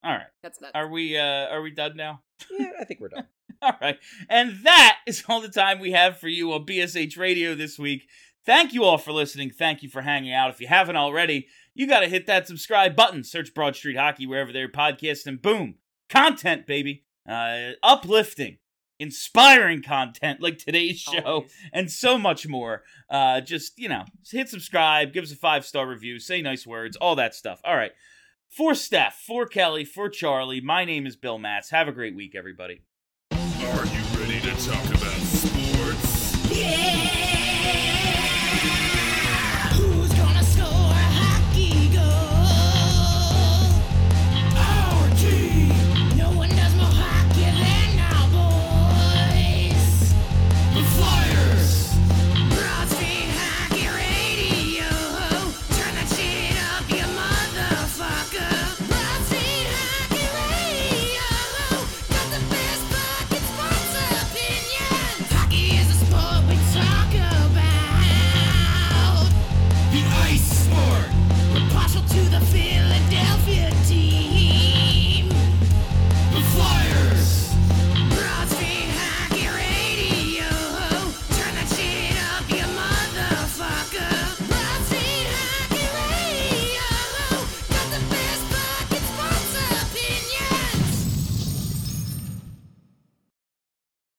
All 0.04 0.12
right. 0.12 0.26
That's 0.42 0.60
nuts. 0.60 0.72
Are 0.74 0.88
we 0.88 1.16
uh 1.18 1.22
are 1.48 1.60
we 1.60 1.70
done 1.72 1.96
now? 1.96 2.22
Yeah, 2.50 2.70
I 2.80 2.84
think 2.84 3.00
we're 3.00 3.08
done. 3.08 3.26
All 3.62 3.72
right. 3.80 3.98
And 4.28 4.58
that 4.64 4.98
is 5.08 5.24
all 5.28 5.40
the 5.40 5.48
time 5.48 5.80
we 5.80 5.90
have 5.90 6.18
for 6.18 6.28
you 6.28 6.52
on 6.52 6.64
BSH 6.64 7.18
Radio 7.18 7.56
this 7.56 7.76
week. 7.78 8.06
Thank 8.48 8.72
you 8.72 8.82
all 8.82 8.96
for 8.96 9.12
listening. 9.12 9.50
Thank 9.50 9.82
you 9.82 9.90
for 9.90 10.00
hanging 10.00 10.32
out. 10.32 10.48
If 10.48 10.58
you 10.58 10.68
haven't 10.68 10.96
already, 10.96 11.48
you 11.74 11.86
got 11.86 12.00
to 12.00 12.08
hit 12.08 12.26
that 12.28 12.46
subscribe 12.46 12.96
button. 12.96 13.22
Search 13.22 13.52
Broad 13.52 13.76
Street 13.76 13.98
Hockey 13.98 14.26
wherever 14.26 14.54
they're 14.54 14.70
podcasting. 14.70 15.42
Boom. 15.42 15.74
Content, 16.08 16.66
baby. 16.66 17.04
uh, 17.28 17.72
uplifting, 17.82 18.56
inspiring 18.98 19.82
content 19.82 20.40
like 20.40 20.56
today's 20.56 20.98
show 20.98 21.20
Always. 21.26 21.52
and 21.74 21.90
so 21.90 22.16
much 22.16 22.48
more. 22.48 22.84
Uh, 23.10 23.42
just, 23.42 23.78
you 23.78 23.90
know, 23.90 24.04
hit 24.30 24.48
subscribe, 24.48 25.12
give 25.12 25.24
us 25.24 25.32
a 25.32 25.36
five 25.36 25.66
star 25.66 25.86
review, 25.86 26.18
say 26.18 26.40
nice 26.40 26.66
words, 26.66 26.96
all 26.96 27.16
that 27.16 27.34
stuff. 27.34 27.60
All 27.66 27.76
right. 27.76 27.92
For 28.48 28.74
Steph, 28.74 29.22
for 29.26 29.44
Kelly, 29.44 29.84
for 29.84 30.08
Charlie, 30.08 30.62
my 30.62 30.86
name 30.86 31.06
is 31.06 31.16
Bill 31.16 31.38
Matz. 31.38 31.68
Have 31.68 31.86
a 31.86 31.92
great 31.92 32.16
week, 32.16 32.34
everybody. 32.34 32.80
Are 33.30 33.36
you 33.84 34.18
ready 34.18 34.40
to 34.40 34.52
talk 34.66 34.86
about 34.86 35.20
sports? 35.20 36.34
Who's 36.48 36.97